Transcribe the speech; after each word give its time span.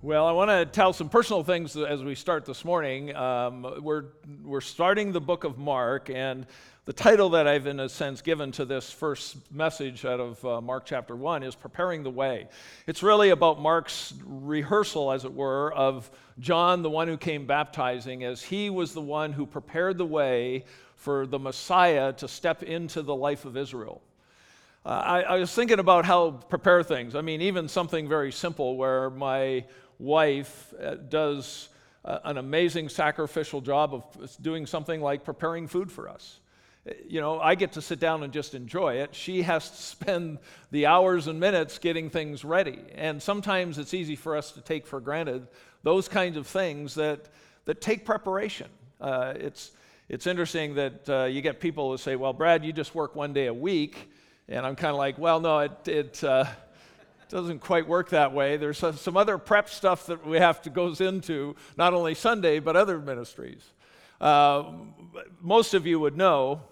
Well, 0.00 0.26
I 0.26 0.30
want 0.30 0.48
to 0.48 0.64
tell 0.64 0.92
some 0.92 1.08
personal 1.08 1.42
things 1.42 1.76
as 1.76 2.04
we 2.04 2.14
start 2.14 2.44
this 2.44 2.64
morning. 2.64 3.16
Um, 3.16 3.66
we're, 3.80 4.04
we're 4.44 4.60
starting 4.60 5.10
the 5.10 5.20
book 5.20 5.42
of 5.42 5.58
Mark, 5.58 6.08
and 6.08 6.46
the 6.84 6.92
title 6.92 7.30
that 7.30 7.48
I've, 7.48 7.66
in 7.66 7.80
a 7.80 7.88
sense, 7.88 8.22
given 8.22 8.52
to 8.52 8.64
this 8.64 8.92
first 8.92 9.38
message 9.50 10.04
out 10.04 10.20
of 10.20 10.44
uh, 10.44 10.60
Mark 10.60 10.84
chapter 10.86 11.16
1 11.16 11.42
is 11.42 11.56
Preparing 11.56 12.04
the 12.04 12.12
Way. 12.12 12.46
It's 12.86 13.02
really 13.02 13.30
about 13.30 13.60
Mark's 13.60 14.14
rehearsal, 14.24 15.10
as 15.10 15.24
it 15.24 15.34
were, 15.34 15.72
of 15.72 16.08
John, 16.38 16.82
the 16.82 16.90
one 16.90 17.08
who 17.08 17.16
came 17.16 17.44
baptizing, 17.44 18.22
as 18.22 18.40
he 18.40 18.70
was 18.70 18.94
the 18.94 19.02
one 19.02 19.32
who 19.32 19.46
prepared 19.46 19.98
the 19.98 20.06
way 20.06 20.64
for 20.94 21.26
the 21.26 21.40
Messiah 21.40 22.12
to 22.12 22.28
step 22.28 22.62
into 22.62 23.02
the 23.02 23.16
life 23.16 23.44
of 23.44 23.56
Israel. 23.56 24.00
Uh, 24.86 24.90
I, 24.90 25.20
I 25.22 25.36
was 25.38 25.52
thinking 25.52 25.80
about 25.80 26.04
how 26.04 26.30
prepare 26.30 26.84
things. 26.84 27.16
I 27.16 27.20
mean, 27.20 27.42
even 27.42 27.66
something 27.66 28.08
very 28.08 28.30
simple 28.30 28.76
where 28.76 29.10
my 29.10 29.64
wife 29.98 30.72
uh, 30.80 30.94
does 30.94 31.68
uh, 32.04 32.18
an 32.24 32.38
amazing 32.38 32.88
sacrificial 32.88 33.60
job 33.60 33.94
of 33.94 34.36
doing 34.40 34.66
something 34.66 35.00
like 35.00 35.24
preparing 35.24 35.66
food 35.66 35.90
for 35.90 36.08
us. 36.08 36.40
Uh, 36.88 36.92
you 37.06 37.20
know, 37.20 37.40
I 37.40 37.54
get 37.54 37.72
to 37.72 37.82
sit 37.82 38.00
down 38.00 38.22
and 38.22 38.32
just 38.32 38.54
enjoy 38.54 38.94
it. 38.94 39.14
She 39.14 39.42
has 39.42 39.70
to 39.70 39.76
spend 39.76 40.38
the 40.70 40.86
hours 40.86 41.26
and 41.26 41.40
minutes 41.40 41.78
getting 41.78 42.10
things 42.10 42.44
ready. 42.44 42.78
And 42.94 43.22
sometimes 43.22 43.78
it's 43.78 43.94
easy 43.94 44.16
for 44.16 44.36
us 44.36 44.52
to 44.52 44.60
take 44.60 44.86
for 44.86 45.00
granted 45.00 45.46
those 45.82 46.08
kinds 46.08 46.36
of 46.36 46.46
things 46.46 46.94
that, 46.94 47.28
that 47.64 47.80
take 47.80 48.04
preparation. 48.04 48.68
Uh, 49.00 49.34
it's, 49.36 49.72
it's 50.08 50.26
interesting 50.26 50.74
that 50.74 51.08
uh, 51.08 51.24
you 51.24 51.42
get 51.42 51.60
people 51.60 51.90
who 51.90 51.98
say, 51.98 52.16
Well, 52.16 52.32
Brad, 52.32 52.64
you 52.64 52.72
just 52.72 52.94
work 52.94 53.14
one 53.14 53.32
day 53.32 53.46
a 53.46 53.54
week. 53.54 54.10
And 54.48 54.64
I'm 54.64 54.76
kind 54.76 54.92
of 54.92 54.96
like, 54.96 55.18
Well, 55.18 55.40
no, 55.40 55.58
it, 55.60 55.88
it 55.88 56.24
uh, 56.24 56.46
doesn't 57.28 57.60
quite 57.60 57.86
work 57.86 58.10
that 58.10 58.32
way. 58.32 58.56
There's 58.56 58.78
some 58.78 59.16
other 59.16 59.38
prep 59.38 59.68
stuff 59.68 60.06
that 60.06 60.26
we 60.26 60.38
have 60.38 60.62
to 60.62 60.70
goes 60.70 61.00
into 61.00 61.56
not 61.76 61.94
only 61.94 62.14
Sunday 62.14 62.58
but 62.58 62.76
other 62.76 62.98
ministries. 62.98 63.62
Uh, 64.20 64.72
most 65.40 65.74
of 65.74 65.86
you 65.86 66.00
would 66.00 66.16
know 66.16 66.62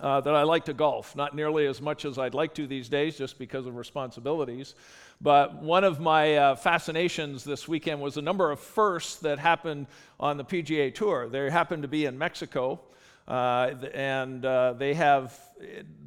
uh, 0.00 0.20
that 0.20 0.34
I 0.34 0.42
like 0.42 0.64
to 0.64 0.74
golf, 0.74 1.14
not 1.14 1.36
nearly 1.36 1.66
as 1.66 1.80
much 1.80 2.04
as 2.04 2.18
I'd 2.18 2.34
like 2.34 2.54
to 2.54 2.66
these 2.66 2.88
days, 2.88 3.16
just 3.16 3.38
because 3.38 3.66
of 3.66 3.76
responsibilities. 3.76 4.74
But 5.20 5.62
one 5.62 5.84
of 5.84 6.00
my 6.00 6.36
uh, 6.36 6.56
fascinations 6.56 7.44
this 7.44 7.68
weekend 7.68 8.00
was 8.00 8.16
a 8.16 8.22
number 8.22 8.50
of 8.50 8.58
firsts 8.58 9.16
that 9.20 9.38
happened 9.38 9.86
on 10.18 10.36
the 10.36 10.44
PGA 10.44 10.92
Tour. 10.92 11.28
They 11.28 11.48
happened 11.48 11.82
to 11.82 11.88
be 11.88 12.06
in 12.06 12.18
Mexico. 12.18 12.80
Uh, 13.26 13.70
and 13.94 14.44
uh, 14.44 14.74
they 14.74 14.94
have 14.94 15.38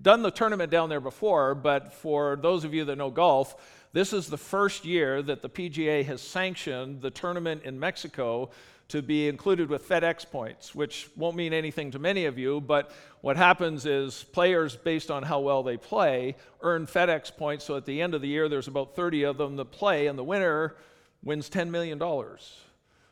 done 0.01 0.21
the 0.21 0.31
tournament 0.31 0.71
down 0.71 0.89
there 0.89 1.01
before, 1.01 1.55
but 1.55 1.93
for 1.93 2.35
those 2.35 2.63
of 2.63 2.73
you 2.73 2.85
that 2.85 2.95
know 2.97 3.09
golf, 3.09 3.55
this 3.93 4.13
is 4.13 4.27
the 4.27 4.37
first 4.37 4.85
year 4.85 5.21
that 5.23 5.41
the 5.41 5.49
PGA 5.49 6.05
has 6.05 6.21
sanctioned 6.21 7.01
the 7.01 7.09
tournament 7.09 7.63
in 7.63 7.79
Mexico 7.79 8.51
to 8.89 9.01
be 9.01 9.27
included 9.27 9.69
with 9.69 9.87
FedEx 9.87 10.29
points, 10.29 10.73
which 10.73 11.09
won't 11.15 11.35
mean 11.35 11.51
anything 11.51 11.91
to 11.91 11.99
many 11.99 12.25
of 12.25 12.37
you, 12.37 12.61
but 12.61 12.91
what 13.21 13.35
happens 13.35 13.85
is 13.85 14.23
players, 14.23 14.75
based 14.75 15.11
on 15.11 15.23
how 15.23 15.39
well 15.39 15.63
they 15.63 15.75
play, 15.75 16.35
earn 16.61 16.85
FedEx 16.85 17.35
points. 17.35 17.65
So 17.65 17.75
at 17.75 17.85
the 17.85 18.01
end 18.01 18.13
of 18.13 18.21
the 18.21 18.27
year, 18.27 18.47
there's 18.47 18.67
about 18.67 18.95
30 18.95 19.23
of 19.23 19.37
them 19.37 19.57
that 19.57 19.71
play, 19.71 20.07
and 20.07 20.17
the 20.17 20.23
winner 20.23 20.75
wins 21.23 21.49
$10 21.49 21.69
million. 21.69 22.01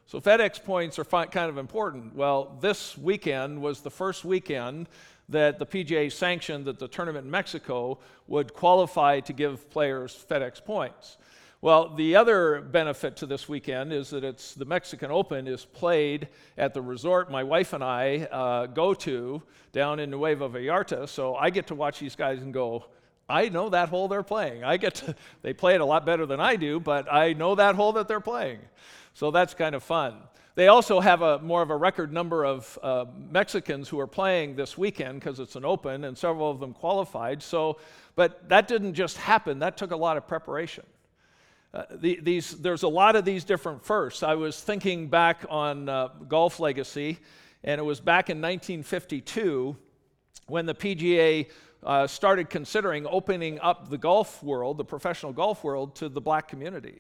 So 0.08 0.22
FedEx 0.22 0.64
points 0.64 1.00
are 1.00 1.04
fi- 1.04 1.26
kind 1.26 1.50
of 1.50 1.58
important. 1.58 2.16
Well, 2.16 2.58
this 2.62 2.96
weekend 2.96 3.60
was 3.60 3.82
the 3.82 3.90
first 3.90 4.24
weekend 4.24 4.88
that 5.30 5.58
the 5.58 5.66
PGA 5.66 6.12
sanctioned 6.12 6.66
that 6.66 6.78
the 6.78 6.88
tournament 6.88 7.26
in 7.26 7.32
Mexico 7.32 7.98
would 8.28 8.54
qualify 8.54 9.20
to 9.22 9.34
give 9.34 9.68
players 9.72 10.26
FedEx 10.30 10.64
points. 10.64 11.18
Well, 11.60 11.96
the 11.96 12.16
other 12.16 12.62
benefit 12.62 13.16
to 13.18 13.26
this 13.26 13.50
weekend 13.50 13.92
is 13.92 14.12
that 14.12 14.24
it's 14.24 14.54
the 14.54 14.66
Mexican 14.66 15.10
Open 15.10 15.48
is 15.48 15.66
played 15.66 16.28
at 16.56 16.76
the 16.76 16.82
resort 16.84 17.32
my 17.32 17.42
wife 17.42 17.74
and 17.74 17.84
I 17.84 18.28
uh, 18.32 18.68
go 18.68 18.94
to 18.94 19.42
down 19.72 20.00
in 20.00 20.12
Nueva 20.12 20.48
Vallarta. 20.48 21.10
So 21.10 21.36
I 21.36 21.50
get 21.50 21.66
to 21.68 21.76
watch 21.76 21.98
these 22.00 22.16
guys 22.16 22.44
and 22.44 22.54
go, 22.54 22.86
I 23.28 23.50
know 23.50 23.70
that 23.70 23.90
hole 23.90 24.08
they're 24.08 24.22
playing. 24.22 24.64
I 24.64 24.78
get 24.78 24.96
to, 24.96 25.16
they 25.42 25.54
play 25.54 25.74
it 25.74 25.82
a 25.82 25.86
lot 25.86 26.06
better 26.06 26.28
than 26.28 26.40
I 26.40 26.56
do, 26.58 26.80
but 26.80 27.12
I 27.12 27.34
know 27.34 27.56
that 27.56 27.74
hole 27.74 27.94
that 27.94 28.08
they're 28.08 28.20
playing. 28.20 28.60
So 29.16 29.32
that's 29.32 29.54
kind 29.54 29.76
of 29.76 29.82
fun. 29.82 30.18
They 30.56 30.68
also 30.68 31.00
have 31.00 31.22
a 31.22 31.40
more 31.40 31.62
of 31.62 31.70
a 31.70 31.76
record 31.76 32.12
number 32.12 32.46
of 32.46 32.78
uh, 32.84 33.06
Mexicans 33.32 33.88
who 33.88 33.98
are 34.02 34.08
playing 34.08 34.58
this 34.58 34.78
weekend 34.78 35.22
because 35.22 35.40
it's 35.40 35.56
an 35.56 35.64
open, 35.64 36.04
and 36.04 36.18
several 36.18 36.52
of 36.52 36.60
them 36.60 36.74
qualified. 36.74 37.42
So, 37.42 37.80
but 38.18 38.50
that 38.50 38.68
didn't 38.68 38.94
just 38.94 39.16
happen. 39.16 39.60
That 39.60 39.78
took 39.78 39.92
a 39.92 39.96
lot 39.96 40.18
of 40.18 40.28
preparation. 40.28 40.84
Uh, 41.74 41.84
the, 41.96 42.20
these, 42.22 42.58
there's 42.60 42.84
a 42.84 42.90
lot 42.90 43.16
of 43.16 43.24
these 43.24 43.46
different 43.46 43.86
firsts. 43.86 44.22
I 44.22 44.36
was 44.36 44.60
thinking 44.62 45.08
back 45.08 45.46
on 45.50 45.88
uh, 45.88 46.10
golf 46.28 46.60
legacy, 46.60 47.20
and 47.64 47.80
it 47.80 47.86
was 47.86 48.02
back 48.02 48.30
in 48.30 48.42
1952 48.42 49.78
when 50.48 50.66
the 50.66 50.76
PGA 50.76 51.50
uh, 51.84 52.06
started 52.06 52.50
considering 52.50 53.08
opening 53.10 53.62
up 53.62 53.90
the 53.90 53.98
golf 53.98 54.44
world, 54.44 54.78
the 54.78 54.84
professional 54.84 55.32
golf 55.32 55.64
world, 55.64 55.96
to 55.96 56.10
the 56.10 56.22
black 56.22 56.50
community 56.50 57.00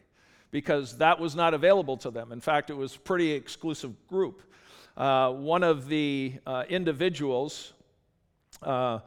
because 0.51 0.97
that 0.97 1.19
was 1.19 1.35
not 1.35 1.53
available 1.53 1.97
to 1.97 2.11
them. 2.11 2.31
In 2.31 2.41
fact, 2.41 2.69
it 2.69 2.75
was 2.75 2.95
a 2.95 2.99
pretty 2.99 3.31
exclusive 3.31 3.93
group. 4.07 4.41
Uh, 4.95 5.31
one 5.31 5.63
of 5.63 5.87
the 5.87 6.33
uh, 6.45 6.63
individuals 6.69 7.73
uh, 8.61 8.99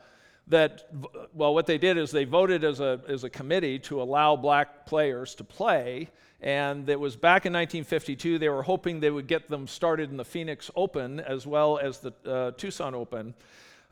that, 0.49 0.89
well, 1.33 1.55
what 1.55 1.67
they 1.67 1.79
did 1.79 1.97
is 1.97 2.11
they 2.11 2.25
voted 2.25 2.65
as 2.65 2.81
a, 2.81 3.01
as 3.09 3.25
a 3.25 3.31
committee 3.31 3.79
to 3.79 4.03
allow 4.03 4.37
black 4.37 4.87
players 4.87 5.35
to 5.37 5.45
play. 5.45 6.09
And 6.41 6.89
it 6.89 7.01
was 7.01 7.17
back 7.17 7.47
in 7.47 7.53
1952. 7.53 8.39
They 8.39 8.49
were 8.49 8.63
hoping 8.63 9.01
they 9.01 9.11
would 9.11 9.27
get 9.27 9.49
them 9.49 9.67
started 9.67 10.11
in 10.11 10.17
the 10.17 10.25
Phoenix 10.25 10.71
Open 10.77 11.21
as 11.21 11.47
well 11.47 11.79
as 11.79 11.99
the 11.99 12.13
uh, 12.27 12.51
Tucson 12.53 12.95
Open. 12.95 13.35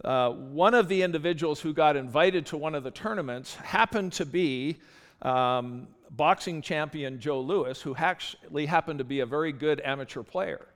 Uh, 0.04 0.30
one 0.30 0.74
of 0.74 0.88
the 0.88 1.02
individuals 1.02 1.60
who 1.60 1.72
got 1.72 1.96
invited 1.96 2.46
to 2.46 2.56
one 2.56 2.74
of 2.74 2.84
the 2.84 2.90
tournaments 2.90 3.54
happened 3.56 4.12
to 4.12 4.26
be 4.26 4.76
um, 5.22 5.88
boxing 6.10 6.62
champion 6.62 7.18
Joe 7.20 7.40
Louis, 7.40 7.80
who 7.82 7.94
actually 7.96 8.66
happened 8.66 8.98
to 8.98 9.04
be 9.04 9.20
a 9.20 9.26
very 9.26 9.52
good 9.52 9.80
amateur 9.84 10.22
player. 10.22 10.66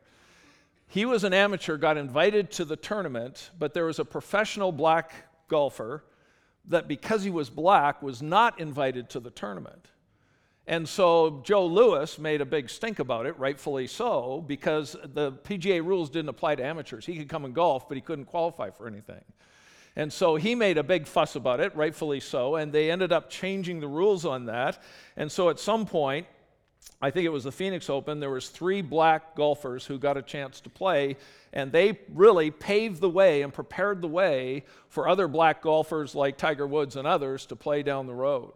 He 0.89 1.05
was 1.05 1.23
an 1.23 1.33
amateur, 1.33 1.77
got 1.77 1.97
invited 1.97 2.51
to 2.53 2.65
the 2.65 2.77
tournament, 2.77 3.51
but 3.59 3.75
there 3.75 3.85
was 3.85 3.99
a 3.99 4.05
professional 4.05 4.73
black 4.73 5.13
golfer 5.49 6.05
that, 6.67 6.89
because 6.89 7.23
he 7.23 7.31
was 7.31 7.49
black, 7.49 8.03
was 8.03 8.23
not 8.23 8.59
invited 8.61 9.09
to 9.11 9.21
the 9.21 9.31
tournament. 9.31 9.87
And 10.67 10.89
so 10.89 11.43
Joe 11.45 11.67
Louis 11.67 12.19
made 12.19 12.41
a 12.41 12.45
big 12.45 12.71
stink 12.71 12.99
about 12.99 13.27
it, 13.27 13.39
rightfully 13.39 13.87
so, 13.87 14.45
because 14.47 14.97
the 15.15 15.33
PGA 15.33 15.85
rules 15.85 16.11
didn't 16.11 16.29
apply 16.29 16.57
to 16.57 16.65
amateurs. 16.65 17.07
He 17.07 17.17
could 17.17 17.29
come 17.29 17.45
and 17.45 17.55
golf, 17.55 17.89
but 17.89 17.97
he 17.97 18.01
couldn't 18.01 18.27
qualify 18.27 18.71
for 18.71 18.87
anything. 18.87 19.23
And 19.97 20.13
so 20.13 20.37
he 20.37 20.55
made 20.55 20.79
a 20.79 20.83
big 20.83 21.07
fuss 21.07 21.37
about 21.37 21.61
it, 21.61 21.75
rightfully 21.75 22.21
so, 22.21 22.57
and 22.57 22.73
they 22.73 22.91
ended 22.91 23.13
up 23.13 23.29
changing 23.29 23.81
the 23.81 23.89
rules 23.89 24.25
on 24.25 24.47
that. 24.47 24.83
And 25.17 25.31
so 25.31 25.49
at 25.49 25.59
some 25.59 25.85
point, 25.85 26.27
I 27.03 27.11
think 27.11 27.27
it 27.27 27.31
was 27.31 27.45
the 27.45 27.53
Phoenix 27.53 27.91
Open, 27.91 28.21
there 28.21 28.31
was 28.31 28.49
three 28.49 28.83
black 28.83 29.35
golfers 29.35 29.87
who 29.87 29.99
got 29.99 30.17
a 30.17 30.23
chance 30.23 30.61
to 30.61 30.71
play, 30.71 31.17
and 31.53 31.73
they 31.73 31.99
really 32.13 32.51
paved 32.51 33.01
the 33.01 33.09
way 33.09 33.43
and 33.43 33.53
prepared 33.53 34.01
the 34.01 34.09
way 34.09 34.65
for 34.89 35.09
other 35.09 35.27
black 35.27 35.63
golfers 35.63 36.15
like 36.15 36.37
Tiger 36.37 36.67
Woods 36.67 36.97
and 36.97 37.07
others 37.07 37.47
to 37.47 37.57
play 37.57 37.83
down 37.83 38.07
the 38.07 38.15
road. 38.15 38.53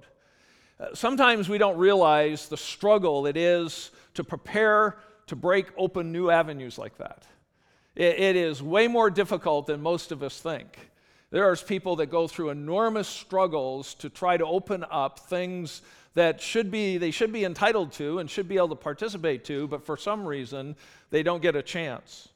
Uh, 0.78 0.94
sometimes 0.94 1.48
we 1.48 1.58
don't 1.58 1.78
realize 1.78 2.48
the 2.48 2.56
struggle 2.56 3.26
it 3.26 3.36
is 3.36 3.90
to 4.14 4.24
prepare 4.24 4.98
to 5.26 5.36
break 5.36 5.66
open 5.78 6.12
new 6.12 6.28
avenues 6.28 6.78
like 6.78 6.98
that. 6.98 7.24
it, 7.96 8.18
it 8.18 8.36
is 8.36 8.62
way 8.62 8.88
more 8.88 9.10
difficult 9.10 9.66
than 9.66 9.80
most 9.80 10.12
of 10.12 10.22
us 10.22 10.38
think. 10.40 10.90
There 11.30 11.50
are 11.50 11.56
people 11.56 11.96
that 11.96 12.06
go 12.06 12.28
through 12.28 12.50
enormous 12.50 13.08
struggles 13.08 13.94
to 13.94 14.08
try 14.08 14.36
to 14.36 14.46
open 14.46 14.84
up 14.90 15.18
things 15.18 15.82
that 16.14 16.40
should 16.40 16.70
be 16.70 16.96
they 16.96 17.10
should 17.10 17.32
be 17.32 17.44
entitled 17.44 17.92
to 17.94 18.20
and 18.20 18.30
should 18.30 18.48
be 18.48 18.56
able 18.56 18.68
to 18.68 18.76
participate 18.76 19.44
to, 19.46 19.66
but 19.66 19.84
for 19.84 19.96
some 19.96 20.24
reason 20.26 20.76
they 21.10 21.22
don't 21.22 21.42
get 21.42 21.56
a 21.56 21.62
chance. 21.62 22.28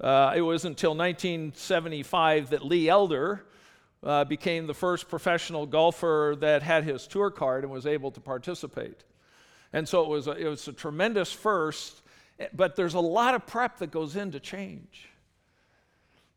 Uh, 0.00 0.34
it 0.36 0.42
was 0.42 0.66
until 0.66 0.90
1975 0.90 2.50
that 2.50 2.64
Lee 2.64 2.88
Elder 2.88 3.44
uh, 4.02 4.24
became 4.24 4.66
the 4.66 4.74
first 4.74 5.08
professional 5.08 5.66
golfer 5.66 6.36
that 6.40 6.62
had 6.62 6.84
his 6.84 7.06
tour 7.06 7.30
card 7.30 7.64
and 7.64 7.72
was 7.72 7.86
able 7.86 8.10
to 8.10 8.20
participate. 8.20 9.04
And 9.72 9.88
so 9.88 10.02
it 10.02 10.08
was 10.08 10.26
a, 10.26 10.32
it 10.32 10.48
was 10.48 10.68
a 10.68 10.72
tremendous 10.72 11.32
first, 11.32 12.02
but 12.52 12.76
there's 12.76 12.94
a 12.94 13.00
lot 13.00 13.34
of 13.34 13.46
prep 13.46 13.78
that 13.78 13.90
goes 13.90 14.14
into 14.16 14.38
change. 14.38 15.08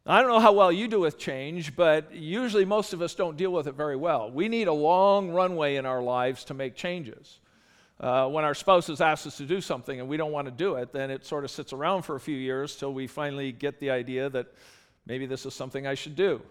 I 0.05 0.21
don't 0.21 0.29
know 0.29 0.39
how 0.39 0.53
well 0.53 0.71
you 0.71 0.87
do 0.87 0.99
with 0.99 1.17
change, 1.17 1.75
but 1.75 2.13
usually 2.13 2.65
most 2.65 2.93
of 2.93 3.01
us 3.01 3.13
don't 3.13 3.37
deal 3.37 3.51
with 3.51 3.67
it 3.67 3.75
very 3.75 3.95
well. 3.95 4.31
We 4.31 4.47
need 4.47 4.67
a 4.67 4.73
long 4.73 5.31
runway 5.31 5.75
in 5.75 5.85
our 5.85 6.01
lives 6.01 6.45
to 6.45 6.53
make 6.53 6.75
changes. 6.75 7.39
Uh, 7.99 8.27
when 8.29 8.45
our 8.45 8.55
spouses 8.55 9.01
ask 9.01 9.27
us 9.27 9.35
to 9.37 9.45
do 9.45 9.59
something 9.59 9.99
and 9.99 10.07
we 10.07 10.15
don't 10.15 10.31
want 10.31 10.45
to 10.45 10.51
do 10.51 10.75
it, 10.75 10.93
then 10.93 11.11
it 11.11 11.25
sort 11.25 11.43
of 11.43 11.51
sits 11.51 11.73
around 11.73 12.03
for 12.03 12.15
a 12.15 12.19
few 12.19 12.37
years 12.37 12.77
till 12.77 12.93
we 12.93 13.07
finally 13.07 13.51
get 13.51 13.79
the 13.81 13.89
idea 13.89 14.29
that 14.29 14.47
maybe 15.05 15.25
this 15.25 15.45
is 15.45 15.53
something 15.53 15.85
I 15.85 15.95
should 15.95 16.15
do. 16.15 16.41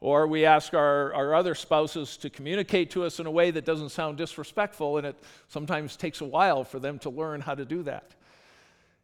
Or 0.00 0.26
we 0.26 0.46
ask 0.46 0.72
our, 0.72 1.12
our 1.12 1.34
other 1.34 1.54
spouses 1.54 2.16
to 2.18 2.30
communicate 2.30 2.90
to 2.92 3.04
us 3.04 3.20
in 3.20 3.26
a 3.26 3.30
way 3.30 3.50
that 3.50 3.64
doesn't 3.64 3.90
sound 3.90 4.16
disrespectful, 4.16 4.98
and 4.98 5.06
it 5.06 5.16
sometimes 5.48 5.96
takes 5.96 6.22
a 6.22 6.24
while 6.24 6.64
for 6.64 6.78
them 6.78 6.98
to 7.00 7.10
learn 7.10 7.40
how 7.40 7.54
to 7.54 7.64
do 7.64 7.82
that. 7.84 8.14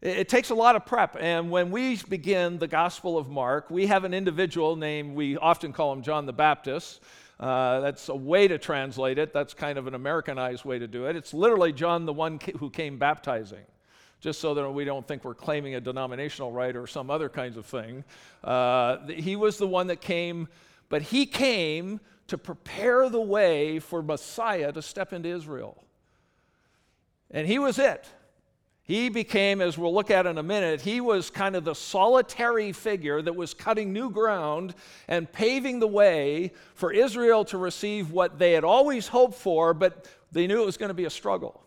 It, 0.03 0.29
takes 0.29 0.51
a 0.51 0.55
lot 0.55 0.77
of 0.77 0.85
prep, 0.85 1.17
and 1.19 1.51
when 1.51 1.71
we 1.71 1.97
begin 2.09 2.59
the 2.59 2.67
Gospel 2.67 3.17
of 3.17 3.29
Mark, 3.29 3.71
we 3.71 3.87
have 3.87 4.05
an 4.05 4.13
individual 4.13 4.77
named, 4.77 5.15
we 5.15 5.37
often 5.37 5.73
call 5.73 5.93
him 5.93 6.03
John 6.03 6.27
the 6.27 6.33
Baptist. 6.33 7.01
Uh, 7.39 7.81
that's 7.81 8.09
a 8.09 8.15
way 8.15 8.49
to 8.49 8.59
translate 8.59 9.19
it. 9.19 9.33
That's 9.33 9.55
kind 9.55 9.79
of 9.79 9.87
an 9.87 9.95
Americanized 9.95 10.65
way 10.65 10.79
to 10.79 10.89
do 10.89 11.07
it. 11.07 11.17
It's 11.17 11.33
literally 11.33 11.73
John 11.73 12.05
the 12.05 12.13
one 12.13 12.41
who 12.59 12.69
came 12.69 12.99
baptizing 12.99 13.65
just 14.21 14.41
so 14.41 14.55
that 14.55 14.71
we 14.71 14.85
don't 14.85 15.07
think 15.09 15.25
we're 15.25 15.35
claiming 15.35 15.75
a 15.75 15.81
denominational 15.81 16.53
right 16.53 16.77
or 16.77 16.87
some 16.87 17.11
other 17.11 17.29
kinds 17.29 17.57
of 17.57 17.67
thing. 17.67 18.05
Uh, 18.45 18.99
he 19.09 19.35
was 19.35 19.57
the 19.59 19.67
one 19.67 19.89
that 19.89 20.01
came 20.01 20.47
but 20.93 21.01
he 21.01 21.25
came 21.25 22.01
to 22.27 22.37
prepare 22.37 23.09
the 23.09 23.19
way 23.19 23.79
for 23.79 24.03
Messiah 24.03 24.71
to 24.73 24.83
step 24.83 25.15
into 25.15 25.27
Israel. 25.27 25.83
And 27.31 27.47
he 27.47 27.59
was 27.59 27.79
it. 27.79 28.11
He 28.93 29.09
became, 29.09 29.63
as 29.63 29.79
we'll 29.79 29.95
look 29.95 30.11
at 30.11 30.27
in 30.27 30.37
a 30.37 30.43
minute, 30.43 30.83
he 30.83 31.01
was 31.01 31.31
kind 31.31 31.57
of 31.57 31.65
the 31.65 31.75
solitary 31.75 32.73
figure 32.73 33.23
that 33.23 33.35
was 33.35 33.55
cutting 33.55 33.91
new 33.91 34.11
ground 34.11 34.75
and 35.09 35.33
paving 35.33 35.81
the 35.81 35.87
way 35.87 36.53
for 36.75 36.93
Israel 36.93 37.43
to 37.47 37.57
receive 37.57 38.11
what 38.11 38.39
they 38.39 38.53
had 38.53 38.65
always 38.65 39.09
hoped 39.09 39.37
for, 39.37 39.73
but 39.73 40.07
they 40.31 40.47
knew 40.47 40.61
it 40.61 40.67
was 40.67 40.77
going 40.77 40.91
to 40.91 40.95
be 40.95 41.07
a 41.07 41.11
struggle. 41.11 41.63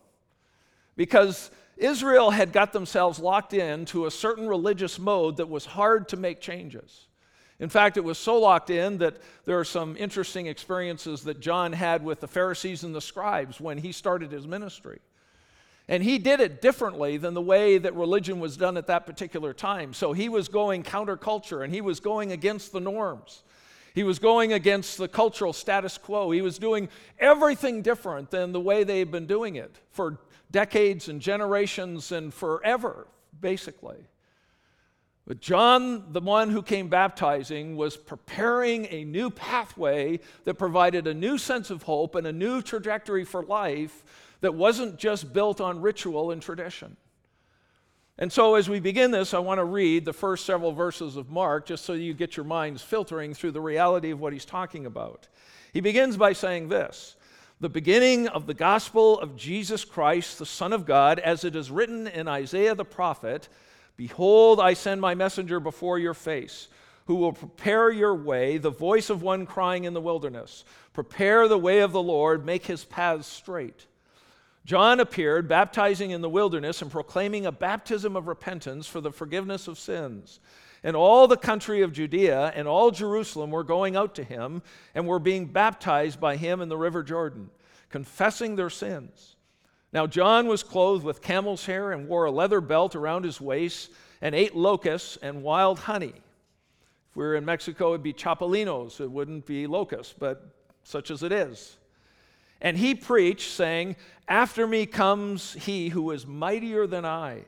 Because 0.96 1.50
Israel 1.78 2.30
had 2.30 2.54
got 2.54 2.74
themselves 2.74 3.18
locked 3.18 3.56
into 3.56 4.06
a 4.06 4.12
certain 4.12 4.48
religious 4.48 5.00
mode 5.00 5.38
that 5.38 5.50
was 5.50 5.66
hard 5.66 6.08
to 6.10 6.18
make 6.18 6.40
changes. 6.40 7.08
In 7.60 7.70
fact, 7.70 7.98
it 7.98 8.04
was 8.04 8.20
so 8.20 8.40
locked 8.40 8.70
in 8.70 9.00
that 9.00 9.18
there 9.46 9.58
are 9.58 9.66
some 9.66 9.98
interesting 9.98 10.46
experiences 10.46 11.24
that 11.24 11.40
John 11.40 11.74
had 11.74 12.04
with 12.04 12.20
the 12.20 12.28
Pharisees 12.28 12.84
and 12.84 12.94
the 12.94 13.02
scribes 13.02 13.60
when 13.60 13.80
he 13.80 13.92
started 13.92 14.32
his 14.32 14.46
ministry. 14.46 15.00
And 15.88 16.04
he 16.04 16.18
did 16.18 16.40
it 16.40 16.62
differently 16.62 17.18
than 17.18 17.36
the 17.36 17.42
way 17.42 17.78
that 17.78 17.94
religion 17.94 18.40
was 18.40 18.58
done 18.58 18.76
at 18.76 18.88
that 18.88 19.06
particular 19.06 19.54
time. 19.54 19.94
So 19.94 20.14
he 20.14 20.30
was 20.30 20.48
going 20.48 20.84
counterculture 20.84 21.64
and 21.64 21.74
he 21.74 21.82
was 21.82 22.00
going 22.00 22.32
against 22.32 22.72
the 22.72 22.80
norms. 22.80 23.44
He 23.94 24.04
was 24.04 24.20
going 24.20 24.52
against 24.52 24.98
the 24.98 25.08
cultural 25.08 25.54
status 25.54 25.98
quo. 25.98 26.32
He 26.32 26.42
was 26.42 26.58
doing 26.58 26.90
everything 27.20 27.82
different 27.82 28.32
than 28.32 28.52
the 28.52 28.60
way 28.60 28.84
they've 28.84 29.10
been 29.10 29.28
doing 29.28 29.56
it 29.56 29.80
for 29.92 30.20
decades 30.52 31.08
and 31.08 31.22
generations 31.22 32.12
and 32.12 32.34
forever, 32.34 33.08
basically. 33.40 34.08
But 35.28 35.40
John, 35.40 36.12
the 36.12 36.20
one 36.20 36.50
who 36.50 36.62
came 36.62 36.88
baptizing, 36.88 37.78
was 37.78 37.98
preparing 37.98 38.86
a 38.92 39.06
new 39.06 39.30
pathway 39.30 40.20
that 40.44 40.56
provided 40.56 41.08
a 41.08 41.14
new 41.14 41.38
sense 41.38 41.70
of 41.70 41.84
hope 41.84 42.16
and 42.16 42.28
a 42.28 42.34
new 42.34 42.62
trajectory 42.62 43.24
for 43.24 43.44
life 43.44 44.04
that 44.42 44.54
wasn't 44.54 44.98
just 44.98 45.34
built 45.34 45.62
on 45.62 45.82
ritual 45.82 46.32
and 46.32 46.42
tradition. 46.42 46.98
And 48.18 48.32
so, 48.32 48.56
as 48.56 48.70
we 48.70 48.80
begin 48.80 49.12
this, 49.12 49.34
I 49.34 49.40
want 49.40 49.60
to 49.60 49.66
read 49.66 50.06
the 50.06 50.14
first 50.14 50.46
several 50.46 50.72
verses 50.72 51.18
of 51.18 51.30
Mark 51.30 51.66
just 51.66 51.84
so 51.84 51.94
you 51.94 52.14
get 52.14 52.38
your 52.38 52.46
minds 52.46 52.82
filtering 52.82 53.34
through 53.34 53.52
the 53.52 53.62
reality 53.62 54.12
of 54.12 54.22
what 54.22 54.32
he's 54.32 54.46
talking 54.46 54.86
about. 54.86 55.28
He 55.74 55.82
begins 55.82 56.16
by 56.16 56.32
saying 56.32 56.70
this 56.70 57.18
The 57.60 57.68
beginning 57.68 58.30
of 58.30 58.48
the 58.48 58.54
gospel 58.54 59.20
of 59.20 59.36
Jesus 59.36 59.84
Christ, 59.84 60.40
the 60.40 60.46
Son 60.46 60.72
of 60.72 60.86
God, 60.86 61.20
as 61.20 61.44
it 61.44 61.58
is 61.58 61.70
written 61.70 62.08
in 62.08 62.30
Isaiah 62.30 62.76
the 62.76 62.86
prophet 62.86 63.50
Behold, 63.98 64.62
I 64.62 64.74
send 64.74 65.02
my 65.02 65.16
messenger 65.16 65.60
before 65.60 66.00
your 66.00 66.14
face, 66.14 66.70
who 67.08 67.16
will 67.16 67.34
prepare 67.34 67.92
your 67.92 68.16
way, 68.16 68.58
the 68.58 68.70
voice 68.70 69.10
of 69.10 69.22
one 69.22 69.46
crying 69.46 69.84
in 69.84 69.94
the 69.94 70.02
wilderness. 70.02 70.64
Prepare 70.94 71.50
the 71.50 71.58
way 71.58 71.80
of 71.80 71.92
the 71.92 72.02
Lord, 72.02 72.46
make 72.46 72.66
his 72.66 72.86
paths 72.86 73.28
straight. 73.28 73.86
John 74.66 75.00
appeared, 75.00 75.48
baptizing 75.48 76.10
in 76.10 76.22
the 76.22 76.30
wilderness 76.30 76.82
and 76.82 76.90
proclaiming 76.90 77.46
a 77.46 77.52
baptism 77.52 78.16
of 78.16 78.28
repentance 78.28 78.88
for 78.88 79.00
the 79.00 79.12
forgiveness 79.12 79.68
of 79.68 79.78
sins. 79.78 80.40
And 80.84 80.96
all 80.96 81.28
the 81.28 81.38
country 81.38 81.82
of 81.82 81.94
Judea 81.94 82.52
and 82.56 82.68
all 82.68 82.90
Jerusalem 82.90 83.52
were 83.52 83.64
going 83.64 83.96
out 83.96 84.16
to 84.16 84.24
him 84.24 84.64
and 84.96 85.08
were 85.08 85.20
being 85.20 85.46
baptized 85.46 86.20
by 86.20 86.36
him 86.36 86.62
in 86.62 86.70
the 86.70 86.78
river 86.78 87.04
Jordan, 87.04 87.52
confessing 87.90 88.56
their 88.56 88.72
sins. 88.72 89.36
Now, 89.94 90.08
John 90.08 90.48
was 90.48 90.64
clothed 90.64 91.04
with 91.04 91.22
camel's 91.22 91.66
hair 91.66 91.92
and 91.92 92.08
wore 92.08 92.26
a 92.26 92.32
leather 92.32 92.60
belt 92.60 92.96
around 92.96 93.24
his 93.24 93.40
waist 93.40 93.92
and 94.22 94.34
ate 94.34 94.56
locusts 94.56 95.18
and 95.22 95.44
wild 95.44 95.80
honey. 95.80 96.14
If 97.12 97.16
we 97.16 97.24
were 97.24 97.36
in 97.36 97.46
Mexico, 97.46 97.90
it'd 97.90 98.04
be 98.04 98.14
chapalinos. 98.14 99.00
It 99.00 99.10
wouldn't 99.10 99.46
be 99.46 99.68
locusts, 99.68 100.14
but 100.18 100.50
such 100.84 101.12
as 101.12 101.24
it 101.24 101.32
is. 101.32 101.78
And 102.66 102.76
he 102.76 102.96
preached, 102.96 103.52
saying, 103.52 103.96
After 104.28 104.66
me 104.66 104.88
comes 104.88 105.54
he 105.54 105.90
who 105.90 106.10
is 106.10 106.26
mightier 106.26 106.88
than 106.88 107.06
I, 107.06 107.44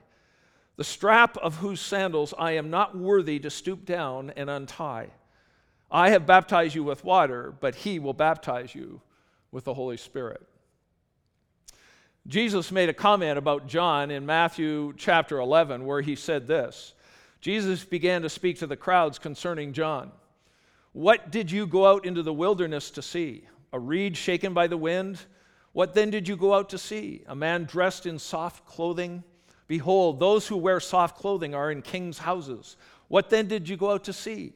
the 0.76 0.84
strap 0.84 1.38
of 1.38 1.56
whose 1.56 1.82
sandals 1.82 2.36
I 2.38 2.52
am 2.52 2.70
not 2.70 2.96
worthy 2.96 3.40
to 3.40 3.50
stoop 3.50 3.84
down 3.84 4.32
and 4.38 4.48
untie. 4.48 5.08
I 5.90 6.12
have 6.12 6.28
baptized 6.28 6.76
you 6.76 6.84
with 6.84 7.04
water, 7.04 7.52
but 7.60 7.74
he 7.74 7.98
will 7.98 8.14
baptize 8.14 8.76
you 8.76 9.02
with 9.52 9.64
the 9.64 9.74
Holy 9.74 9.98
Spirit. 9.98 10.46
Jesus 12.28 12.72
made 12.72 12.90
a 12.90 12.94
comment 12.94 13.40
about 13.40 13.68
John 13.68 14.12
in 14.12 14.24
Matthew 14.24 14.94
chapter 14.98 15.40
11 15.40 15.84
where 15.84 16.02
he 16.02 16.16
said 16.16 16.46
this 16.46 16.94
Jesus 17.42 17.84
began 17.84 18.22
to 18.22 18.30
speak 18.30 18.60
to 18.60 18.68
the 18.68 18.78
crowds 18.78 19.18
concerning 19.18 19.74
John. 19.74 20.12
What 20.94 21.32
did 21.32 21.50
you 21.50 21.66
go 21.66 21.88
out 21.88 22.06
into 22.06 22.22
the 22.22 22.34
wilderness 22.34 22.92
to 22.92 23.02
see? 23.02 23.46
A 23.74 23.80
reed 23.80 24.18
shaken 24.18 24.54
by 24.54 24.68
the 24.68 24.78
wind? 24.78 25.20
What 25.74 25.94
then 25.94 26.10
did 26.10 26.28
you 26.28 26.36
go 26.36 26.54
out 26.54 26.70
to 26.70 26.78
see? 26.78 27.24
A 27.28 27.36
man 27.36 27.66
dressed 27.66 28.06
in 28.06 28.18
soft 28.20 28.66
clothing? 28.66 29.24
Behold, 29.68 30.20
those 30.20 30.48
who 30.48 30.58
wear 30.58 30.80
soft 30.80 31.18
clothing 31.18 31.54
are 31.54 31.72
in 31.72 31.82
kings' 31.82 32.18
houses. 32.18 32.78
What 33.10 33.30
then 33.30 33.48
did 33.48 33.68
you 33.68 33.78
go 33.78 33.92
out 33.92 34.06
to 34.06 34.14
see? 34.14 34.54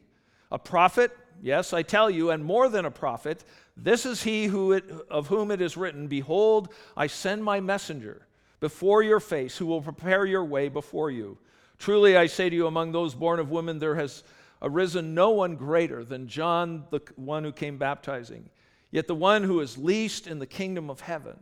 A 0.51 0.57
prophet? 0.57 1.11
Yes, 1.41 1.73
I 1.73 1.81
tell 1.81 2.09
you, 2.09 2.31
and 2.31 2.43
more 2.43 2.69
than 2.69 2.85
a 2.85 2.91
prophet. 2.91 3.43
This 3.75 4.05
is 4.05 4.23
he 4.23 4.45
who 4.45 4.73
it, 4.73 4.85
of 5.09 5.27
whom 5.27 5.51
it 5.51 5.61
is 5.61 5.77
written, 5.77 6.07
Behold, 6.07 6.73
I 6.95 7.07
send 7.07 7.43
my 7.43 7.59
messenger 7.59 8.27
before 8.59 9.03
your 9.03 9.19
face, 9.19 9.57
who 9.57 9.65
will 9.65 9.81
prepare 9.81 10.25
your 10.25 10.45
way 10.45 10.69
before 10.69 11.09
you. 11.09 11.37
Truly 11.77 12.15
I 12.15 12.27
say 12.27 12.49
to 12.49 12.55
you, 12.55 12.67
among 12.67 12.91
those 12.91 13.15
born 13.15 13.39
of 13.39 13.49
women, 13.49 13.79
there 13.79 13.95
has 13.95 14.23
arisen 14.61 15.15
no 15.15 15.31
one 15.31 15.55
greater 15.55 16.03
than 16.03 16.27
John, 16.27 16.85
the 16.91 17.01
one 17.15 17.43
who 17.43 17.51
came 17.51 17.77
baptizing. 17.77 18.49
Yet 18.91 19.07
the 19.07 19.15
one 19.15 19.43
who 19.43 19.61
is 19.61 19.77
least 19.77 20.27
in 20.27 20.39
the 20.39 20.45
kingdom 20.45 20.89
of 20.89 21.01
heaven 21.01 21.37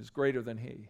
is 0.00 0.10
greater 0.10 0.42
than 0.42 0.58
he. 0.58 0.88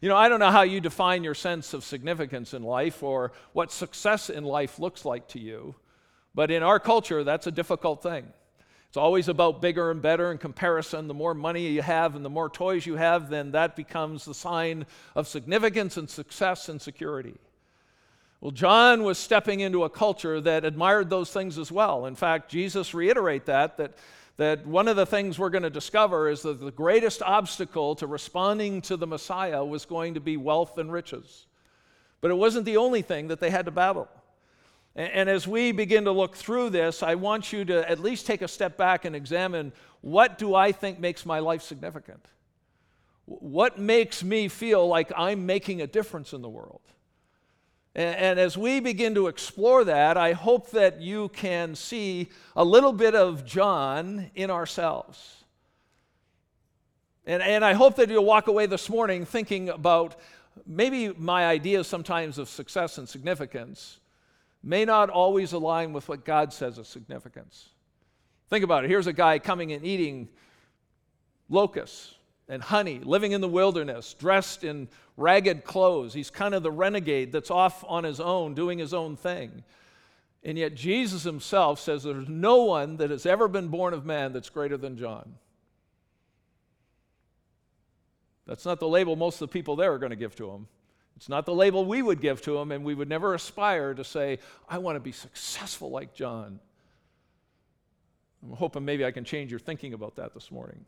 You 0.00 0.08
know, 0.08 0.16
I 0.16 0.28
don't 0.28 0.40
know 0.40 0.50
how 0.50 0.62
you 0.62 0.80
define 0.80 1.22
your 1.22 1.34
sense 1.34 1.74
of 1.74 1.84
significance 1.84 2.54
in 2.54 2.62
life 2.62 3.02
or 3.02 3.32
what 3.52 3.70
success 3.70 4.30
in 4.30 4.44
life 4.44 4.78
looks 4.78 5.04
like 5.04 5.28
to 5.28 5.38
you, 5.38 5.74
but 6.34 6.50
in 6.50 6.62
our 6.62 6.80
culture, 6.80 7.22
that's 7.22 7.46
a 7.46 7.52
difficult 7.52 8.02
thing. 8.02 8.26
It's 8.88 8.96
always 8.96 9.28
about 9.28 9.62
bigger 9.62 9.92
and 9.92 10.02
better 10.02 10.32
in 10.32 10.38
comparison. 10.38 11.06
The 11.06 11.14
more 11.14 11.34
money 11.34 11.68
you 11.68 11.82
have 11.82 12.16
and 12.16 12.24
the 12.24 12.30
more 12.30 12.50
toys 12.50 12.86
you 12.86 12.96
have, 12.96 13.30
then 13.30 13.52
that 13.52 13.76
becomes 13.76 14.24
the 14.24 14.34
sign 14.34 14.84
of 15.14 15.28
significance 15.28 15.96
and 15.96 16.10
success 16.10 16.68
and 16.68 16.82
security. 16.82 17.36
Well, 18.40 18.52
John 18.52 19.02
was 19.02 19.18
stepping 19.18 19.60
into 19.60 19.84
a 19.84 19.90
culture 19.90 20.40
that 20.40 20.64
admired 20.64 21.10
those 21.10 21.30
things 21.30 21.58
as 21.58 21.70
well. 21.70 22.06
In 22.06 22.14
fact, 22.14 22.50
Jesus 22.50 22.94
reiterate 22.94 23.46
that 23.46 23.76
that 23.76 23.98
that 24.40 24.66
one 24.66 24.88
of 24.88 24.96
the 24.96 25.04
things 25.04 25.38
we're 25.38 25.50
going 25.50 25.64
to 25.64 25.70
discover 25.70 26.26
is 26.26 26.40
that 26.42 26.60
the 26.60 26.70
greatest 26.70 27.20
obstacle 27.20 27.94
to 27.96 28.06
responding 28.06 28.80
to 28.80 28.96
the 28.96 29.06
Messiah 29.06 29.62
was 29.62 29.84
going 29.84 30.14
to 30.14 30.20
be 30.20 30.38
wealth 30.38 30.78
and 30.78 30.90
riches. 30.90 31.46
But 32.22 32.30
it 32.30 32.34
wasn't 32.38 32.64
the 32.64 32.78
only 32.78 33.02
thing 33.02 33.28
that 33.28 33.38
they 33.38 33.50
had 33.50 33.66
to 33.66 33.70
battle. 33.70 34.08
And, 34.96 35.28
as 35.28 35.46
we 35.46 35.72
begin 35.72 36.04
to 36.04 36.12
look 36.12 36.36
through 36.36 36.70
this, 36.70 37.02
I 37.02 37.16
want 37.16 37.52
you 37.52 37.66
to 37.66 37.88
at 37.88 38.00
least 38.00 38.26
take 38.26 38.40
a 38.40 38.48
step 38.48 38.78
back 38.78 39.04
and 39.04 39.14
examine 39.14 39.74
what 40.00 40.38
do 40.38 40.54
I 40.54 40.72
think 40.72 40.98
makes 40.98 41.26
my 41.26 41.38
life 41.40 41.60
significant? 41.60 42.24
What 43.26 43.78
makes 43.78 44.24
me 44.24 44.48
feel 44.48 44.88
like 44.88 45.12
I'm 45.16 45.44
making 45.44 45.82
a 45.82 45.86
difference 45.86 46.32
in 46.32 46.40
the 46.40 46.48
world? 46.48 46.80
And, 47.94 48.16
and 48.16 48.40
as 48.40 48.56
we 48.56 48.80
begin 48.80 49.14
to 49.14 49.26
explore 49.26 49.84
that, 49.84 50.16
I 50.16 50.32
hope 50.32 50.70
that 50.70 51.00
you 51.00 51.28
can 51.30 51.74
see 51.74 52.28
a 52.54 52.64
little 52.64 52.92
bit 52.92 53.14
of 53.14 53.44
John 53.44 54.30
in 54.34 54.50
ourselves. 54.50 55.44
And, 57.26 57.42
and 57.42 57.64
I 57.64 57.74
hope 57.74 57.96
that 57.96 58.08
you'll 58.08 58.24
walk 58.24 58.48
away 58.48 58.66
this 58.66 58.88
morning 58.88 59.24
thinking 59.24 59.68
about 59.68 60.16
maybe 60.66 61.12
my 61.16 61.46
ideas 61.46 61.86
sometimes 61.86 62.38
of 62.38 62.48
success 62.48 62.98
and 62.98 63.08
significance 63.08 63.98
may 64.62 64.84
not 64.84 65.10
always 65.10 65.52
align 65.52 65.92
with 65.92 66.08
what 66.08 66.24
God 66.24 66.52
says 66.52 66.78
of 66.78 66.86
significance. 66.86 67.70
Think 68.48 68.64
about 68.64 68.84
it. 68.84 68.90
Here's 68.90 69.06
a 69.06 69.12
guy 69.12 69.38
coming 69.38 69.72
and 69.72 69.84
eating 69.84 70.28
locusts 71.48 72.14
and 72.50 72.60
honey, 72.60 73.00
living 73.04 73.30
in 73.30 73.40
the 73.40 73.48
wilderness, 73.48 74.12
dressed 74.14 74.64
in 74.64 74.88
ragged 75.16 75.64
clothes. 75.64 76.12
He's 76.12 76.30
kind 76.30 76.52
of 76.52 76.64
the 76.64 76.70
renegade 76.70 77.30
that's 77.30 77.50
off 77.50 77.84
on 77.86 78.02
his 78.02 78.18
own, 78.18 78.54
doing 78.54 78.76
his 78.76 78.92
own 78.92 79.16
thing. 79.16 79.62
And 80.42 80.58
yet, 80.58 80.74
Jesus 80.74 81.22
himself 81.22 81.78
says 81.78 82.02
there's 82.02 82.28
no 82.28 82.64
one 82.64 82.96
that 82.96 83.10
has 83.10 83.24
ever 83.24 83.46
been 83.46 83.68
born 83.68 83.94
of 83.94 84.04
man 84.04 84.32
that's 84.32 84.50
greater 84.50 84.76
than 84.76 84.98
John. 84.98 85.34
That's 88.46 88.64
not 88.64 88.80
the 88.80 88.88
label 88.88 89.14
most 89.14 89.40
of 89.40 89.48
the 89.48 89.52
people 89.52 89.76
there 89.76 89.92
are 89.92 89.98
going 89.98 90.10
to 90.10 90.16
give 90.16 90.34
to 90.36 90.50
him. 90.50 90.66
It's 91.16 91.28
not 91.28 91.46
the 91.46 91.54
label 91.54 91.84
we 91.84 92.02
would 92.02 92.20
give 92.20 92.42
to 92.42 92.58
him, 92.58 92.72
and 92.72 92.84
we 92.84 92.94
would 92.94 93.08
never 93.08 93.34
aspire 93.34 93.94
to 93.94 94.02
say, 94.02 94.40
I 94.68 94.78
want 94.78 94.96
to 94.96 95.00
be 95.00 95.12
successful 95.12 95.90
like 95.90 96.14
John. 96.14 96.58
I'm 98.42 98.56
hoping 98.56 98.84
maybe 98.84 99.04
I 99.04 99.12
can 99.12 99.22
change 99.22 99.52
your 99.52 99.60
thinking 99.60 99.94
about 99.94 100.16
that 100.16 100.34
this 100.34 100.50
morning. 100.50 100.84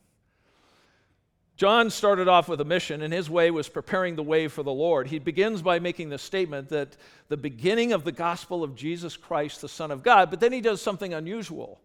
John 1.63 1.91
started 1.91 2.27
off 2.27 2.49
with 2.49 2.61
a 2.61 2.65
mission, 2.65 3.03
and 3.03 3.15
his 3.15 3.31
way 3.31 3.53
was 3.53 3.69
preparing 3.69 4.17
the 4.17 4.23
way 4.25 4.49
for 4.49 4.65
the 4.65 4.73
Lord. 4.73 5.07
He 5.07 5.21
begins 5.21 5.63
by 5.63 5.79
making 5.79 6.09
the 6.09 6.19
statement 6.19 6.71
that 6.71 6.97
the 7.29 7.37
beginning 7.37 7.93
of 7.93 8.03
the 8.03 8.11
gospel 8.11 8.65
of 8.65 8.75
Jesus 8.75 9.17
Christ, 9.17 9.61
the 9.61 9.69
Son 9.69 9.93
of 9.93 10.03
God, 10.03 10.29
but 10.29 10.41
then 10.41 10.51
he 10.51 10.61
does 10.61 10.83
something 10.83 11.15
unusual. 11.15 11.81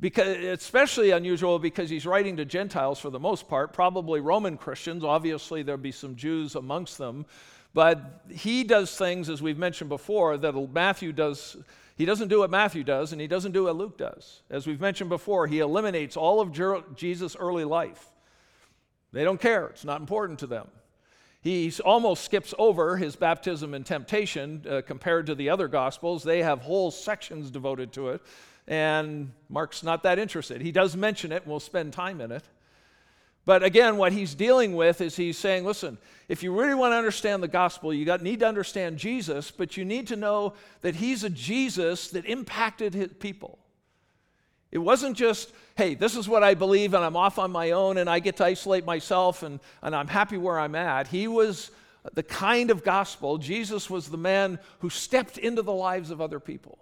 Because, 0.00 0.38
especially 0.38 1.10
unusual 1.10 1.58
because 1.58 1.90
he's 1.90 2.06
writing 2.06 2.38
to 2.38 2.46
Gentiles 2.46 2.98
for 2.98 3.10
the 3.10 3.20
most 3.20 3.46
part, 3.46 3.74
probably 3.74 4.20
Roman 4.20 4.56
Christians. 4.56 5.04
Obviously, 5.04 5.62
there'll 5.62 5.78
be 5.78 5.92
some 5.92 6.16
Jews 6.16 6.54
amongst 6.54 6.96
them. 6.96 7.26
But 7.74 8.22
he 8.30 8.64
does 8.64 8.96
things, 8.96 9.28
as 9.28 9.42
we've 9.42 9.58
mentioned 9.58 9.90
before, 9.90 10.38
that 10.38 10.54
Matthew 10.72 11.12
does. 11.12 11.58
He 11.98 12.06
doesn't 12.06 12.28
do 12.28 12.38
what 12.38 12.48
Matthew 12.48 12.82
does, 12.82 13.12
and 13.12 13.20
he 13.20 13.26
doesn't 13.26 13.52
do 13.52 13.64
what 13.64 13.76
Luke 13.76 13.98
does. 13.98 14.40
As 14.48 14.66
we've 14.66 14.80
mentioned 14.80 15.10
before, 15.10 15.46
he 15.46 15.58
eliminates 15.58 16.16
all 16.16 16.40
of 16.40 16.96
Jesus' 16.96 17.36
early 17.36 17.64
life. 17.64 18.10
They 19.14 19.24
don't 19.24 19.40
care, 19.40 19.68
it's 19.68 19.84
not 19.84 20.00
important 20.00 20.40
to 20.40 20.46
them. 20.46 20.68
He 21.40 21.72
almost 21.84 22.24
skips 22.24 22.52
over 22.58 22.96
his 22.96 23.16
baptism 23.16 23.74
and 23.74 23.84
temptation 23.84 24.64
uh, 24.68 24.82
compared 24.84 25.26
to 25.26 25.34
the 25.34 25.50
other 25.50 25.68
gospels. 25.68 26.24
They 26.24 26.42
have 26.42 26.62
whole 26.62 26.90
sections 26.90 27.50
devoted 27.50 27.92
to 27.92 28.08
it, 28.08 28.22
and 28.66 29.30
Mark's 29.48 29.82
not 29.82 30.02
that 30.02 30.18
interested. 30.18 30.62
He 30.62 30.72
does 30.72 30.96
mention 30.96 31.32
it, 31.32 31.42
and 31.42 31.46
we'll 31.46 31.60
spend 31.60 31.92
time 31.92 32.20
in 32.20 32.32
it. 32.32 32.44
But 33.44 33.62
again, 33.62 33.98
what 33.98 34.12
he's 34.12 34.34
dealing 34.34 34.74
with 34.74 35.00
is 35.00 35.16
he's 35.16 35.36
saying, 35.36 35.64
listen, 35.64 35.98
if 36.28 36.42
you 36.42 36.58
really 36.58 36.74
want 36.74 36.92
to 36.92 36.96
understand 36.96 37.42
the 37.42 37.48
gospel, 37.48 37.92
you 37.92 38.06
got, 38.06 38.22
need 38.22 38.40
to 38.40 38.48
understand 38.48 38.96
Jesus, 38.96 39.50
but 39.50 39.76
you 39.76 39.84
need 39.84 40.06
to 40.08 40.16
know 40.16 40.54
that 40.80 40.96
he's 40.96 41.24
a 41.24 41.30
Jesus 41.30 42.08
that 42.08 42.24
impacted 42.24 42.94
his 42.94 43.12
people. 43.20 43.58
It 44.74 44.78
wasn't 44.78 45.16
just, 45.16 45.52
hey, 45.76 45.94
this 45.94 46.16
is 46.16 46.28
what 46.28 46.42
I 46.42 46.54
believe 46.54 46.94
and 46.94 47.04
I'm 47.04 47.16
off 47.16 47.38
on 47.38 47.52
my 47.52 47.70
own 47.70 47.96
and 47.96 48.10
I 48.10 48.18
get 48.18 48.38
to 48.38 48.44
isolate 48.44 48.84
myself 48.84 49.44
and, 49.44 49.60
and 49.82 49.94
I'm 49.94 50.08
happy 50.08 50.36
where 50.36 50.58
I'm 50.58 50.74
at. 50.74 51.06
He 51.06 51.28
was 51.28 51.70
the 52.12 52.24
kind 52.24 52.72
of 52.72 52.82
gospel, 52.82 53.38
Jesus 53.38 53.88
was 53.88 54.08
the 54.08 54.18
man 54.18 54.58
who 54.80 54.90
stepped 54.90 55.38
into 55.38 55.62
the 55.62 55.72
lives 55.72 56.10
of 56.10 56.20
other 56.20 56.40
people. 56.40 56.78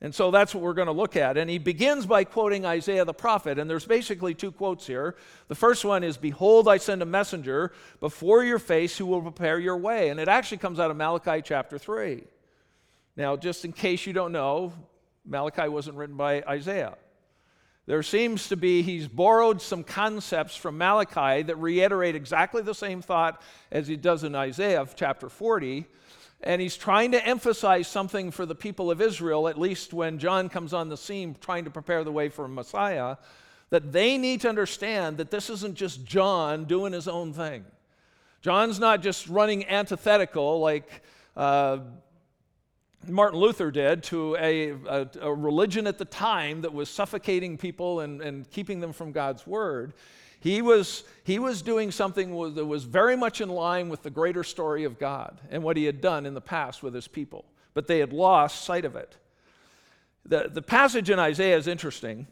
And 0.00 0.14
so 0.14 0.30
that's 0.30 0.54
what 0.54 0.62
we're 0.62 0.74
going 0.74 0.86
to 0.86 0.92
look 0.92 1.16
at. 1.16 1.36
And 1.36 1.50
he 1.50 1.58
begins 1.58 2.06
by 2.06 2.22
quoting 2.24 2.64
Isaiah 2.64 3.04
the 3.04 3.12
prophet. 3.12 3.58
And 3.58 3.68
there's 3.68 3.84
basically 3.84 4.32
two 4.32 4.50
quotes 4.50 4.86
here. 4.86 5.14
The 5.48 5.54
first 5.54 5.84
one 5.84 6.02
is 6.02 6.16
Behold, 6.16 6.68
I 6.68 6.78
send 6.78 7.02
a 7.02 7.06
messenger 7.06 7.72
before 7.98 8.42
your 8.42 8.58
face 8.58 8.96
who 8.96 9.04
will 9.04 9.20
prepare 9.20 9.58
your 9.58 9.76
way. 9.76 10.08
And 10.08 10.18
it 10.18 10.28
actually 10.28 10.56
comes 10.56 10.80
out 10.80 10.90
of 10.90 10.96
Malachi 10.96 11.42
chapter 11.44 11.76
3. 11.76 12.22
Now, 13.16 13.36
just 13.36 13.66
in 13.66 13.72
case 13.72 14.06
you 14.06 14.14
don't 14.14 14.32
know, 14.32 14.72
Malachi 15.24 15.68
wasn't 15.68 15.96
written 15.96 16.16
by 16.16 16.42
Isaiah. 16.42 16.96
There 17.86 18.02
seems 18.02 18.48
to 18.48 18.56
be, 18.56 18.82
he's 18.82 19.08
borrowed 19.08 19.60
some 19.60 19.82
concepts 19.82 20.54
from 20.54 20.78
Malachi 20.78 21.42
that 21.42 21.56
reiterate 21.56 22.14
exactly 22.14 22.62
the 22.62 22.74
same 22.74 23.02
thought 23.02 23.42
as 23.72 23.88
he 23.88 23.96
does 23.96 24.22
in 24.22 24.34
Isaiah 24.34 24.86
chapter 24.94 25.28
40. 25.28 25.86
And 26.42 26.62
he's 26.62 26.76
trying 26.76 27.12
to 27.12 27.26
emphasize 27.26 27.88
something 27.88 28.30
for 28.30 28.46
the 28.46 28.54
people 28.54 28.90
of 28.90 29.00
Israel, 29.00 29.48
at 29.48 29.58
least 29.58 29.92
when 29.92 30.18
John 30.18 30.48
comes 30.48 30.72
on 30.72 30.88
the 30.88 30.96
scene 30.96 31.36
trying 31.40 31.64
to 31.64 31.70
prepare 31.70 32.04
the 32.04 32.12
way 32.12 32.28
for 32.28 32.46
Messiah, 32.48 33.16
that 33.70 33.92
they 33.92 34.16
need 34.16 34.42
to 34.42 34.48
understand 34.48 35.18
that 35.18 35.30
this 35.30 35.50
isn't 35.50 35.74
just 35.74 36.04
John 36.04 36.64
doing 36.64 36.92
his 36.92 37.08
own 37.08 37.32
thing. 37.32 37.64
John's 38.40 38.78
not 38.78 39.02
just 39.02 39.28
running 39.28 39.66
antithetical 39.66 40.60
like. 40.60 41.02
Uh, 41.36 41.78
Martin 43.08 43.40
Luther 43.40 43.70
did 43.70 44.02
to 44.04 44.36
a, 44.36 44.70
a, 44.70 45.08
a, 45.22 45.34
religion 45.34 45.86
at 45.86 45.98
the 45.98 46.04
time 46.04 46.60
that 46.62 46.72
was 46.72 46.90
suffocating 46.90 47.56
people 47.56 48.00
and, 48.00 48.20
and 48.20 48.50
keeping 48.50 48.80
them 48.80 48.92
from 48.92 49.12
God's 49.12 49.46
word. 49.46 49.94
He 50.40 50.62
was, 50.62 51.04
he 51.24 51.38
was 51.38 51.62
doing 51.62 51.90
something 51.90 52.54
that 52.54 52.64
was 52.64 52.84
very 52.84 53.16
much 53.16 53.40
in 53.40 53.48
line 53.48 53.88
with 53.88 54.02
the 54.02 54.10
greater 54.10 54.44
story 54.44 54.84
of 54.84 54.98
God 54.98 55.40
and 55.50 55.62
what 55.62 55.76
he 55.76 55.84
had 55.84 56.00
done 56.00 56.26
in 56.26 56.34
the 56.34 56.40
past 56.40 56.82
with 56.82 56.94
his 56.94 57.08
people, 57.08 57.44
but 57.74 57.86
they 57.86 57.98
had 57.98 58.12
lost 58.12 58.64
sight 58.64 58.84
of 58.84 58.96
it. 58.96 59.16
The, 60.26 60.50
the 60.52 60.62
passage 60.62 61.10
in 61.10 61.18
Isaiah 61.18 61.56
is 61.56 61.66
interesting. 61.66 62.26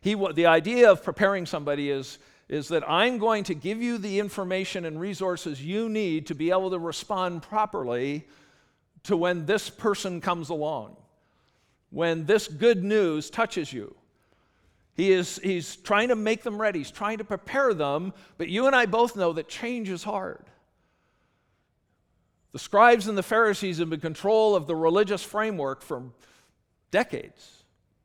He, 0.00 0.14
the 0.34 0.46
idea 0.46 0.90
of 0.90 1.02
preparing 1.02 1.46
somebody 1.46 1.90
is, 1.90 2.18
is 2.48 2.68
that 2.68 2.88
I'm 2.88 3.18
going 3.18 3.44
to 3.44 3.54
give 3.54 3.82
you 3.82 3.98
the 3.98 4.20
information 4.20 4.84
and 4.84 5.00
resources 5.00 5.64
you 5.64 5.88
need 5.88 6.26
to 6.28 6.34
be 6.34 6.50
able 6.50 6.70
to 6.70 6.78
respond 6.78 7.42
properly 7.42 8.26
to 9.08 9.16
when 9.16 9.46
this 9.46 9.70
person 9.70 10.20
comes 10.20 10.50
along, 10.50 10.94
when 11.88 12.26
this 12.26 12.46
good 12.46 12.84
news 12.84 13.30
touches 13.30 13.72
you. 13.72 13.96
He 14.94 15.12
is, 15.12 15.40
he's 15.42 15.76
trying 15.76 16.08
to 16.08 16.16
make 16.16 16.42
them 16.42 16.60
ready, 16.60 16.80
he's 16.80 16.90
trying 16.90 17.16
to 17.18 17.24
prepare 17.24 17.72
them, 17.72 18.12
but 18.36 18.48
you 18.48 18.66
and 18.66 18.76
I 18.76 18.84
both 18.84 19.16
know 19.16 19.32
that 19.32 19.48
change 19.48 19.88
is 19.88 20.04
hard. 20.04 20.44
The 22.52 22.58
scribes 22.58 23.08
and 23.08 23.16
the 23.16 23.22
Pharisees 23.22 23.78
have 23.78 23.88
been 23.88 24.00
control 24.00 24.54
of 24.54 24.66
the 24.66 24.76
religious 24.76 25.22
framework 25.22 25.80
for 25.80 26.02
decades, 26.90 27.62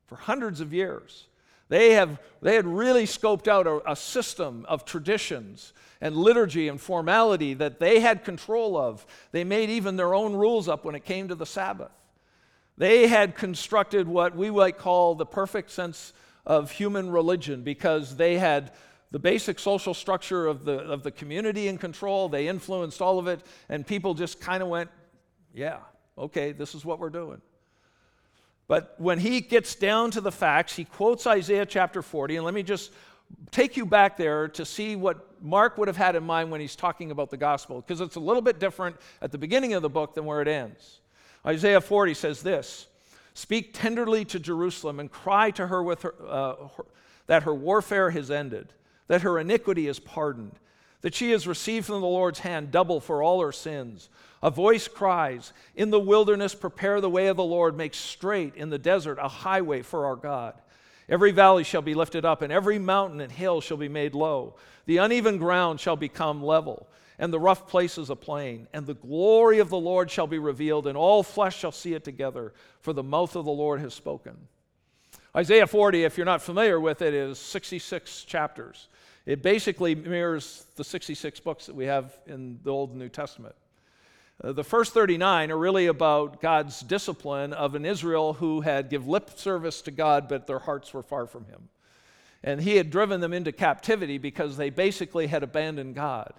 for 0.07 0.15
hundreds 0.15 0.61
of 0.61 0.73
years. 0.73 1.27
They, 1.67 1.93
have, 1.93 2.17
they 2.41 2.55
had 2.55 2.65
really 2.65 3.05
scoped 3.05 3.49
out 3.49 3.67
a, 3.67 3.91
a 3.91 3.95
system 3.97 4.65
of 4.69 4.85
traditions 4.85 5.73
and 6.03 6.17
liturgy 6.17 6.67
and 6.67 6.81
formality 6.81 7.53
that 7.53 7.79
they 7.79 8.01
had 8.01 8.25
control 8.25 8.75
of. 8.75 9.05
They 9.31 9.45
made 9.45 9.69
even 9.69 9.95
their 9.95 10.13
own 10.13 10.33
rules 10.33 10.67
up 10.67 10.83
when 10.83 10.95
it 10.95 11.05
came 11.05 11.29
to 11.29 11.35
the 11.35 11.45
Sabbath. 11.45 11.93
They 12.77 13.07
had 13.07 13.35
constructed 13.35 14.05
what 14.05 14.35
we 14.35 14.51
might 14.51 14.77
call 14.77 15.15
the 15.15 15.25
perfect 15.25 15.71
sense 15.71 16.11
of 16.45 16.71
human 16.71 17.09
religion 17.09 17.63
because 17.63 18.17
they 18.17 18.37
had 18.37 18.73
the 19.11 19.19
basic 19.19 19.59
social 19.59 19.93
structure 19.93 20.45
of 20.45 20.65
the, 20.65 20.79
of 20.79 21.03
the 21.03 21.11
community 21.11 21.69
in 21.69 21.77
control. 21.77 22.27
They 22.27 22.49
influenced 22.49 23.01
all 23.01 23.17
of 23.17 23.27
it, 23.27 23.39
and 23.69 23.87
people 23.87 24.13
just 24.13 24.41
kind 24.41 24.61
of 24.61 24.67
went, 24.67 24.89
yeah, 25.53 25.77
okay, 26.17 26.51
this 26.51 26.75
is 26.75 26.83
what 26.83 26.99
we're 26.99 27.11
doing. 27.11 27.41
But 28.67 28.95
when 28.97 29.19
he 29.19 29.39
gets 29.39 29.73
down 29.75 30.11
to 30.11 30.21
the 30.21 30.33
facts, 30.33 30.75
he 30.75 30.83
quotes 30.83 31.25
Isaiah 31.25 31.65
chapter 31.65 32.01
40, 32.01 32.35
and 32.35 32.45
let 32.45 32.53
me 32.53 32.63
just 32.63 32.91
take 33.51 33.77
you 33.77 33.85
back 33.85 34.17
there 34.17 34.47
to 34.49 34.65
see 34.65 34.95
what 34.95 35.41
Mark 35.41 35.77
would 35.77 35.87
have 35.87 35.97
had 35.97 36.15
in 36.15 36.23
mind 36.23 36.51
when 36.51 36.61
he's 36.61 36.75
talking 36.75 37.11
about 37.11 37.29
the 37.29 37.37
gospel, 37.37 37.81
because 37.81 38.01
it's 38.01 38.15
a 38.15 38.19
little 38.19 38.41
bit 38.41 38.59
different 38.59 38.95
at 39.21 39.31
the 39.31 39.37
beginning 39.37 39.73
of 39.73 39.81
the 39.81 39.89
book 39.89 40.15
than 40.15 40.25
where 40.25 40.41
it 40.41 40.47
ends. 40.47 40.99
Isaiah 41.45 41.81
40 41.81 42.13
says 42.13 42.41
this 42.41 42.87
Speak 43.33 43.73
tenderly 43.73 44.25
to 44.25 44.39
Jerusalem 44.39 44.99
and 44.99 45.11
cry 45.11 45.51
to 45.51 45.67
her, 45.67 45.83
with 45.83 46.03
her, 46.03 46.15
uh, 46.27 46.55
her, 46.77 46.85
that 47.27 47.43
her 47.43 47.53
warfare 47.53 48.11
has 48.11 48.31
ended, 48.31 48.73
that 49.07 49.21
her 49.21 49.39
iniquity 49.39 49.87
is 49.87 49.99
pardoned, 49.99 50.59
that 51.01 51.15
she 51.15 51.31
has 51.31 51.47
received 51.47 51.85
from 51.85 52.01
the 52.01 52.07
Lord's 52.07 52.39
hand 52.39 52.71
double 52.71 52.99
for 52.99 53.21
all 53.21 53.41
her 53.41 53.51
sins. 53.51 54.09
A 54.41 54.51
voice 54.51 54.87
cries, 54.87 55.53
In 55.75 55.89
the 55.89 55.99
wilderness, 55.99 56.53
prepare 56.53 57.01
the 57.01 57.09
way 57.09 57.27
of 57.27 57.37
the 57.37 57.43
Lord, 57.43 57.77
make 57.77 57.93
straight 57.93 58.55
in 58.55 58.69
the 58.69 58.77
desert 58.77 59.17
a 59.21 59.27
highway 59.27 59.81
for 59.81 60.05
our 60.05 60.15
God. 60.15 60.53
Every 61.13 61.29
valley 61.29 61.63
shall 61.63 61.83
be 61.83 61.93
lifted 61.93 62.25
up, 62.25 62.41
and 62.41 62.51
every 62.51 62.79
mountain 62.79 63.21
and 63.21 63.31
hill 63.31 63.61
shall 63.61 63.77
be 63.77 63.87
made 63.87 64.15
low. 64.15 64.55
The 64.87 64.97
uneven 64.97 65.37
ground 65.37 65.79
shall 65.79 65.95
become 65.95 66.43
level, 66.43 66.87
and 67.19 67.31
the 67.31 67.39
rough 67.39 67.67
places 67.67 68.09
a 68.09 68.15
plain. 68.15 68.67
And 68.73 68.87
the 68.87 68.95
glory 68.95 69.59
of 69.59 69.69
the 69.69 69.77
Lord 69.77 70.09
shall 70.09 70.25
be 70.25 70.39
revealed, 70.39 70.87
and 70.87 70.97
all 70.97 71.21
flesh 71.21 71.59
shall 71.59 71.71
see 71.71 71.93
it 71.93 72.03
together, 72.03 72.51
for 72.79 72.93
the 72.93 73.03
mouth 73.03 73.35
of 73.35 73.45
the 73.45 73.51
Lord 73.51 73.79
has 73.79 73.93
spoken. 73.93 74.35
Isaiah 75.35 75.67
40, 75.67 76.03
if 76.03 76.17
you're 76.17 76.25
not 76.25 76.41
familiar 76.41 76.79
with 76.79 77.03
it, 77.03 77.13
is 77.13 77.37
66 77.37 78.23
chapters. 78.23 78.87
It 79.27 79.43
basically 79.43 79.93
mirrors 79.93 80.65
the 80.77 80.83
66 80.83 81.39
books 81.41 81.67
that 81.67 81.75
we 81.75 81.85
have 81.85 82.11
in 82.25 82.59
the 82.63 82.71
Old 82.71 82.89
and 82.89 82.97
New 82.97 83.09
Testament. 83.09 83.53
The 84.45 84.63
first 84.63 84.93
39 84.93 85.51
are 85.51 85.57
really 85.57 85.87
about 85.87 86.41
God's 86.41 86.81
discipline 86.81 87.53
of 87.53 87.75
an 87.75 87.85
Israel 87.85 88.33
who 88.33 88.59
had 88.59 88.89
give 88.89 89.07
lip 89.07 89.31
service 89.39 89.81
to 89.83 89.91
God, 89.91 90.27
but 90.27 90.47
their 90.47 90.59
hearts 90.59 90.93
were 90.93 91.01
far 91.01 91.27
from 91.27 91.45
him. 91.45 91.69
And 92.43 92.59
he 92.59 92.75
had 92.75 92.89
driven 92.89 93.21
them 93.21 93.31
into 93.31 93.53
captivity 93.53 94.17
because 94.17 94.57
they 94.57 94.69
basically 94.69 95.27
had 95.27 95.43
abandoned 95.43 95.95
God. 95.95 96.33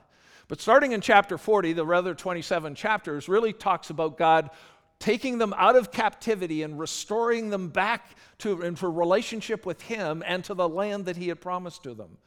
But 0.48 0.60
starting 0.60 0.92
in 0.92 1.00
chapter 1.00 1.38
40, 1.38 1.72
the 1.72 1.86
rather 1.86 2.14
27 2.14 2.74
chapters 2.74 3.26
really 3.26 3.54
talks 3.54 3.88
about 3.88 4.18
God 4.18 4.50
taking 4.98 5.38
them 5.38 5.54
out 5.56 5.74
of 5.74 5.90
captivity 5.90 6.62
and 6.62 6.78
restoring 6.78 7.48
them 7.48 7.68
back 7.68 8.18
to 8.38 8.60
into 8.60 8.86
relationship 8.86 9.64
with 9.64 9.80
him 9.80 10.22
and 10.26 10.44
to 10.44 10.52
the 10.52 10.68
land 10.68 11.06
that 11.06 11.16
he 11.16 11.28
had 11.28 11.40
promised 11.40 11.82
to 11.84 11.94
them. 11.94 12.18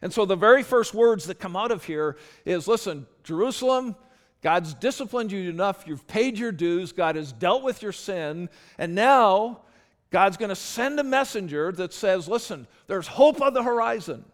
And 0.00 0.10
so 0.10 0.24
the 0.24 0.36
very 0.36 0.62
first 0.62 0.94
words 0.94 1.26
that 1.26 1.38
come 1.38 1.54
out 1.54 1.70
of 1.70 1.84
here 1.84 2.16
is 2.46 2.66
listen, 2.66 3.06
Jerusalem, 3.24 3.94
God's 4.42 4.74
disciplined 4.74 5.32
you 5.32 5.50
enough, 5.50 5.84
you've 5.86 6.06
paid 6.06 6.38
your 6.38 6.52
dues, 6.52 6.92
God 6.92 7.16
has 7.16 7.32
dealt 7.32 7.62
with 7.62 7.82
your 7.82 7.92
sin, 7.92 8.48
and 8.78 8.94
now 8.94 9.62
God's 10.10 10.36
going 10.36 10.50
to 10.50 10.56
send 10.56 10.98
a 11.00 11.04
messenger 11.04 11.72
that 11.72 11.92
says, 11.92 12.28
Listen, 12.28 12.66
there's 12.86 13.06
hope 13.06 13.42
on 13.42 13.52
the 13.52 13.62
horizon. 13.62 14.24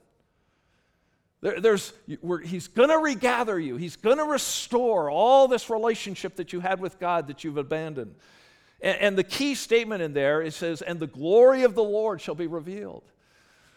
There, 1.41 1.61
there's, 1.61 1.93
he's 2.45 2.69
going 2.69 2.89
to 2.89 2.99
regather 2.99 3.59
you. 3.59 3.77
He's 3.77 3.97
going 3.97 4.17
to 4.17 4.25
restore 4.25 5.11
all 5.11 5.47
this 5.47 5.69
relationship 5.69 6.37
that 6.37 6.53
you 6.53 6.61
had 6.61 6.81
with 6.81 6.99
God 6.99 7.27
that 7.27 7.45
you've 7.45 7.59
abandoned. 7.59 8.15
And, 8.81 8.99
and 8.99 9.19
the 9.19 9.25
key 9.25 9.55
statement 9.55 10.01
in 10.01 10.15
there 10.15 10.41
it 10.41 10.55
says, 10.55 10.81
"And 10.81 11.01
the 11.01 11.07
glory 11.07 11.65
of 11.65 11.75
the 11.75 11.85
Lord 11.85 12.21
shall 12.21 12.35
be 12.35 12.47
revealed." 12.47 13.05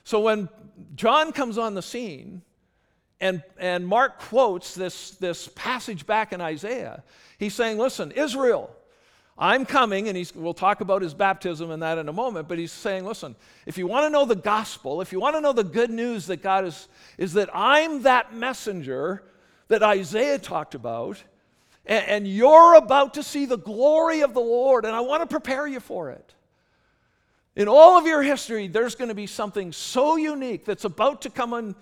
So 0.04 0.22
when 0.22 0.48
John 0.96 1.34
comes 1.34 1.58
on 1.58 1.74
the 1.74 1.82
scene, 1.82 2.42
and, 3.20 3.42
and 3.60 3.88
Mark 3.88 4.20
quotes 4.20 4.76
this, 4.76 5.12
this 5.12 5.50
passage 5.56 6.06
back 6.06 6.34
in 6.34 6.42
Isaiah, 6.42 7.04
he's 7.38 7.54
saying, 7.54 7.78
"Listen, 7.78 8.12
Israel." 8.12 8.72
I'm 9.40 9.66
coming, 9.66 10.10
and 10.10 10.32
we'll 10.34 10.56
talk 10.56 10.82
about 10.82 11.04
his 11.04 11.14
baptism 11.14 11.70
and 11.70 11.84
that 11.84 12.00
in 12.00 12.10
a 12.10 12.14
moment, 12.14 12.48
but 12.48 12.58
he's 12.58 12.72
saying, 12.72 13.06
listen, 13.06 13.36
if 13.68 13.78
you 13.78 13.86
want 13.86 14.06
to 14.06 14.10
know 14.10 14.26
the 14.26 14.36
gospel, 14.36 15.00
if 15.00 15.12
you 15.12 15.20
want 15.20 15.36
to 15.36 15.42
know 15.42 15.54
the 15.54 15.64
good 15.64 15.92
news 15.92 16.26
that 16.26 16.42
God 16.42 16.66
is, 16.66 16.88
is 17.20 17.34
that 17.34 17.48
I'm 17.54 18.02
that 18.02 18.34
messenger 18.34 19.24
that 19.68 19.84
Isaiah 19.84 20.40
talked 20.40 20.74
about, 20.74 21.22
and, 21.86 22.04
and 22.08 22.28
you're 22.28 22.74
about 22.76 23.14
to 23.14 23.22
see 23.22 23.46
the 23.46 23.60
glory 23.60 24.22
of 24.22 24.34
the 24.34 24.40
Lord, 24.40 24.86
and 24.86 24.96
I 24.96 25.02
want 25.02 25.22
to 25.22 25.28
prepare 25.28 25.68
you 25.68 25.82
for 25.82 26.10
it. 26.10 26.34
In 27.56 27.68
all 27.68 27.96
of 27.96 28.08
your 28.08 28.24
history, 28.24 28.68
there's 28.68 28.96
going 28.96 29.10
to 29.10 29.16
be 29.16 29.28
something 29.28 29.72
so 29.72 30.16
unique 30.16 30.66
that's 30.66 30.86
about 30.86 31.22
to 31.24 31.30
come 31.30 31.54
in, 31.54 31.76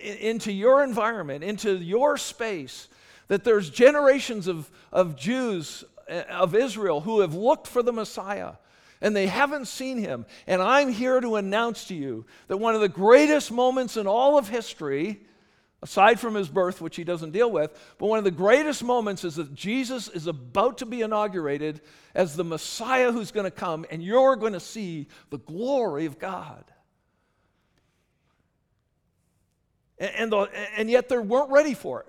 into 0.00 0.52
your 0.52 0.82
environment, 0.82 1.44
into 1.44 1.76
your 1.76 2.16
space, 2.16 2.88
that 3.28 3.44
there's 3.44 3.70
generations 3.70 4.46
of, 4.46 4.70
of 4.92 5.16
Jews 5.16 5.84
eh, 6.08 6.22
of 6.30 6.54
Israel 6.54 7.00
who 7.00 7.20
have 7.20 7.34
looked 7.34 7.66
for 7.66 7.82
the 7.82 7.92
Messiah 7.92 8.52
and 9.00 9.14
they 9.14 9.26
haven't 9.26 9.66
seen 9.66 9.98
him. 9.98 10.26
And 10.46 10.60
I'm 10.60 10.92
here 10.92 11.20
to 11.20 11.36
announce 11.36 11.84
to 11.86 11.94
you 11.94 12.26
that 12.48 12.56
one 12.56 12.74
of 12.74 12.80
the 12.80 12.88
greatest 12.88 13.52
moments 13.52 13.96
in 13.96 14.06
all 14.06 14.38
of 14.38 14.48
history, 14.48 15.20
aside 15.82 16.18
from 16.18 16.34
his 16.34 16.48
birth, 16.48 16.80
which 16.80 16.96
he 16.96 17.04
doesn't 17.04 17.30
deal 17.30 17.50
with, 17.50 17.70
but 17.98 18.06
one 18.06 18.18
of 18.18 18.24
the 18.24 18.30
greatest 18.30 18.82
moments 18.82 19.24
is 19.24 19.36
that 19.36 19.54
Jesus 19.54 20.08
is 20.08 20.26
about 20.26 20.78
to 20.78 20.86
be 20.86 21.02
inaugurated 21.02 21.80
as 22.14 22.34
the 22.34 22.44
Messiah 22.44 23.12
who's 23.12 23.30
going 23.30 23.44
to 23.44 23.50
come, 23.50 23.86
and 23.90 24.02
you're 24.02 24.36
going 24.36 24.54
to 24.54 24.60
see 24.60 25.06
the 25.30 25.38
glory 25.38 26.06
of 26.06 26.18
God. 26.18 26.64
And, 29.98 30.10
and, 30.16 30.32
the, 30.32 30.50
and 30.76 30.90
yet 30.90 31.08
they 31.08 31.18
weren't 31.18 31.50
ready 31.50 31.74
for 31.74 32.00
it. 32.00 32.08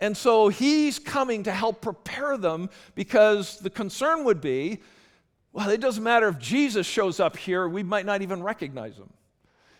And 0.00 0.16
so 0.16 0.48
he's 0.48 0.98
coming 0.98 1.44
to 1.44 1.52
help 1.52 1.80
prepare 1.80 2.36
them 2.36 2.68
because 2.94 3.58
the 3.58 3.70
concern 3.70 4.24
would 4.24 4.40
be 4.40 4.80
well, 5.56 5.70
it 5.70 5.80
doesn't 5.80 6.04
matter 6.04 6.28
if 6.28 6.38
Jesus 6.38 6.86
shows 6.86 7.18
up 7.18 7.34
here, 7.34 7.66
we 7.66 7.82
might 7.82 8.04
not 8.04 8.20
even 8.20 8.42
recognize 8.42 8.98
him. 8.98 9.08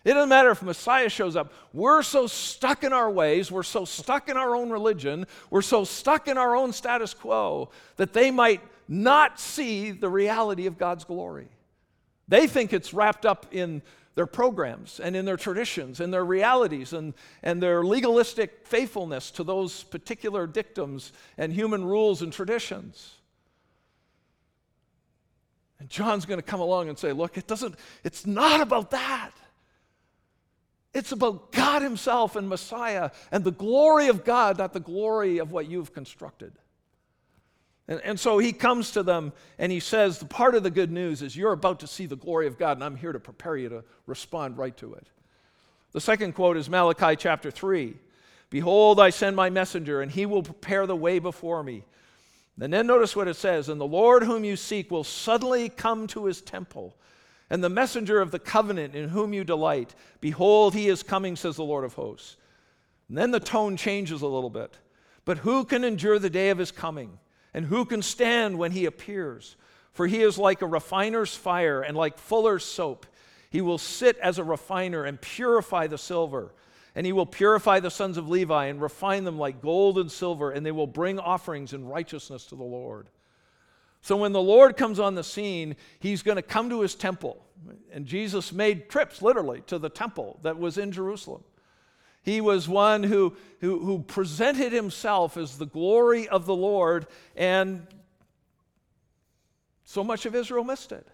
It 0.06 0.14
doesn't 0.14 0.30
matter 0.30 0.50
if 0.50 0.62
Messiah 0.62 1.10
shows 1.10 1.36
up. 1.36 1.52
We're 1.74 2.02
so 2.02 2.26
stuck 2.26 2.82
in 2.82 2.94
our 2.94 3.10
ways, 3.10 3.52
we're 3.52 3.62
so 3.62 3.84
stuck 3.84 4.30
in 4.30 4.38
our 4.38 4.56
own 4.56 4.70
religion, 4.70 5.26
we're 5.50 5.60
so 5.60 5.84
stuck 5.84 6.28
in 6.28 6.38
our 6.38 6.56
own 6.56 6.72
status 6.72 7.12
quo 7.12 7.68
that 7.96 8.14
they 8.14 8.30
might 8.30 8.62
not 8.88 9.38
see 9.38 9.90
the 9.90 10.08
reality 10.08 10.64
of 10.64 10.78
God's 10.78 11.04
glory. 11.04 11.48
They 12.26 12.46
think 12.46 12.72
it's 12.72 12.94
wrapped 12.94 13.26
up 13.26 13.44
in 13.52 13.82
their 14.16 14.26
programs 14.26 14.98
and 14.98 15.14
in 15.14 15.26
their 15.26 15.36
traditions 15.36 16.00
and 16.00 16.12
their 16.12 16.24
realities 16.24 16.92
and, 16.94 17.14
and 17.42 17.62
their 17.62 17.84
legalistic 17.84 18.66
faithfulness 18.66 19.30
to 19.30 19.44
those 19.44 19.84
particular 19.84 20.46
dictums 20.46 21.12
and 21.38 21.52
human 21.52 21.84
rules 21.84 22.22
and 22.22 22.32
traditions. 22.32 23.12
And 25.78 25.90
John's 25.90 26.24
going 26.24 26.38
to 26.38 26.46
come 26.46 26.60
along 26.60 26.88
and 26.88 26.98
say, 26.98 27.12
look, 27.12 27.36
it 27.36 27.46
doesn't, 27.46 27.74
it's 28.02 28.26
not 28.26 28.62
about 28.62 28.90
that. 28.92 29.32
It's 30.94 31.12
about 31.12 31.52
God 31.52 31.82
Himself 31.82 32.36
and 32.36 32.48
Messiah 32.48 33.10
and 33.30 33.44
the 33.44 33.52
glory 33.52 34.08
of 34.08 34.24
God, 34.24 34.56
not 34.56 34.72
the 34.72 34.80
glory 34.80 35.36
of 35.38 35.52
what 35.52 35.68
you've 35.68 35.92
constructed. 35.92 36.52
And, 37.88 38.00
and 38.02 38.20
so 38.20 38.38
he 38.38 38.52
comes 38.52 38.90
to 38.92 39.02
them 39.02 39.32
and 39.58 39.70
he 39.70 39.80
says, 39.80 40.18
The 40.18 40.26
part 40.26 40.54
of 40.54 40.62
the 40.62 40.70
good 40.70 40.90
news 40.90 41.22
is 41.22 41.36
you're 41.36 41.52
about 41.52 41.80
to 41.80 41.86
see 41.86 42.06
the 42.06 42.16
glory 42.16 42.46
of 42.46 42.58
God, 42.58 42.76
and 42.76 42.84
I'm 42.84 42.96
here 42.96 43.12
to 43.12 43.20
prepare 43.20 43.56
you 43.56 43.68
to 43.68 43.84
respond 44.06 44.58
right 44.58 44.76
to 44.78 44.94
it. 44.94 45.06
The 45.92 46.00
second 46.00 46.34
quote 46.34 46.56
is 46.56 46.68
Malachi 46.68 47.16
chapter 47.16 47.50
3 47.50 47.94
Behold, 48.50 49.00
I 49.00 49.10
send 49.10 49.34
my 49.34 49.50
messenger, 49.50 50.02
and 50.02 50.10
he 50.10 50.26
will 50.26 50.42
prepare 50.42 50.86
the 50.86 50.96
way 50.96 51.18
before 51.18 51.62
me. 51.62 51.84
And 52.60 52.72
then 52.72 52.86
notice 52.86 53.14
what 53.14 53.28
it 53.28 53.34
says 53.34 53.68
And 53.68 53.80
the 53.80 53.86
Lord 53.86 54.22
whom 54.22 54.44
you 54.44 54.56
seek 54.56 54.90
will 54.90 55.04
suddenly 55.04 55.68
come 55.68 56.06
to 56.08 56.26
his 56.26 56.40
temple. 56.40 56.96
And 57.48 57.62
the 57.62 57.68
messenger 57.68 58.20
of 58.20 58.32
the 58.32 58.40
covenant 58.40 58.96
in 58.96 59.08
whom 59.10 59.32
you 59.32 59.44
delight, 59.44 59.94
behold, 60.20 60.74
he 60.74 60.88
is 60.88 61.04
coming, 61.04 61.36
says 61.36 61.56
the 61.56 61.62
Lord 61.62 61.84
of 61.84 61.94
hosts. 61.94 62.36
And 63.08 63.16
then 63.16 63.30
the 63.30 63.38
tone 63.38 63.76
changes 63.76 64.22
a 64.22 64.26
little 64.26 64.50
bit. 64.50 64.76
But 65.24 65.38
who 65.38 65.64
can 65.64 65.84
endure 65.84 66.18
the 66.18 66.30
day 66.30 66.50
of 66.50 66.58
his 66.58 66.72
coming? 66.72 67.18
And 67.56 67.64
who 67.64 67.86
can 67.86 68.02
stand 68.02 68.58
when 68.58 68.72
he 68.72 68.84
appears? 68.84 69.56
For 69.92 70.06
he 70.06 70.20
is 70.20 70.36
like 70.36 70.60
a 70.60 70.66
refiner's 70.66 71.34
fire 71.34 71.80
and 71.80 71.96
like 71.96 72.18
fuller's 72.18 72.66
soap. 72.66 73.06
He 73.48 73.62
will 73.62 73.78
sit 73.78 74.18
as 74.18 74.38
a 74.38 74.44
refiner 74.44 75.04
and 75.04 75.18
purify 75.18 75.86
the 75.86 75.96
silver. 75.96 76.52
And 76.94 77.06
he 77.06 77.14
will 77.14 77.24
purify 77.24 77.80
the 77.80 77.90
sons 77.90 78.18
of 78.18 78.28
Levi 78.28 78.66
and 78.66 78.78
refine 78.78 79.24
them 79.24 79.38
like 79.38 79.62
gold 79.62 79.96
and 79.96 80.12
silver, 80.12 80.50
and 80.50 80.66
they 80.66 80.70
will 80.70 80.86
bring 80.86 81.18
offerings 81.18 81.72
in 81.72 81.86
righteousness 81.86 82.44
to 82.46 82.56
the 82.56 82.62
Lord. 82.62 83.08
So 84.02 84.18
when 84.18 84.32
the 84.32 84.42
Lord 84.42 84.76
comes 84.76 85.00
on 85.00 85.14
the 85.14 85.24
scene, 85.24 85.76
he's 85.98 86.22
going 86.22 86.36
to 86.36 86.42
come 86.42 86.68
to 86.68 86.82
his 86.82 86.94
temple. 86.94 87.42
And 87.90 88.04
Jesus 88.04 88.52
made 88.52 88.90
trips, 88.90 89.22
literally, 89.22 89.62
to 89.68 89.78
the 89.78 89.88
temple 89.88 90.38
that 90.42 90.58
was 90.58 90.76
in 90.76 90.92
Jerusalem. 90.92 91.42
He 92.26 92.40
was 92.40 92.68
one 92.68 93.04
who, 93.04 93.36
who, 93.60 93.78
who 93.78 94.00
presented 94.00 94.72
himself 94.72 95.36
as 95.36 95.58
the 95.58 95.64
glory 95.64 96.26
of 96.26 96.44
the 96.44 96.56
Lord, 96.56 97.06
and 97.36 97.86
so 99.84 100.02
much 100.02 100.26
of 100.26 100.34
Israel 100.34 100.64
missed 100.64 100.90
it. 100.90 101.06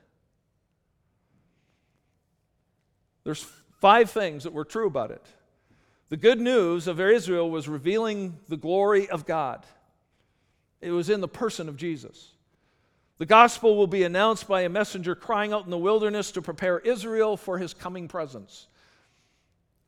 There's 3.24 3.46
five 3.82 4.10
things 4.10 4.44
that 4.44 4.54
were 4.54 4.64
true 4.64 4.86
about 4.86 5.10
it. 5.10 5.24
The 6.08 6.16
good 6.16 6.40
news 6.40 6.86
of 6.86 6.98
Israel 6.98 7.50
was 7.50 7.68
revealing 7.68 8.38
the 8.48 8.56
glory 8.56 9.06
of 9.10 9.26
God. 9.26 9.66
It 10.80 10.92
was 10.92 11.10
in 11.10 11.20
the 11.20 11.28
person 11.28 11.68
of 11.68 11.76
Jesus. 11.76 12.32
The 13.18 13.26
gospel 13.26 13.76
will 13.76 13.86
be 13.86 14.04
announced 14.04 14.48
by 14.48 14.62
a 14.62 14.70
messenger 14.70 15.14
crying 15.14 15.52
out 15.52 15.66
in 15.66 15.70
the 15.70 15.76
wilderness 15.76 16.32
to 16.32 16.40
prepare 16.40 16.78
Israel 16.78 17.36
for 17.36 17.58
his 17.58 17.74
coming 17.74 18.08
presence. 18.08 18.66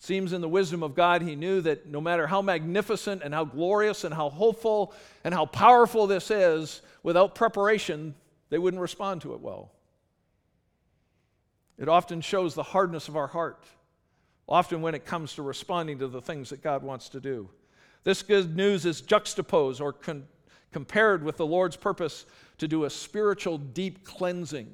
Seems 0.04 0.34
in 0.34 0.42
the 0.42 0.48
wisdom 0.50 0.82
of 0.82 0.94
God, 0.94 1.22
he 1.22 1.34
knew 1.34 1.62
that 1.62 1.86
no 1.86 1.98
matter 1.98 2.26
how 2.26 2.42
magnificent 2.42 3.22
and 3.22 3.32
how 3.32 3.46
glorious 3.46 4.04
and 4.04 4.12
how 4.12 4.28
hopeful 4.28 4.92
and 5.24 5.32
how 5.32 5.46
powerful 5.46 6.06
this 6.06 6.30
is, 6.30 6.82
without 7.02 7.34
preparation, 7.34 8.14
they 8.50 8.58
wouldn't 8.58 8.82
respond 8.82 9.22
to 9.22 9.32
it 9.32 9.40
well. 9.40 9.72
It 11.78 11.88
often 11.88 12.20
shows 12.20 12.54
the 12.54 12.62
hardness 12.62 13.08
of 13.08 13.16
our 13.16 13.28
heart, 13.28 13.64
often 14.46 14.82
when 14.82 14.94
it 14.94 15.06
comes 15.06 15.32
to 15.36 15.42
responding 15.42 16.00
to 16.00 16.06
the 16.06 16.20
things 16.20 16.50
that 16.50 16.62
God 16.62 16.82
wants 16.82 17.08
to 17.08 17.18
do. 17.18 17.48
This 18.02 18.22
good 18.22 18.54
news 18.54 18.84
is 18.84 19.00
juxtaposed 19.00 19.80
or 19.80 19.94
con- 19.94 20.26
compared 20.70 21.24
with 21.24 21.38
the 21.38 21.46
Lord's 21.46 21.76
purpose 21.76 22.26
to 22.58 22.68
do 22.68 22.84
a 22.84 22.90
spiritual 22.90 23.56
deep 23.56 24.04
cleansing 24.04 24.68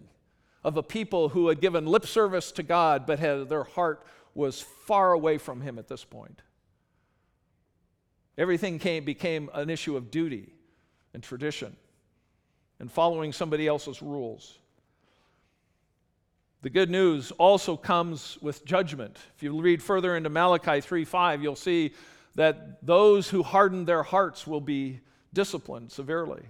of 0.65 0.77
a 0.77 0.83
people 0.83 1.29
who 1.29 1.47
had 1.47 1.61
given 1.61 1.87
lip 1.87 2.05
service 2.05 2.51
to 2.51 2.65
God 2.65 3.07
but 3.07 3.21
had 3.21 3.49
their 3.49 3.63
heart 3.63 4.05
was 4.35 4.61
far 4.61 5.13
away 5.13 5.39
from 5.39 5.61
him 5.61 5.79
at 5.79 5.89
this 5.89 6.05
point. 6.05 6.43
Everything 8.39 8.79
came, 8.79 9.05
became 9.05 9.51
an 9.55 9.71
issue 9.71 9.97
of 9.97 10.11
duty 10.11 10.53
and 11.13 11.23
tradition 11.23 11.77
and 12.79 12.91
following 12.91 13.33
somebody 13.33 13.67
else's 13.67 14.01
rules. 14.01 14.59
The 16.63 16.71
good 16.71 16.91
news 16.91 17.31
also 17.33 17.77
comes 17.77 18.39
with 18.43 18.65
judgment. 18.65 19.19
If 19.37 19.43
you 19.43 19.61
read 19.61 19.83
further 19.83 20.17
into 20.17 20.29
Malachi 20.29 20.81
3:5, 20.81 21.43
you'll 21.43 21.57
see 21.57 21.95
that 22.35 22.85
those 22.85 23.31
who 23.31 23.43
harden 23.43 23.85
their 23.85 24.03
hearts 24.03 24.47
will 24.47 24.61
be 24.61 25.01
disciplined 25.33 25.91
severely. 25.91 26.43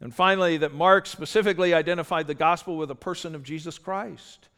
And 0.00 0.14
finally, 0.14 0.56
that 0.58 0.74
Mark 0.74 1.06
specifically 1.06 1.72
identified 1.72 2.26
the 2.26 2.34
gospel 2.34 2.76
with 2.76 2.88
the 2.88 2.96
person 2.96 3.36
of 3.36 3.44
Jesus 3.44 3.78
Christ. 3.78 4.48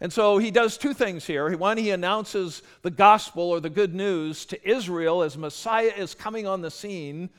And 0.00 0.12
so 0.12 0.38
he 0.38 0.50
does 0.50 0.78
two 0.78 0.94
things 0.94 1.26
here. 1.26 1.56
One, 1.56 1.76
he 1.76 1.90
announces 1.90 2.62
the 2.82 2.90
gospel 2.90 3.50
or 3.50 3.60
the 3.60 3.70
good 3.70 3.94
news 3.94 4.46
to 4.46 4.68
Israel 4.68 5.22
as 5.22 5.36
Messiah 5.36 5.92
is 5.96 6.14
coming 6.14 6.46
on 6.46 6.62
the 6.62 6.70
scene, 6.70 7.30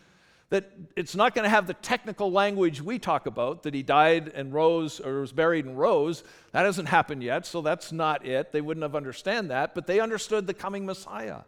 that 0.50 0.72
it's 0.96 1.16
not 1.16 1.36
going 1.36 1.44
to 1.44 1.50
have 1.50 1.68
the 1.68 1.76
technical 1.76 2.32
language 2.32 2.82
we 2.82 3.00
talk 3.00 3.28
about, 3.28 3.64
that 3.64 3.74
he 3.74 3.84
died 3.84 4.32
and 4.36 4.52
rose 4.52 5.00
or 5.00 5.22
was 5.22 5.32
buried 5.32 5.66
and 5.66 5.78
rose. 5.78 6.24
That 6.52 6.66
hasn't 6.66 6.90
happened 6.90 7.24
yet, 7.24 7.46
so 7.46 7.62
that's 7.62 7.92
not 7.92 8.26
it. 8.26 8.52
They 8.52 8.62
wouldn't 8.62 8.84
have 8.84 8.96
understood 8.96 9.50
that, 9.50 9.74
but 9.74 9.88
they 9.88 10.00
understood 10.00 10.48
the 10.48 10.54
coming 10.54 10.86
Messiah. 10.86 11.42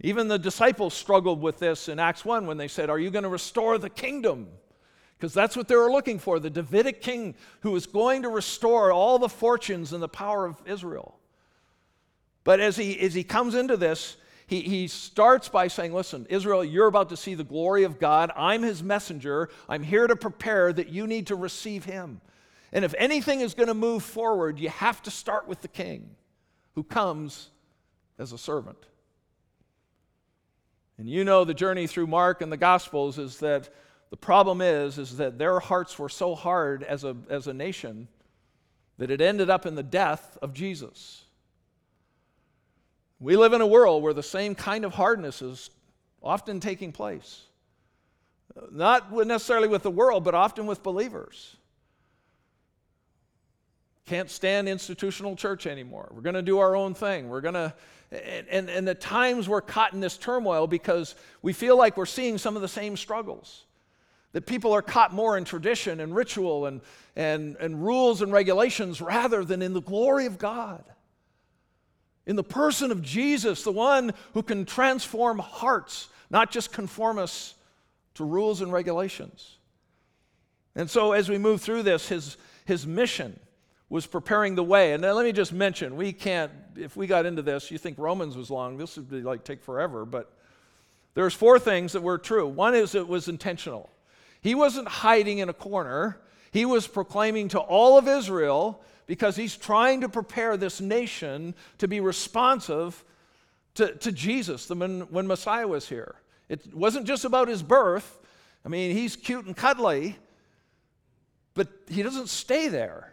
Even 0.00 0.26
the 0.28 0.38
disciples 0.38 0.94
struggled 0.94 1.40
with 1.40 1.58
this 1.58 1.88
in 1.88 2.00
Acts 2.00 2.24
1 2.24 2.46
when 2.46 2.56
they 2.56 2.68
said, 2.68 2.90
Are 2.90 2.98
you 2.98 3.10
going 3.10 3.22
to 3.22 3.28
restore 3.28 3.78
the 3.78 3.88
kingdom? 3.88 4.48
Because 5.22 5.34
that's 5.34 5.56
what 5.56 5.68
they 5.68 5.76
were 5.76 5.92
looking 5.92 6.18
for 6.18 6.40
the 6.40 6.50
Davidic 6.50 7.00
king 7.00 7.36
who 7.60 7.70
was 7.70 7.86
going 7.86 8.22
to 8.22 8.28
restore 8.28 8.90
all 8.90 9.20
the 9.20 9.28
fortunes 9.28 9.92
and 9.92 10.02
the 10.02 10.08
power 10.08 10.46
of 10.46 10.60
Israel. 10.66 11.16
But 12.42 12.58
as 12.58 12.74
he, 12.74 12.98
as 12.98 13.14
he 13.14 13.22
comes 13.22 13.54
into 13.54 13.76
this, 13.76 14.16
he, 14.48 14.62
he 14.62 14.88
starts 14.88 15.48
by 15.48 15.68
saying, 15.68 15.94
Listen, 15.94 16.26
Israel, 16.28 16.64
you're 16.64 16.88
about 16.88 17.10
to 17.10 17.16
see 17.16 17.36
the 17.36 17.44
glory 17.44 17.84
of 17.84 18.00
God. 18.00 18.32
I'm 18.34 18.62
his 18.62 18.82
messenger. 18.82 19.48
I'm 19.68 19.84
here 19.84 20.08
to 20.08 20.16
prepare 20.16 20.72
that 20.72 20.88
you 20.88 21.06
need 21.06 21.28
to 21.28 21.36
receive 21.36 21.84
him. 21.84 22.20
And 22.72 22.84
if 22.84 22.92
anything 22.98 23.42
is 23.42 23.54
going 23.54 23.68
to 23.68 23.74
move 23.74 24.02
forward, 24.02 24.58
you 24.58 24.70
have 24.70 25.02
to 25.02 25.12
start 25.12 25.46
with 25.46 25.60
the 25.60 25.68
king 25.68 26.16
who 26.74 26.82
comes 26.82 27.50
as 28.18 28.32
a 28.32 28.38
servant. 28.38 28.86
And 30.98 31.08
you 31.08 31.22
know 31.22 31.44
the 31.44 31.54
journey 31.54 31.86
through 31.86 32.08
Mark 32.08 32.42
and 32.42 32.50
the 32.50 32.56
Gospels 32.56 33.20
is 33.20 33.38
that 33.38 33.68
the 34.12 34.16
problem 34.18 34.60
is, 34.60 34.98
is 34.98 35.16
that 35.16 35.38
their 35.38 35.58
hearts 35.58 35.98
were 35.98 36.10
so 36.10 36.34
hard 36.34 36.82
as 36.82 37.02
a, 37.02 37.16
as 37.30 37.46
a 37.46 37.54
nation 37.54 38.08
that 38.98 39.10
it 39.10 39.22
ended 39.22 39.48
up 39.48 39.64
in 39.64 39.74
the 39.74 39.82
death 39.82 40.36
of 40.42 40.52
Jesus. 40.52 41.24
We 43.20 43.38
live 43.38 43.54
in 43.54 43.62
a 43.62 43.66
world 43.66 44.02
where 44.02 44.12
the 44.12 44.22
same 44.22 44.54
kind 44.54 44.84
of 44.84 44.92
hardness 44.92 45.40
is 45.40 45.70
often 46.22 46.60
taking 46.60 46.92
place. 46.92 47.44
Not 48.70 49.10
necessarily 49.26 49.66
with 49.66 49.82
the 49.82 49.90
world, 49.90 50.24
but 50.24 50.34
often 50.34 50.66
with 50.66 50.82
believers. 50.82 51.56
Can't 54.04 54.30
stand 54.30 54.68
institutional 54.68 55.36
church 55.36 55.66
anymore. 55.66 56.12
We're 56.14 56.20
going 56.20 56.34
to 56.34 56.42
do 56.42 56.58
our 56.58 56.76
own 56.76 56.92
thing. 56.92 57.30
We're 57.30 57.40
going 57.40 57.54
to, 57.54 57.72
and, 58.10 58.46
and, 58.48 58.68
and 58.68 58.88
at 58.90 59.00
times 59.00 59.48
we're 59.48 59.62
caught 59.62 59.94
in 59.94 60.00
this 60.00 60.18
turmoil 60.18 60.66
because 60.66 61.14
we 61.40 61.54
feel 61.54 61.78
like 61.78 61.96
we're 61.96 62.04
seeing 62.04 62.36
some 62.36 62.56
of 62.56 62.62
the 62.62 62.68
same 62.68 62.98
struggles. 62.98 63.64
That 64.32 64.46
people 64.46 64.72
are 64.72 64.82
caught 64.82 65.12
more 65.12 65.36
in 65.36 65.44
tradition 65.44 66.00
and 66.00 66.14
ritual 66.14 66.66
and, 66.66 66.80
and, 67.16 67.56
and 67.56 67.84
rules 67.84 68.22
and 68.22 68.32
regulations 68.32 69.00
rather 69.00 69.44
than 69.44 69.60
in 69.62 69.74
the 69.74 69.82
glory 69.82 70.26
of 70.26 70.38
God. 70.38 70.84
In 72.26 72.36
the 72.36 72.44
person 72.44 72.90
of 72.90 73.02
Jesus, 73.02 73.64
the 73.64 73.72
one 73.72 74.12
who 74.32 74.42
can 74.42 74.64
transform 74.64 75.38
hearts, 75.38 76.08
not 76.30 76.50
just 76.50 76.72
conform 76.72 77.18
us 77.18 77.54
to 78.14 78.24
rules 78.24 78.60
and 78.60 78.72
regulations. 78.72 79.56
And 80.74 80.88
so, 80.88 81.12
as 81.12 81.28
we 81.28 81.36
move 81.36 81.60
through 81.60 81.82
this, 81.82 82.08
his, 82.08 82.36
his 82.64 82.86
mission 82.86 83.38
was 83.90 84.06
preparing 84.06 84.54
the 84.54 84.62
way. 84.62 84.94
And 84.94 85.02
let 85.02 85.24
me 85.24 85.32
just 85.32 85.52
mention, 85.52 85.96
we 85.96 86.12
can't, 86.14 86.50
if 86.76 86.96
we 86.96 87.06
got 87.06 87.26
into 87.26 87.42
this, 87.42 87.70
you 87.70 87.76
think 87.76 87.98
Romans 87.98 88.36
was 88.36 88.50
long, 88.50 88.78
this 88.78 88.96
would 88.96 89.10
be 89.10 89.20
like 89.20 89.44
take 89.44 89.62
forever, 89.62 90.06
but 90.06 90.32
there's 91.14 91.34
four 91.34 91.58
things 91.58 91.92
that 91.92 92.02
were 92.02 92.16
true. 92.16 92.46
One 92.46 92.74
is 92.74 92.94
it 92.94 93.06
was 93.06 93.28
intentional. 93.28 93.90
He 94.42 94.54
wasn't 94.54 94.88
hiding 94.88 95.38
in 95.38 95.48
a 95.48 95.54
corner, 95.54 96.18
he 96.50 96.64
was 96.64 96.86
proclaiming 96.86 97.48
to 97.48 97.58
all 97.58 97.96
of 97.96 98.06
Israel 98.06 98.82
because 99.06 99.36
he's 99.36 99.56
trying 99.56 100.02
to 100.02 100.08
prepare 100.08 100.56
this 100.56 100.80
nation 100.80 101.54
to 101.78 101.88
be 101.88 102.00
responsive 102.00 103.04
to, 103.74 103.94
to 103.96 104.12
Jesus 104.12 104.68
when, 104.68 105.02
when 105.02 105.26
Messiah 105.26 105.66
was 105.66 105.88
here. 105.88 106.16
It 106.48 106.74
wasn't 106.74 107.06
just 107.06 107.24
about 107.24 107.48
his 107.48 107.62
birth. 107.62 108.18
I 108.64 108.68
mean, 108.68 108.94
he's 108.94 109.16
cute 109.16 109.46
and 109.46 109.56
cuddly, 109.56 110.18
but 111.54 111.68
he 111.88 112.02
doesn't 112.02 112.28
stay 112.28 112.68
there 112.68 113.12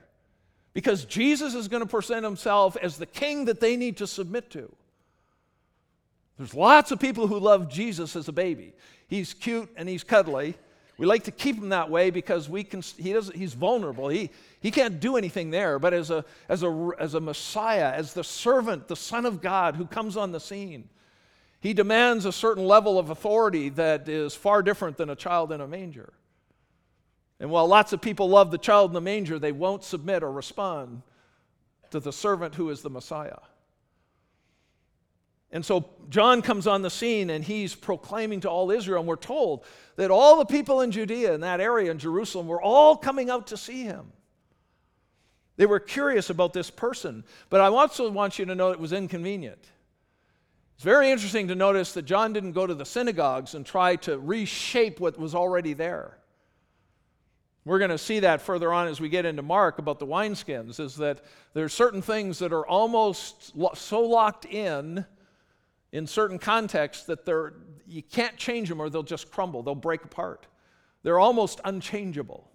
because 0.73 1.05
Jesus 1.05 1.55
is 1.55 1.67
going 1.67 1.81
to 1.81 1.89
present 1.89 2.23
himself 2.23 2.75
as 2.77 2.97
the 2.97 3.05
king 3.05 3.45
that 3.45 3.59
they 3.59 3.77
need 3.77 3.97
to 3.97 4.07
submit 4.07 4.49
to. 4.51 4.73
There's 6.37 6.53
lots 6.53 6.91
of 6.91 6.99
people 6.99 7.27
who 7.27 7.39
love 7.39 7.69
Jesus 7.69 8.15
as 8.15 8.27
a 8.27 8.31
baby. 8.33 8.73
He's 9.07 9.33
cute 9.33 9.69
and 9.75 9.89
he's 9.89 10.03
cuddly, 10.03 10.55
we 10.99 11.05
like 11.05 11.23
to 11.23 11.31
keep 11.31 11.55
him 11.55 11.69
that 11.69 11.89
way 11.89 12.09
because 12.09 12.49
we 12.49 12.61
can, 12.61 12.81
he 12.97 13.13
doesn't, 13.13 13.33
he's 13.33 13.53
vulnerable. 13.53 14.09
He, 14.09 14.31
he 14.59 14.69
can't 14.69 14.99
do 14.99 15.15
anything 15.15 15.49
there. 15.49 15.79
But 15.79 15.93
as 15.93 16.11
a, 16.11 16.25
as, 16.49 16.61
a, 16.61 16.89
as 16.99 17.13
a 17.13 17.21
Messiah, 17.21 17.93
as 17.93 18.13
the 18.13 18.23
servant, 18.23 18.89
the 18.89 18.97
Son 18.97 19.25
of 19.25 19.41
God 19.41 19.77
who 19.77 19.85
comes 19.85 20.17
on 20.17 20.33
the 20.33 20.41
scene, 20.41 20.89
he 21.61 21.73
demands 21.73 22.25
a 22.25 22.33
certain 22.33 22.65
level 22.65 22.99
of 22.99 23.11
authority 23.11 23.69
that 23.69 24.09
is 24.09 24.35
far 24.35 24.61
different 24.61 24.97
than 24.97 25.09
a 25.09 25.15
child 25.15 25.53
in 25.53 25.61
a 25.61 25.67
manger. 25.67 26.11
And 27.39 27.49
while 27.49 27.65
lots 27.65 27.93
of 27.93 28.01
people 28.01 28.27
love 28.27 28.51
the 28.51 28.57
child 28.57 28.89
in 28.89 28.93
the 28.93 28.99
manger, 28.99 29.39
they 29.39 29.53
won't 29.53 29.85
submit 29.85 30.21
or 30.21 30.31
respond 30.33 31.01
to 31.91 32.01
the 32.01 32.11
servant 32.11 32.55
who 32.55 32.69
is 32.71 32.81
the 32.81 32.89
Messiah. 32.89 33.39
And 35.51 35.65
so 35.65 35.89
John 36.09 36.41
comes 36.41 36.67
on 36.67 36.83
the 36.83 36.89
scene 36.89 37.29
and 37.31 37.43
he's 37.43 37.73
proclaiming 37.73 38.41
to 38.41 38.49
all 38.49 38.69
Israel, 38.69 38.99
and 38.99 39.07
we're 39.07 39.15
told 39.15 39.65
that 39.95 40.11
all 40.11 40.37
the 40.37 40.45
people 40.45 40.81
in 40.81 40.91
Judea, 40.91 41.33
in 41.33 41.41
that 41.41 41.59
area, 41.59 41.89
in 41.89 41.97
Jerusalem, 41.97 42.47
were 42.47 42.61
all 42.61 42.95
coming 42.95 43.29
out 43.29 43.47
to 43.47 43.57
see 43.57 43.83
him. 43.83 44.11
They 45.57 45.65
were 45.65 45.79
curious 45.79 46.29
about 46.29 46.53
this 46.53 46.69
person, 46.69 47.23
but 47.49 47.61
I 47.61 47.65
also 47.65 48.09
want 48.09 48.39
you 48.39 48.45
to 48.45 48.55
know 48.55 48.71
it 48.71 48.79
was 48.79 48.93
inconvenient. 48.93 49.65
It's 50.75 50.83
very 50.85 51.11
interesting 51.11 51.49
to 51.49 51.55
notice 51.55 51.93
that 51.93 52.03
John 52.03 52.31
didn't 52.31 52.53
go 52.53 52.65
to 52.65 52.73
the 52.73 52.85
synagogues 52.85 53.55
and 53.55 53.65
try 53.65 53.97
to 53.97 54.17
reshape 54.17 55.01
what 55.01 55.19
was 55.19 55.35
already 55.35 55.73
there. 55.73 56.17
We're 57.65 57.79
going 57.79 57.91
to 57.91 57.97
see 57.97 58.21
that 58.21 58.41
further 58.41 58.71
on 58.71 58.87
as 58.87 59.01
we 59.01 59.09
get 59.09 59.25
into 59.25 59.41
Mark 59.41 59.79
about 59.79 59.99
the 59.99 60.07
wineskins, 60.07 60.79
is 60.79 60.95
that 60.95 61.25
there 61.53 61.65
are 61.65 61.69
certain 61.69 62.01
things 62.01 62.39
that 62.39 62.53
are 62.53 62.65
almost 62.65 63.51
so 63.75 64.01
locked 64.01 64.45
in 64.45 65.05
in 65.91 66.05
certain 66.07 66.39
contexts 66.39 67.05
that 67.05 67.25
they're, 67.25 67.53
you 67.87 68.03
can't 68.03 68.37
change 68.37 68.69
them 68.69 68.81
or 68.81 68.89
they'll 68.89 69.03
just 69.03 69.31
crumble, 69.31 69.63
they'll 69.63 69.75
break 69.75 70.03
apart. 70.03 70.47
They're 71.03 71.19
almost 71.19 71.61
unchangeable. 71.63 72.49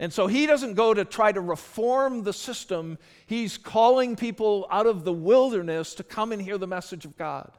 And 0.00 0.12
so 0.12 0.26
he 0.26 0.46
doesn't 0.46 0.74
go 0.74 0.94
to 0.94 1.04
try 1.04 1.32
to 1.32 1.40
reform 1.40 2.22
the 2.22 2.32
system. 2.32 2.98
He's 3.26 3.58
calling 3.58 4.14
people 4.14 4.66
out 4.70 4.86
of 4.86 5.04
the 5.04 5.12
wilderness 5.12 5.94
to 5.94 6.04
come 6.04 6.30
and 6.30 6.40
hear 6.40 6.58
the 6.58 6.68
message 6.68 7.04
of 7.04 7.16
God. 7.16 7.50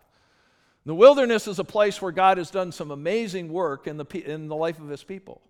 The 0.85 0.95
wilderness 0.95 1.47
is 1.47 1.59
a 1.59 1.65
place 1.65 2.01
where 2.01 2.13
God 2.13 2.37
has 2.37 2.49
done 2.49 2.71
some 2.71 2.91
amazing 2.91 3.51
work 3.51 3.87
in 3.87 3.97
the, 3.97 4.05
in 4.25 4.47
the 4.47 4.55
life 4.55 4.79
of 4.79 4.87
his 4.87 5.03
people. 5.03 5.41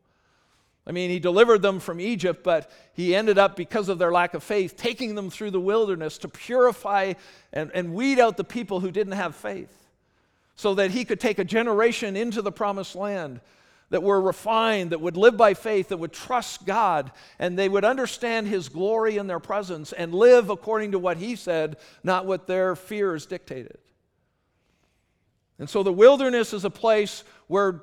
I 0.89 0.91
mean, 0.91 1.12
he 1.12 1.19
delivered 1.19 1.62
them 1.62 1.80
from 1.80 2.02
Egypt, 2.02 2.43
but 2.43 2.71
he 2.93 3.15
ended 3.15 3.38
up, 3.38 3.56
because 3.56 3.89
of 3.89 3.99
their 3.99 4.12
lack 4.12 4.34
of 4.34 4.43
faith, 4.43 4.75
taking 4.75 5.13
them 5.13 5.30
through 5.30 5.52
the 5.52 5.60
wilderness 5.60 6.17
to 6.17 6.28
purify 6.28 7.13
and, 7.54 7.69
and 7.75 7.93
weed 7.93 8.19
out 8.19 8.38
the 8.38 8.43
people 8.43 8.80
who 8.80 8.89
didn't 8.89 9.13
have 9.13 9.36
faith 9.36 9.71
so 10.56 10.73
that 10.73 10.89
he 10.89 11.06
could 11.06 11.19
take 11.19 11.38
a 11.38 11.43
generation 11.43 12.17
into 12.17 12.41
the 12.41 12.52
promised 12.52 12.95
land 12.95 13.39
that 13.91 14.02
were 14.02 14.19
refined, 14.19 14.89
that 14.89 14.99
would 14.99 15.15
live 15.15 15.38
by 15.38 15.54
faith, 15.54 15.89
that 15.89 15.97
would 15.97 16.12
trust 16.12 16.65
God, 16.65 17.12
and 17.38 17.58
they 17.58 17.69
would 17.69 17.86
understand 17.86 18.47
His 18.47 18.69
glory 18.69 19.17
in 19.17 19.28
their 19.28 19.39
presence 19.39 19.93
and 19.93 20.13
live 20.13 20.49
according 20.49 20.91
to 20.91 20.99
what 20.99 21.17
He 21.17 21.36
said, 21.36 21.78
not 22.04 22.25
what 22.25 22.45
their 22.45 22.75
fears 22.75 23.25
dictated. 23.25 23.78
And 25.58 25.69
so 25.69 25.82
the 25.82 25.93
wilderness 25.93 26.54
is 26.54 26.65
a 26.65 26.69
place 26.69 27.23
where 27.47 27.82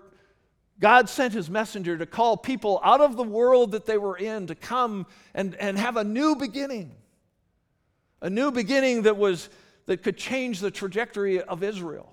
God 0.79 1.09
sent 1.09 1.33
his 1.33 1.49
messenger 1.49 1.97
to 1.97 2.07
call 2.07 2.37
people 2.37 2.81
out 2.85 3.01
of 3.01 3.17
the 3.17 3.23
world 3.23 3.73
that 3.73 3.87
they 3.87 3.97
were 3.97 4.17
in 4.17 4.47
to 4.49 4.55
come 4.55 5.07
and, 5.35 5.55
and 5.55 5.79
have 5.79 5.97
a 5.97 6.05
new 6.05 6.37
beginning. 6.37 6.95
A 8.21 8.29
new 8.29 8.51
beginning 8.51 9.03
that 9.03 9.17
was 9.17 9.49
that 9.87 10.03
could 10.03 10.17
change 10.17 10.61
the 10.61 10.71
trajectory 10.71 11.41
of 11.41 11.63
Israel. 11.63 12.13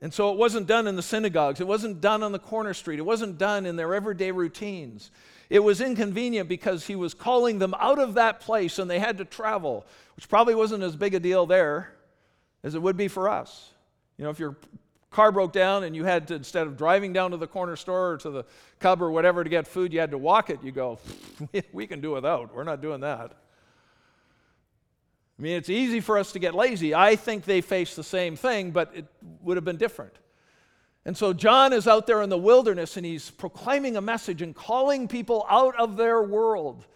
And 0.00 0.12
so 0.12 0.32
it 0.32 0.38
wasn't 0.38 0.66
done 0.66 0.88
in 0.88 0.96
the 0.96 1.02
synagogues, 1.02 1.60
it 1.60 1.66
wasn't 1.66 2.00
done 2.00 2.24
on 2.24 2.32
the 2.32 2.38
corner 2.38 2.74
street, 2.74 2.98
it 2.98 3.04
wasn't 3.04 3.38
done 3.38 3.66
in 3.66 3.76
their 3.76 3.94
everyday 3.94 4.32
routines. 4.32 5.12
It 5.48 5.60
was 5.60 5.80
inconvenient 5.80 6.48
because 6.48 6.86
he 6.86 6.96
was 6.96 7.14
calling 7.14 7.58
them 7.58 7.74
out 7.78 7.98
of 7.98 8.14
that 8.14 8.40
place 8.40 8.78
and 8.78 8.90
they 8.90 8.98
had 8.98 9.18
to 9.18 9.24
travel, 9.24 9.86
which 10.16 10.28
probably 10.28 10.54
wasn't 10.54 10.82
as 10.82 10.96
big 10.96 11.14
a 11.14 11.20
deal 11.20 11.46
there 11.46 11.92
as 12.64 12.74
it 12.74 12.82
would 12.82 12.96
be 12.96 13.06
for 13.06 13.28
us. 13.28 13.70
You 14.16 14.24
know, 14.24 14.30
if 14.30 14.38
you're 14.38 14.56
car 15.12 15.30
broke 15.30 15.52
down 15.52 15.84
and 15.84 15.94
you 15.94 16.04
had 16.04 16.28
to, 16.28 16.34
instead 16.34 16.66
of 16.66 16.76
driving 16.76 17.12
down 17.12 17.30
to 17.30 17.36
the 17.36 17.46
corner 17.46 17.76
store 17.76 18.12
or 18.12 18.16
to 18.18 18.30
the 18.30 18.44
cub 18.80 19.02
or 19.02 19.10
whatever 19.10 19.44
to 19.44 19.50
get 19.50 19.68
food, 19.68 19.92
you 19.92 20.00
had 20.00 20.10
to 20.10 20.18
walk 20.18 20.50
it, 20.50 20.62
you 20.62 20.72
go, 20.72 20.98
we 21.72 21.86
can 21.86 22.00
do 22.00 22.10
without. 22.10 22.54
We're 22.54 22.64
not 22.64 22.80
doing 22.80 23.00
that. 23.02 23.32
I 25.38 25.42
mean, 25.42 25.56
it's 25.56 25.70
easy 25.70 26.00
for 26.00 26.18
us 26.18 26.32
to 26.32 26.38
get 26.38 26.54
lazy. 26.54 26.94
I 26.94 27.16
think 27.16 27.44
they 27.44 27.60
face 27.60 27.96
the 27.96 28.04
same 28.04 28.36
thing, 28.36 28.70
but 28.70 28.92
it 28.94 29.06
would 29.42 29.56
have 29.56 29.64
been 29.64 29.76
different. 29.76 30.14
And 31.04 31.16
so 31.16 31.32
John 31.32 31.72
is 31.72 31.88
out 31.88 32.06
there 32.06 32.22
in 32.22 32.30
the 32.30 32.38
wilderness 32.38 32.96
and 32.96 33.04
he's 33.04 33.30
proclaiming 33.30 33.96
a 33.96 34.00
message 34.00 34.40
and 34.40 34.54
calling 34.54 35.08
people 35.08 35.44
out 35.48 35.74
of 35.78 35.96
their 35.96 36.22
world 36.22 36.86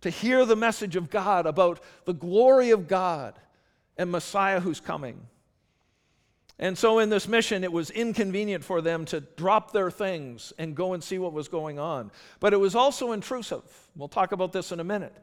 to 0.00 0.10
hear 0.10 0.46
the 0.46 0.56
message 0.56 0.96
of 0.96 1.10
God 1.10 1.44
about 1.46 1.80
the 2.06 2.14
glory 2.14 2.70
of 2.70 2.88
God 2.88 3.34
and 3.98 4.10
Messiah 4.10 4.60
who's 4.60 4.80
coming. 4.80 5.20
And 6.62 6.76
so, 6.76 6.98
in 6.98 7.08
this 7.08 7.26
mission, 7.26 7.64
it 7.64 7.72
was 7.72 7.90
inconvenient 7.90 8.62
for 8.62 8.82
them 8.82 9.06
to 9.06 9.22
drop 9.22 9.72
their 9.72 9.90
things 9.90 10.52
and 10.58 10.76
go 10.76 10.92
and 10.92 11.02
see 11.02 11.18
what 11.18 11.32
was 11.32 11.48
going 11.48 11.78
on. 11.78 12.10
But 12.38 12.52
it 12.52 12.58
was 12.58 12.74
also 12.74 13.12
intrusive. 13.12 13.62
We'll 13.96 14.08
talk 14.08 14.32
about 14.32 14.52
this 14.52 14.70
in 14.70 14.78
a 14.78 14.84
minute. 14.84 15.16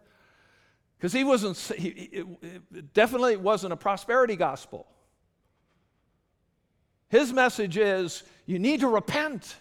Because 0.97 1.13
he 1.13 1.23
wasn't, 1.23 1.57
he, 1.79 1.89
it, 1.89 2.25
it 2.73 2.93
definitely 2.95 3.37
wasn't 3.37 3.71
a 3.71 3.75
prosperity 3.75 4.35
gospel. 4.35 4.87
His 7.09 7.31
message 7.31 7.77
is 7.77 8.23
you 8.47 8.57
need 8.57 8.79
to 8.79 8.87
repent. 8.87 9.57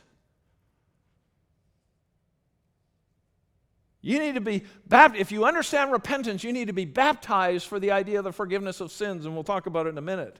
You 4.01 4.19
need 4.19 4.37
to 4.37 4.41
be 4.41 4.65
baptized. 4.87 5.21
If 5.21 5.31
you 5.31 5.45
understand 5.45 5.93
repentance, 5.93 6.43
you 6.43 6.55
need 6.55 6.69
to 6.69 6.73
be 6.73 6.87
baptized 6.87 7.67
for 7.67 7.79
the 7.79 7.91
idea 7.91 8.17
of 8.17 8.25
the 8.25 8.33
forgiveness 8.33 8.81
of 8.81 8.91
sins, 8.91 9.27
and 9.27 9.35
we'll 9.35 9.45
talk 9.45 9.67
about 9.67 9.85
it 9.85 9.91
in 9.91 9.99
a 9.99 10.03
minute. 10.03 10.39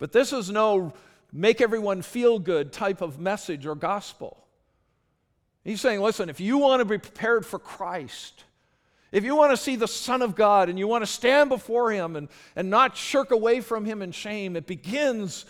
But 0.00 0.10
this 0.10 0.32
is 0.32 0.50
no 0.50 0.92
make 1.32 1.60
everyone 1.60 2.02
feel 2.02 2.40
good 2.40 2.72
type 2.72 3.02
of 3.02 3.20
message 3.20 3.66
or 3.66 3.76
gospel. 3.76 4.44
He's 5.62 5.80
saying, 5.80 6.00
listen, 6.00 6.28
if 6.28 6.40
you 6.40 6.58
want 6.58 6.80
to 6.80 6.84
be 6.84 6.98
prepared 6.98 7.46
for 7.46 7.58
Christ, 7.58 8.44
if 9.12 9.24
you 9.24 9.36
want 9.36 9.52
to 9.52 9.56
see 9.56 9.76
the 9.76 9.86
Son 9.86 10.22
of 10.22 10.34
God 10.34 10.68
and 10.68 10.78
you 10.78 10.88
want 10.88 11.02
to 11.02 11.06
stand 11.06 11.50
before 11.50 11.92
Him 11.92 12.16
and, 12.16 12.28
and 12.56 12.70
not 12.70 12.96
shirk 12.96 13.30
away 13.30 13.60
from 13.60 13.84
Him 13.84 14.02
in 14.02 14.10
shame, 14.10 14.56
it 14.56 14.66
begins 14.66 15.44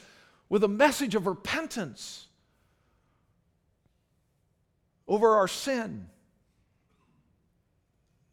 with 0.49 0.65
a 0.65 0.69
message 0.69 1.15
of 1.15 1.27
repentance 1.27 2.27
over 5.07 5.37
our 5.37 5.49
sin 5.49 6.07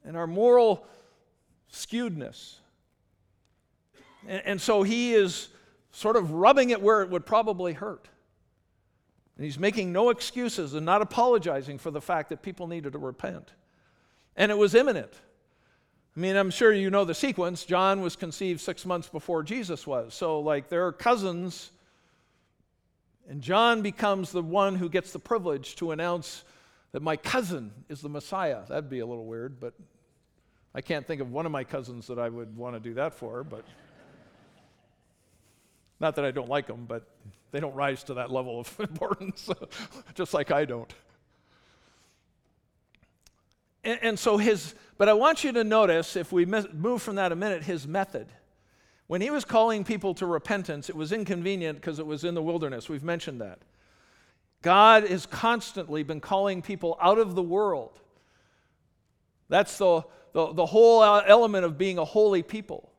and 0.03 0.17
our 0.17 0.27
moral 0.27 0.85
skewedness. 1.71 2.55
And, 4.27 4.41
and 4.45 4.61
so 4.61 4.81
he 4.81 5.13
is 5.13 5.49
sort 5.97 6.15
of 6.15 6.29
rubbing 6.29 6.69
it 6.69 6.79
where 6.79 7.01
it 7.01 7.09
would 7.09 7.25
probably 7.25 7.73
hurt. 7.73 8.07
And 9.35 9.43
he's 9.43 9.57
making 9.57 9.91
no 9.91 10.11
excuses 10.11 10.75
and 10.75 10.85
not 10.85 11.01
apologizing 11.01 11.79
for 11.79 11.89
the 11.89 11.99
fact 12.01 12.29
that 12.29 12.43
people 12.43 12.67
needed 12.67 12.93
to 12.93 12.99
repent. 12.99 13.51
And 14.35 14.51
it 14.51 14.57
was 14.59 14.75
imminent. 14.75 15.11
I 16.15 16.19
mean, 16.19 16.35
I'm 16.35 16.51
sure 16.51 16.71
you 16.71 16.91
know 16.91 17.03
the 17.03 17.15
sequence. 17.15 17.65
John 17.65 18.01
was 18.01 18.15
conceived 18.15 18.61
six 18.61 18.85
months 18.85 19.09
before 19.09 19.41
Jesus 19.41 19.87
was. 19.87 20.13
So, 20.13 20.39
like, 20.39 20.69
they're 20.69 20.91
cousins 20.91 21.71
and 23.27 23.41
John 23.41 23.81
becomes 23.81 24.31
the 24.31 24.43
one 24.43 24.75
who 24.75 24.89
gets 24.89 25.11
the 25.11 25.19
privilege 25.19 25.77
to 25.77 25.93
announce 25.93 26.43
that 26.91 27.01
my 27.01 27.17
cousin 27.17 27.71
is 27.89 28.01
the 28.01 28.09
Messiah. 28.09 28.61
That'd 28.69 28.89
be 28.89 28.99
a 28.99 29.05
little 29.05 29.25
weird, 29.25 29.59
but 29.59 29.73
I 30.75 30.81
can't 30.81 31.07
think 31.07 31.21
of 31.21 31.31
one 31.31 31.47
of 31.47 31.51
my 31.51 31.63
cousins 31.63 32.05
that 32.05 32.19
I 32.19 32.29
would 32.29 32.55
want 32.55 32.75
to 32.75 32.79
do 32.79 32.93
that 32.93 33.15
for, 33.15 33.43
but 33.43 33.65
not 35.99 36.15
that 36.15 36.25
I 36.25 36.31
don't 36.31 36.49
like 36.49 36.67
them, 36.67 36.85
but 36.87 37.07
they 37.51 37.59
don't 37.59 37.75
rise 37.75 38.03
to 38.05 38.15
that 38.15 38.31
level 38.31 38.59
of 38.59 38.79
importance, 38.79 39.49
just 40.15 40.33
like 40.33 40.51
I 40.51 40.65
don't. 40.65 40.93
And, 43.83 43.99
and, 44.01 44.19
so 44.19 44.37
his, 44.37 44.75
but 44.97 45.07
I 45.07 45.13
want 45.13 45.43
you 45.43 45.51
to 45.53 45.63
notice, 45.63 46.15
if 46.15 46.31
we 46.31 46.45
move 46.45 47.01
from 47.01 47.15
that 47.15 47.31
a 47.31 47.35
minute, 47.35 47.63
his 47.63 47.87
method. 47.87 48.27
When 49.07 49.21
he 49.21 49.29
was 49.29 49.45
calling 49.45 49.85
people 49.85 50.13
to 50.15 50.25
repentance, 50.25 50.89
it 50.89 50.95
was 50.95 51.13
inconvenient 51.13 51.79
because 51.79 51.97
it 51.99 52.05
was 52.05 52.25
in 52.25 52.33
the 52.33 52.41
wilderness. 52.41 52.89
We've 52.89 53.03
mentioned 53.03 53.39
that. 53.39 53.59
God 54.61 55.07
has 55.07 55.25
constantly 55.25 56.03
been 56.03 56.19
calling 56.19 56.61
people 56.61 56.97
out 57.01 57.17
of 57.17 57.33
the 57.33 57.41
world. 57.41 57.99
That's 59.47 59.77
the, 59.77 60.01
the, 60.33 60.51
the 60.51 60.65
whole 60.65 61.01
uh, 61.01 61.23
element 61.25 61.63
of 61.63 61.77
being 61.77 61.97
a 61.97 62.03
holy 62.03 62.43
people 62.43 62.91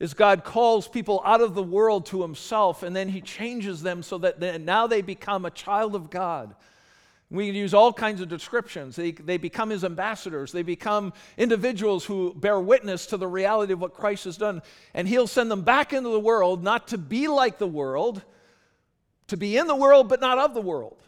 is 0.00 0.14
God 0.14 0.44
calls 0.44 0.88
people 0.88 1.22
out 1.24 1.42
of 1.42 1.54
the 1.54 1.62
world 1.62 2.06
to 2.06 2.22
himself 2.22 2.82
and 2.82 2.96
then 2.96 3.08
he 3.08 3.20
changes 3.20 3.82
them 3.82 4.02
so 4.02 4.18
that 4.18 4.60
now 4.62 4.86
they 4.86 5.02
become 5.02 5.44
a 5.44 5.50
child 5.50 5.94
of 5.94 6.10
God. 6.10 6.54
We 7.30 7.46
can 7.46 7.54
use 7.54 7.74
all 7.74 7.92
kinds 7.92 8.20
of 8.20 8.28
descriptions. 8.28 8.96
They, 8.96 9.12
they 9.12 9.36
become 9.36 9.70
his 9.70 9.84
ambassadors. 9.84 10.50
They 10.50 10.64
become 10.64 11.12
individuals 11.38 12.04
who 12.04 12.34
bear 12.34 12.58
witness 12.58 13.06
to 13.06 13.16
the 13.16 13.28
reality 13.28 13.72
of 13.72 13.80
what 13.80 13.94
Christ 13.94 14.24
has 14.24 14.36
done. 14.36 14.62
And 14.94 15.06
he'll 15.06 15.28
send 15.28 15.48
them 15.48 15.62
back 15.62 15.92
into 15.92 16.08
the 16.08 16.18
world, 16.18 16.64
not 16.64 16.88
to 16.88 16.98
be 16.98 17.28
like 17.28 17.58
the 17.58 17.68
world, 17.68 18.20
to 19.28 19.36
be 19.36 19.56
in 19.56 19.68
the 19.68 19.76
world, 19.76 20.08
but 20.08 20.20
not 20.20 20.38
of 20.38 20.54
the 20.54 20.60
world. 20.60 21.00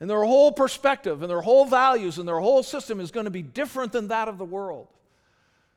And 0.00 0.08
their 0.08 0.24
whole 0.24 0.52
perspective 0.52 1.20
and 1.20 1.30
their 1.30 1.42
whole 1.42 1.66
values 1.66 2.16
and 2.16 2.26
their 2.26 2.40
whole 2.40 2.62
system 2.62 2.98
is 2.98 3.10
going 3.10 3.24
to 3.24 3.30
be 3.30 3.42
different 3.42 3.92
than 3.92 4.08
that 4.08 4.28
of 4.28 4.38
the 4.38 4.46
world. 4.46 4.88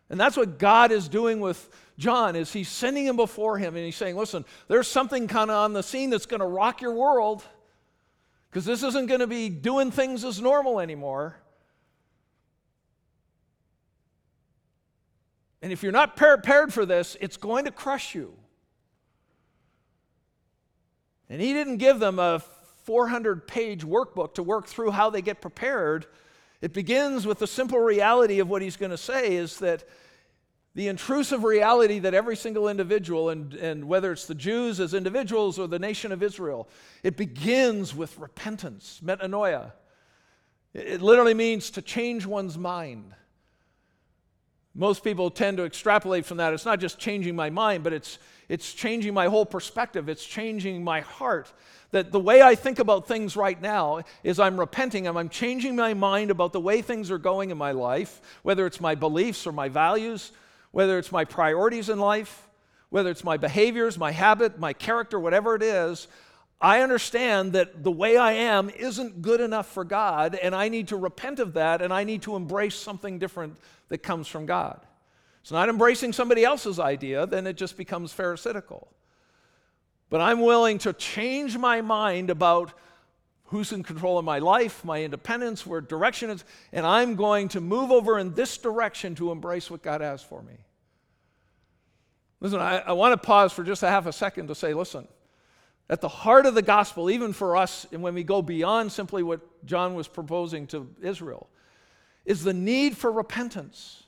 And 0.10 0.18
that's 0.18 0.38
what 0.38 0.58
God 0.58 0.94
is 0.94 1.10
doing 1.10 1.42
with 1.42 1.70
John 1.98 2.36
is 2.36 2.52
he's 2.52 2.70
sending 2.70 3.06
him 3.06 3.16
before 3.16 3.58
him 3.58 3.76
and 3.76 3.86
he's 3.86 3.96
saying, 3.96 4.16
"Listen, 4.16 4.46
there's 4.68 4.88
something 4.88 5.28
kind 5.28 5.52
of 5.52 5.58
on 5.58 5.74
the 5.74 5.84
scene 5.84 6.10
that's 6.10 6.26
going 6.26 6.40
to 6.40 6.46
rock 6.46 6.82
your 6.82 6.94
world." 6.94 7.44
because 8.54 8.66
this 8.66 8.84
isn't 8.84 9.08
going 9.08 9.20
to 9.20 9.26
be 9.26 9.50
doing 9.50 9.90
things 9.90 10.24
as 10.24 10.40
normal 10.40 10.80
anymore. 10.80 11.36
And 15.64 15.72
if 15.72 15.82
you're 15.82 15.92
not 15.92 16.16
prepared 16.16 16.72
for 16.72 16.86
this, 16.86 17.18
it's 17.20 17.36
going 17.36 17.66
to 17.66 17.72
crush 17.72 18.14
you. 18.14 18.36
And 21.30 21.42
he 21.42 21.52
didn't 21.52 21.78
give 21.78 22.00
them 22.00 22.20
a 22.20 22.44
400 22.84 23.48
page 23.48 23.84
workbook 23.84 24.36
to 24.36 24.44
work 24.44 24.68
through 24.68 24.92
how 24.92 25.10
they 25.10 25.24
get 25.24 25.42
prepared. 25.42 26.06
It 26.62 26.74
begins 26.74 27.26
with 27.26 27.40
the 27.40 27.48
simple 27.48 27.80
reality 27.80 28.38
of 28.38 28.52
what 28.52 28.62
he's 28.62 28.78
going 28.78 28.92
to 28.92 28.98
say 29.00 29.36
is 29.36 29.58
that 29.60 29.84
the 30.76 30.88
intrusive 30.88 31.44
reality 31.44 32.00
that 32.00 32.14
every 32.14 32.36
single 32.36 32.68
individual, 32.68 33.30
and, 33.30 33.54
and 33.54 33.88
whether 33.88 34.12
it's 34.12 34.26
the 34.26 34.36
Jews 34.36 34.80
as 34.80 34.94
individuals 34.94 35.60
or 35.60 35.68
the 35.68 35.78
nation 35.78 36.12
of 36.12 36.24
Israel, 36.24 36.68
it 37.04 37.16
begins 37.16 37.96
with 37.96 38.18
repentance, 38.18 39.00
metanoia. 39.04 39.72
It 40.74 41.02
literally 41.02 41.36
means 41.36 41.70
to 41.72 41.84
change 41.84 42.26
one's 42.26 42.58
mind. 42.58 43.14
Most 44.74 45.04
people 45.04 45.30
tend 45.30 45.58
to 45.58 45.66
extrapolate 45.66 46.26
from 46.26 46.38
that. 46.38 46.52
It's 46.54 46.66
not 46.66 46.80
just 46.80 46.98
changing 46.98 47.36
my 47.36 47.52
mind, 47.52 47.84
but 47.84 47.94
it's, 47.94 48.18
it's 48.50 48.74
changing 48.74 49.14
my 49.14 49.28
whole 49.28 49.46
perspective. 49.46 50.10
It's 50.10 50.26
changing 50.26 50.84
my 50.84 51.02
heart. 51.02 51.54
That 51.92 52.12
the 52.12 52.20
way 52.20 52.42
I 52.42 52.56
think 52.56 52.80
about 52.80 53.08
things 53.08 53.38
right 53.38 53.62
now 53.62 54.02
is 54.24 54.40
I'm 54.40 54.60
repenting 54.60 55.06
and 55.06 55.16
I'm 55.16 55.30
changing 55.30 55.76
my 55.76 55.94
mind 55.94 56.32
about 56.32 56.52
the 56.52 56.60
way 56.60 56.82
things 56.82 57.12
are 57.12 57.20
going 57.20 57.52
in 57.52 57.58
my 57.60 57.72
life, 57.72 58.20
whether 58.42 58.66
it's 58.66 58.82
my 58.82 58.96
beliefs 58.96 59.46
or 59.46 59.52
my 59.52 59.70
values 59.70 60.32
whether 60.74 60.98
it's 60.98 61.12
my 61.12 61.24
priorities 61.24 61.88
in 61.88 62.00
life, 62.00 62.50
whether 62.90 63.12
it's 63.12 63.24
my 63.24 63.38
behaviors, 63.38 63.98
my 63.98 64.12
habit, 64.12 64.60
my 64.60 64.74
character, 64.74 65.20
whatever 65.20 65.56
it 65.56 65.62
is, 65.62 66.08
I 66.60 66.82
understand 66.82 67.54
that 67.54 67.84
the 67.84 67.92
way 67.92 68.18
I 68.18 68.34
am 68.34 68.72
isn't 68.72 69.22
good 69.22 69.40
enough 69.40 69.68
for 69.68 69.84
God, 69.84 70.34
and 70.34 70.56
I 70.56 70.70
need 70.70 70.88
to 70.88 70.98
repent 70.98 71.40
of 71.40 71.54
that, 71.54 71.84
and 71.84 71.94
I 71.94 72.04
need 72.04 72.24
to 72.24 72.36
embrace 72.36 72.74
something 72.76 73.20
different 73.20 73.58
that 73.90 74.00
comes 74.00 74.28
from 74.28 74.48
God. 74.48 74.80
It's 75.42 75.52
not 75.52 75.70
embracing 75.70 76.12
somebody 76.12 76.44
else's 76.44 76.80
idea, 76.80 77.28
then 77.28 77.46
it 77.46 77.56
just 77.56 77.78
becomes 77.78 78.12
pharisaical. 78.12 78.88
But 80.10 80.22
I'm 80.22 80.42
willing 80.42 80.80
to 80.80 80.94
change 80.94 81.56
my 81.56 81.82
mind 81.82 82.32
about 82.32 82.74
who's 83.46 83.72
in 83.72 83.84
control 83.84 84.18
of 84.18 84.26
my 84.26 84.40
life, 84.40 84.84
my 84.84 85.04
independence, 85.04 85.66
where 85.66 85.82
direction 85.82 86.30
is, 86.30 86.44
and 86.72 86.86
I'm 86.86 87.16
going 87.16 87.50
to 87.50 87.62
move 87.62 87.92
over 87.92 88.18
in 88.18 88.34
this 88.34 88.58
direction 88.58 89.16
to 89.16 89.32
embrace 89.32 89.70
what 89.70 89.82
God 89.82 90.02
has 90.02 90.24
for 90.24 90.42
me. 90.42 90.54
Listen, 92.40 92.60
I, 92.60 92.80
I 92.80 92.92
want 92.94 93.14
to 93.14 93.26
pause 93.26 93.54
for 93.54 93.64
just 93.64 93.84
a 93.84 93.90
half 93.90 94.06
a 94.06 94.14
second 94.14 94.48
to 94.48 94.56
say, 94.56 94.74
listen, 94.74 95.08
at 95.90 96.02
the 96.02 96.10
heart 96.10 96.46
of 96.46 96.56
the 96.56 96.62
gospel, 96.62 97.10
even 97.10 97.34
for 97.34 97.56
us, 97.56 97.86
and 97.92 98.02
when 98.02 98.14
we 98.14 98.24
go 98.24 98.42
beyond 98.42 98.92
simply 98.92 99.24
what 99.24 99.66
John 99.66 99.96
was 99.96 100.08
proposing 100.08 100.68
to 100.68 100.90
Israel, 101.02 101.48
is 102.26 102.44
the 102.44 102.54
need 102.54 102.98
for 102.98 103.12
repentance. 103.12 104.04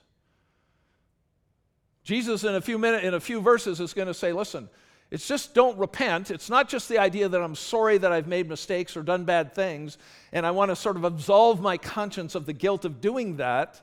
Jesus, 2.02 2.44
in 2.44 2.54
a 2.54 2.60
few 2.60 2.78
minutes, 2.78 3.04
in 3.04 3.14
a 3.14 3.20
few 3.20 3.40
verses, 3.40 3.80
is 3.80 3.92
going 3.92 4.08
to 4.08 4.14
say, 4.14 4.32
listen, 4.32 4.68
it's 5.10 5.28
just 5.28 5.54
don't 5.54 5.78
repent. 5.78 6.30
It's 6.30 6.50
not 6.50 6.68
just 6.68 6.88
the 6.88 6.98
idea 6.98 7.28
that 7.28 7.40
I'm 7.40 7.54
sorry 7.54 7.98
that 7.98 8.12
I've 8.12 8.26
made 8.26 8.48
mistakes 8.48 8.96
or 8.96 9.02
done 9.02 9.24
bad 9.24 9.54
things, 9.54 9.98
and 10.32 10.44
I 10.44 10.50
want 10.50 10.70
to 10.70 10.76
sort 10.76 10.96
of 10.96 11.04
absolve 11.04 11.60
my 11.60 11.76
conscience 11.76 12.34
of 12.34 12.46
the 12.46 12.52
guilt 12.52 12.84
of 12.84 13.00
doing 13.00 13.36
that. 13.36 13.80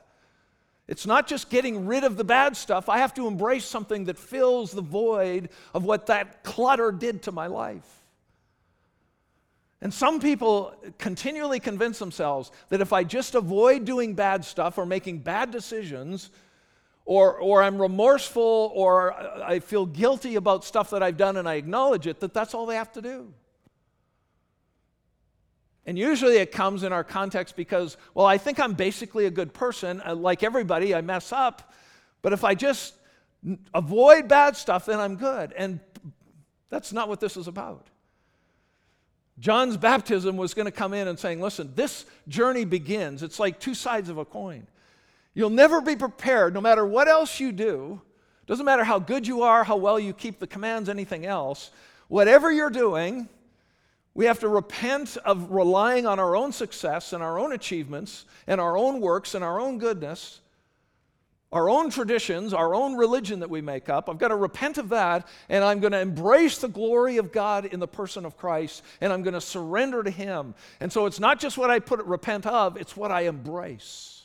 It's 0.86 1.06
not 1.06 1.26
just 1.26 1.48
getting 1.48 1.86
rid 1.86 2.04
of 2.04 2.18
the 2.18 2.24
bad 2.24 2.56
stuff. 2.56 2.90
I 2.90 2.98
have 2.98 3.14
to 3.14 3.26
embrace 3.26 3.64
something 3.64 4.04
that 4.04 4.18
fills 4.18 4.72
the 4.72 4.82
void 4.82 5.48
of 5.72 5.84
what 5.84 6.06
that 6.06 6.44
clutter 6.44 6.92
did 6.92 7.22
to 7.22 7.32
my 7.32 7.46
life. 7.46 8.04
And 9.80 9.92
some 9.92 10.20
people 10.20 10.74
continually 10.98 11.60
convince 11.60 11.98
themselves 11.98 12.50
that 12.68 12.80
if 12.80 12.92
I 12.92 13.04
just 13.04 13.34
avoid 13.34 13.84
doing 13.84 14.14
bad 14.14 14.44
stuff 14.44 14.76
or 14.78 14.86
making 14.86 15.18
bad 15.20 15.50
decisions, 15.50 16.30
or, 17.04 17.38
or 17.38 17.62
I'm 17.62 17.80
remorseful 17.80 18.72
or 18.74 19.12
I 19.42 19.58
feel 19.58 19.86
guilty 19.86 20.36
about 20.36 20.64
stuff 20.64 20.90
that 20.90 21.02
I've 21.02 21.16
done 21.16 21.36
and 21.36 21.48
I 21.48 21.54
acknowledge 21.54 22.06
it, 22.06 22.20
that 22.20 22.32
that's 22.32 22.54
all 22.54 22.66
they 22.66 22.76
have 22.76 22.92
to 22.92 23.02
do. 23.02 23.32
And 25.86 25.98
usually 25.98 26.36
it 26.38 26.50
comes 26.50 26.82
in 26.82 26.92
our 26.92 27.04
context 27.04 27.56
because, 27.56 27.98
well, 28.14 28.26
I 28.26 28.38
think 28.38 28.58
I'm 28.58 28.72
basically 28.72 29.26
a 29.26 29.30
good 29.30 29.52
person. 29.52 30.00
Like 30.06 30.42
everybody, 30.42 30.94
I 30.94 31.02
mess 31.02 31.30
up. 31.30 31.72
But 32.22 32.32
if 32.32 32.42
I 32.42 32.54
just 32.54 32.94
avoid 33.74 34.26
bad 34.26 34.56
stuff, 34.56 34.86
then 34.86 34.98
I'm 34.98 35.16
good. 35.16 35.52
And 35.52 35.80
that's 36.70 36.92
not 36.92 37.10
what 37.10 37.20
this 37.20 37.36
is 37.36 37.48
about. 37.48 37.88
John's 39.38 39.76
baptism 39.76 40.38
was 40.38 40.54
going 40.54 40.66
to 40.66 40.72
come 40.72 40.94
in 40.94 41.06
and 41.06 41.18
saying, 41.18 41.42
listen, 41.42 41.72
this 41.74 42.06
journey 42.28 42.64
begins. 42.64 43.22
It's 43.22 43.38
like 43.38 43.60
two 43.60 43.74
sides 43.74 44.08
of 44.08 44.16
a 44.16 44.24
coin. 44.24 44.66
You'll 45.34 45.50
never 45.50 45.80
be 45.80 45.96
prepared, 45.96 46.54
no 46.54 46.60
matter 46.60 46.86
what 46.86 47.08
else 47.08 47.40
you 47.40 47.50
do. 47.50 48.00
Doesn't 48.46 48.64
matter 48.66 48.84
how 48.84 48.98
good 48.98 49.26
you 49.26 49.42
are, 49.42 49.64
how 49.64 49.76
well 49.76 49.98
you 49.98 50.12
keep 50.12 50.38
the 50.38 50.46
commands, 50.46 50.88
anything 50.88 51.26
else. 51.26 51.70
Whatever 52.08 52.52
you're 52.52 52.70
doing, 52.70 53.28
we 54.14 54.26
have 54.26 54.38
to 54.40 54.48
repent 54.48 55.16
of 55.24 55.50
relying 55.50 56.06
on 56.06 56.20
our 56.20 56.36
own 56.36 56.52
success 56.52 57.12
and 57.12 57.22
our 57.22 57.38
own 57.38 57.52
achievements 57.52 58.26
and 58.46 58.60
our 58.60 58.76
own 58.76 59.00
works 59.00 59.34
and 59.34 59.42
our 59.42 59.60
own 59.60 59.78
goodness, 59.78 60.40
our 61.50 61.68
own 61.68 61.90
traditions, 61.90 62.52
our 62.52 62.74
own 62.74 62.94
religion 62.94 63.40
that 63.40 63.50
we 63.50 63.60
make 63.60 63.88
up. 63.88 64.08
I've 64.08 64.18
got 64.18 64.28
to 64.28 64.36
repent 64.36 64.78
of 64.78 64.90
that, 64.90 65.26
and 65.48 65.64
I'm 65.64 65.80
going 65.80 65.92
to 65.92 66.00
embrace 66.00 66.58
the 66.58 66.68
glory 66.68 67.16
of 67.16 67.32
God 67.32 67.64
in 67.64 67.80
the 67.80 67.88
person 67.88 68.24
of 68.24 68.36
Christ, 68.36 68.82
and 69.00 69.12
I'm 69.12 69.22
going 69.22 69.34
to 69.34 69.40
surrender 69.40 70.02
to 70.02 70.10
Him. 70.10 70.54
And 70.80 70.92
so 70.92 71.06
it's 71.06 71.20
not 71.20 71.40
just 71.40 71.56
what 71.56 71.70
I 71.70 71.78
put 71.78 72.04
repent 72.04 72.46
of, 72.46 72.76
it's 72.76 72.96
what 72.96 73.10
I 73.10 73.22
embrace. 73.22 74.23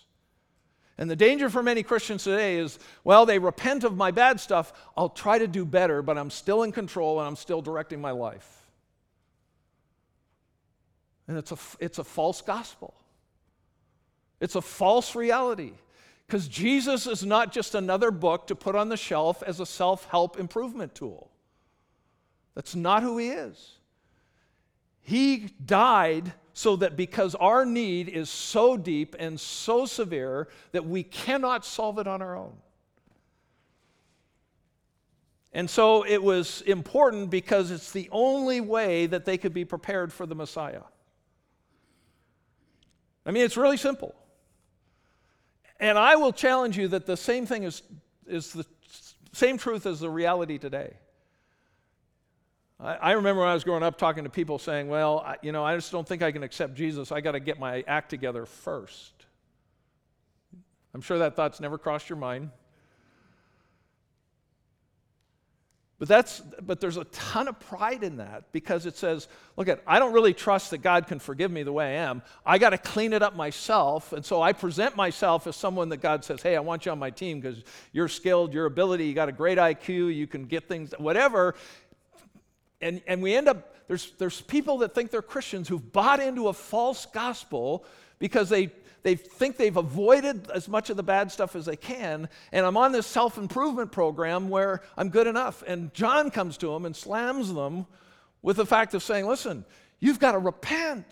And 0.99 1.09
the 1.09 1.15
danger 1.15 1.49
for 1.49 1.63
many 1.63 1.81
Christians 1.81 2.25
today 2.25 2.57
is 2.57 2.77
well, 3.05 3.25
they 3.25 3.39
repent 3.39 3.85
of 3.85 3.95
my 3.95 4.11
bad 4.11 4.37
stuff. 4.41 4.73
I'll 4.97 5.09
try 5.09 5.39
to 5.39 5.47
do 5.47 5.63
better, 5.65 6.01
but 6.01 6.17
I'm 6.17 6.29
still 6.29 6.63
in 6.63 6.73
control 6.73 7.19
and 7.19 7.27
I'm 7.27 7.37
still 7.37 7.61
directing 7.61 8.01
my 8.01 8.11
life. 8.11 8.67
And 11.29 11.37
it's 11.37 11.53
a, 11.53 11.57
it's 11.79 11.99
a 11.99 12.03
false 12.03 12.41
gospel, 12.41 12.93
it's 14.41 14.55
a 14.55 14.61
false 14.61 15.15
reality. 15.15 15.71
Because 16.27 16.47
Jesus 16.47 17.07
is 17.07 17.25
not 17.25 17.51
just 17.51 17.73
another 17.73 18.11
book 18.11 18.45
to 18.47 18.55
put 18.55 18.75
on 18.75 18.89
the 18.89 18.97
shelf 18.97 19.41
as 19.41 19.59
a 19.59 19.65
self 19.65 20.05
help 20.09 20.37
improvement 20.37 20.93
tool. 20.93 21.31
That's 22.53 22.75
not 22.75 23.01
who 23.01 23.17
he 23.17 23.29
is. 23.29 23.77
He 25.01 25.49
died 25.65 26.33
so 26.53 26.75
that 26.77 26.95
because 26.95 27.35
our 27.35 27.65
need 27.65 28.09
is 28.09 28.29
so 28.29 28.77
deep 28.77 29.15
and 29.19 29.39
so 29.39 29.85
severe 29.85 30.47
that 30.71 30.85
we 30.85 31.03
cannot 31.03 31.65
solve 31.65 31.99
it 31.99 32.07
on 32.07 32.21
our 32.21 32.35
own. 32.35 32.53
And 35.51 35.69
so 35.69 36.05
it 36.05 36.21
was 36.21 36.61
important 36.61 37.29
because 37.29 37.71
it's 37.71 37.91
the 37.91 38.07
only 38.11 38.61
way 38.61 39.07
that 39.07 39.25
they 39.25 39.37
could 39.37 39.53
be 39.53 39.65
prepared 39.65 40.13
for 40.13 40.25
the 40.25 40.35
Messiah. 40.35 40.83
I 43.25 43.31
mean, 43.31 43.43
it's 43.43 43.57
really 43.57 43.77
simple. 43.77 44.15
And 45.79 45.97
I 45.97 46.15
will 46.15 46.33
challenge 46.33 46.77
you 46.77 46.87
that 46.89 47.05
the 47.05 47.17
same 47.17 47.45
thing 47.45 47.63
is, 47.63 47.81
is 48.27 48.53
the 48.53 48.65
same 49.33 49.57
truth 49.57 49.85
as 49.85 50.01
the 50.01 50.09
reality 50.09 50.57
today. 50.57 50.93
I, 52.79 52.95
I 52.95 53.11
remember 53.11 53.41
when 53.41 53.49
I 53.49 53.53
was 53.53 53.63
growing 53.63 53.83
up 53.83 53.97
talking 53.97 54.23
to 54.23 54.29
people 54.29 54.57
saying, 54.57 54.87
well, 54.87 55.19
I, 55.19 55.35
you 55.41 55.51
know, 55.51 55.63
I 55.63 55.75
just 55.75 55.91
don't 55.91 56.07
think 56.07 56.21
I 56.21 56.31
can 56.31 56.43
accept 56.43 56.75
Jesus. 56.75 57.11
I 57.11 57.21
got 57.21 57.33
to 57.33 57.39
get 57.39 57.59
my 57.59 57.83
act 57.87 58.09
together 58.09 58.45
first. 58.45 59.13
I'm 60.93 61.01
sure 61.01 61.19
that 61.19 61.35
thought's 61.35 61.59
never 61.59 61.77
crossed 61.77 62.09
your 62.09 62.17
mind. 62.17 62.49
But 65.99 66.07
that's 66.07 66.39
but 66.61 66.79
there's 66.79 66.95
a 66.95 67.03
ton 67.05 67.49
of 67.49 67.59
pride 67.59 68.03
in 68.03 68.17
that 68.17 68.53
because 68.53 68.85
it 68.85 68.95
says, 68.95 69.27
look 69.57 69.67
at 69.67 69.83
I 69.85 69.99
don't 69.99 70.13
really 70.13 70.33
trust 70.33 70.71
that 70.71 70.77
God 70.77 71.07
can 71.07 71.19
forgive 71.19 71.51
me 71.51 71.63
the 71.63 71.73
way 71.73 71.97
I 71.97 72.03
am. 72.03 72.21
I 72.45 72.57
got 72.57 72.69
to 72.69 72.77
clean 72.77 73.11
it 73.11 73.21
up 73.21 73.35
myself. 73.35 74.13
And 74.13 74.25
so 74.25 74.41
I 74.41 74.53
present 74.53 74.95
myself 74.95 75.45
as 75.45 75.57
someone 75.57 75.89
that 75.89 75.97
God 75.97 76.23
says, 76.23 76.41
"Hey, 76.41 76.55
I 76.55 76.61
want 76.61 76.85
you 76.85 76.93
on 76.93 76.99
my 76.99 77.09
team 77.09 77.41
because 77.41 77.61
you're 77.91 78.07
skilled, 78.07 78.53
your 78.53 78.65
ability, 78.65 79.07
you 79.07 79.13
got 79.13 79.27
a 79.27 79.33
great 79.33 79.57
IQ, 79.57 80.15
you 80.15 80.25
can 80.25 80.45
get 80.45 80.69
things 80.69 80.93
whatever." 80.97 81.53
And, 82.81 83.01
and 83.07 83.21
we 83.21 83.35
end 83.35 83.47
up, 83.47 83.75
there's, 83.87 84.11
there's 84.17 84.41
people 84.41 84.79
that 84.79 84.95
think 84.95 85.11
they're 85.11 85.21
Christians 85.21 85.67
who've 85.67 85.91
bought 85.91 86.19
into 86.19 86.47
a 86.47 86.53
false 86.53 87.05
gospel 87.05 87.85
because 88.19 88.49
they, 88.49 88.71
they 89.03 89.15
think 89.15 89.57
they've 89.57 89.75
avoided 89.75 90.49
as 90.51 90.67
much 90.67 90.89
of 90.89 90.97
the 90.97 91.03
bad 91.03 91.31
stuff 91.31 91.55
as 91.55 91.65
they 91.65 91.75
can. 91.75 92.29
And 92.51 92.65
I'm 92.65 92.77
on 92.77 92.91
this 92.91 93.07
self 93.07 93.37
improvement 93.37 93.91
program 93.91 94.49
where 94.49 94.81
I'm 94.97 95.09
good 95.09 95.27
enough. 95.27 95.63
And 95.65 95.93
John 95.93 96.31
comes 96.31 96.57
to 96.57 96.67
them 96.67 96.85
and 96.85 96.95
slams 96.95 97.53
them 97.53 97.85
with 98.41 98.57
the 98.57 98.65
fact 98.65 98.93
of 98.93 99.03
saying, 99.03 99.27
listen, 99.27 99.65
you've 99.99 100.19
got 100.19 100.33
to 100.33 100.39
repent. 100.39 101.05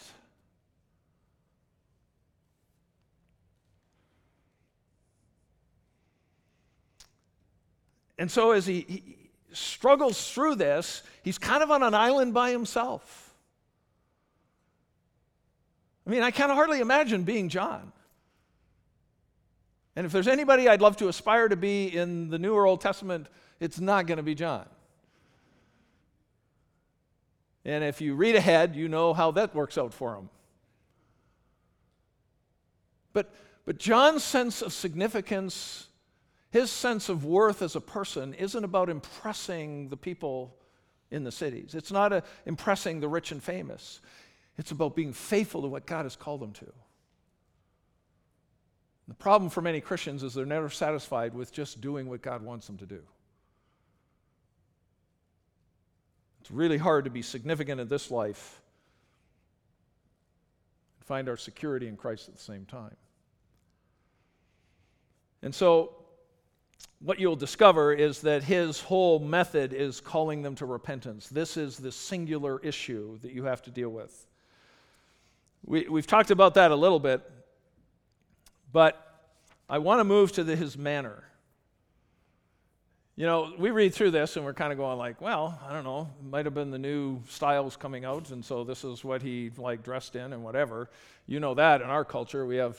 And 8.19 8.31
so, 8.31 8.51
as 8.51 8.65
he, 8.65 8.81
he 8.87 9.26
struggles 9.51 10.31
through 10.31 10.55
this, 10.55 11.03
he's 11.23 11.37
kind 11.37 11.63
of 11.63 11.71
on 11.71 11.83
an 11.83 11.93
island 11.93 12.33
by 12.33 12.51
himself. 12.51 13.33
I 16.05 16.09
mean, 16.09 16.23
I 16.23 16.31
can 16.31 16.49
hardly 16.49 16.79
imagine 16.79 17.23
being 17.23 17.49
John. 17.49 17.91
And 19.95 20.05
if 20.05 20.11
there's 20.11 20.27
anybody 20.27 20.69
I'd 20.69 20.81
love 20.81 20.95
to 20.97 21.07
aspire 21.07 21.47
to 21.47 21.55
be 21.55 21.87
in 21.87 22.29
the 22.29 22.39
New 22.39 22.53
or 22.53 22.65
Old 22.65 22.81
Testament, 22.81 23.27
it's 23.59 23.79
not 23.79 24.05
going 24.05 24.17
to 24.17 24.23
be 24.23 24.35
John. 24.35 24.65
And 27.65 27.83
if 27.83 27.99
you 27.99 28.15
read 28.15 28.35
ahead, 28.35 28.75
you 28.75 28.87
know 28.87 29.13
how 29.13 29.31
that 29.31 29.53
works 29.53 29.77
out 29.77 29.93
for 29.93 30.15
him. 30.15 30.29
But, 33.11 33.33
but 33.65 33.77
John's 33.77 34.23
sense 34.23 34.61
of 34.61 34.71
significance 34.71 35.86
his 36.57 36.71
sense 36.71 37.07
of 37.07 37.23
worth 37.23 37.61
as 37.61 37.75
a 37.75 37.81
person 37.81 38.33
isn't 38.33 38.63
about 38.63 38.89
impressing 38.89 39.89
the 39.89 39.97
people 39.97 40.55
in 41.11 41.23
the 41.23 41.31
cities. 41.31 41.75
It's 41.75 41.91
not 41.91 42.11
a, 42.11 42.23
impressing 42.47 42.99
the 42.99 43.07
rich 43.07 43.31
and 43.31 43.43
famous. 43.43 44.01
It's 44.57 44.71
about 44.71 44.95
being 44.95 45.13
faithful 45.13 45.61
to 45.61 45.67
what 45.67 45.85
God 45.85 46.05
has 46.05 46.15
called 46.15 46.41
them 46.41 46.53
to. 46.53 46.65
The 49.07 49.13
problem 49.13 49.51
for 49.51 49.61
many 49.61 49.81
Christians 49.81 50.23
is 50.23 50.33
they're 50.33 50.47
never 50.47 50.71
satisfied 50.71 51.35
with 51.35 51.53
just 51.53 51.79
doing 51.79 52.09
what 52.09 52.23
God 52.23 52.41
wants 52.41 52.65
them 52.65 52.77
to 52.77 52.87
do. 52.87 53.03
It's 56.41 56.49
really 56.49 56.79
hard 56.79 57.05
to 57.05 57.11
be 57.11 57.21
significant 57.21 57.79
in 57.79 57.87
this 57.87 58.09
life 58.09 58.63
and 60.97 61.05
find 61.05 61.29
our 61.29 61.37
security 61.37 61.87
in 61.87 61.97
Christ 61.97 62.27
at 62.29 62.35
the 62.35 62.41
same 62.41 62.65
time. 62.65 62.95
And 65.43 65.53
so 65.53 65.93
what 66.99 67.19
you'll 67.19 67.35
discover 67.35 67.93
is 67.93 68.21
that 68.21 68.43
his 68.43 68.81
whole 68.81 69.19
method 69.19 69.71
is 69.71 70.01
calling 70.01 70.41
them 70.41 70.55
to 70.55 70.65
repentance. 70.65 71.27
This 71.27 71.55
is 71.55 71.77
the 71.77 71.91
singular 71.91 72.59
issue 72.59 73.19
that 73.19 73.31
you 73.31 73.43
have 73.43 73.61
to 73.63 73.71
deal 73.71 73.89
with. 73.89 74.25
We, 75.63 75.83
have 75.83 76.07
talked 76.07 76.31
about 76.31 76.55
that 76.55 76.71
a 76.71 76.75
little 76.75 76.99
bit, 76.99 77.21
but 78.71 79.29
I 79.69 79.77
want 79.79 79.99
to 79.99 80.03
move 80.05 80.31
to 80.33 80.43
the, 80.43 80.55
his 80.55 80.77
manner. 80.77 81.23
You 83.15 83.25
know, 83.25 83.53
we 83.57 83.71
read 83.71 83.93
through 83.93 84.11
this 84.11 84.35
and 84.35 84.45
we're 84.45 84.53
kind 84.53 84.71
of 84.71 84.77
going 84.77 84.97
like, 84.97 85.21
well, 85.21 85.59
I 85.67 85.73
don't 85.73 85.83
know, 85.83 86.09
might 86.23 86.45
have 86.45 86.53
been 86.53 86.71
the 86.71 86.79
new 86.79 87.21
styles 87.27 87.75
coming 87.75 88.05
out, 88.05 88.29
and 88.29 88.45
so 88.45 88.63
this 88.63 88.83
is 88.83 89.03
what 89.03 89.21
he 89.21 89.51
like 89.57 89.83
dressed 89.83 90.15
in 90.15 90.33
and 90.33 90.43
whatever. 90.43 90.89
You 91.27 91.39
know 91.39 91.53
that 91.55 91.81
in 91.81 91.89
our 91.89 92.05
culture, 92.05 92.45
we 92.45 92.57
have, 92.57 92.77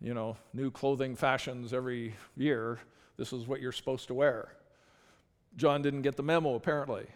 you 0.00 0.14
know, 0.14 0.36
new 0.54 0.70
clothing 0.70 1.16
fashions 1.16 1.72
every 1.72 2.14
year 2.36 2.78
this 3.22 3.32
is 3.32 3.46
what 3.46 3.60
you're 3.60 3.70
supposed 3.70 4.08
to 4.08 4.14
wear. 4.14 4.52
John 5.56 5.80
didn't 5.80 6.02
get 6.02 6.16
the 6.16 6.24
memo, 6.24 6.56
apparently. 6.56 7.06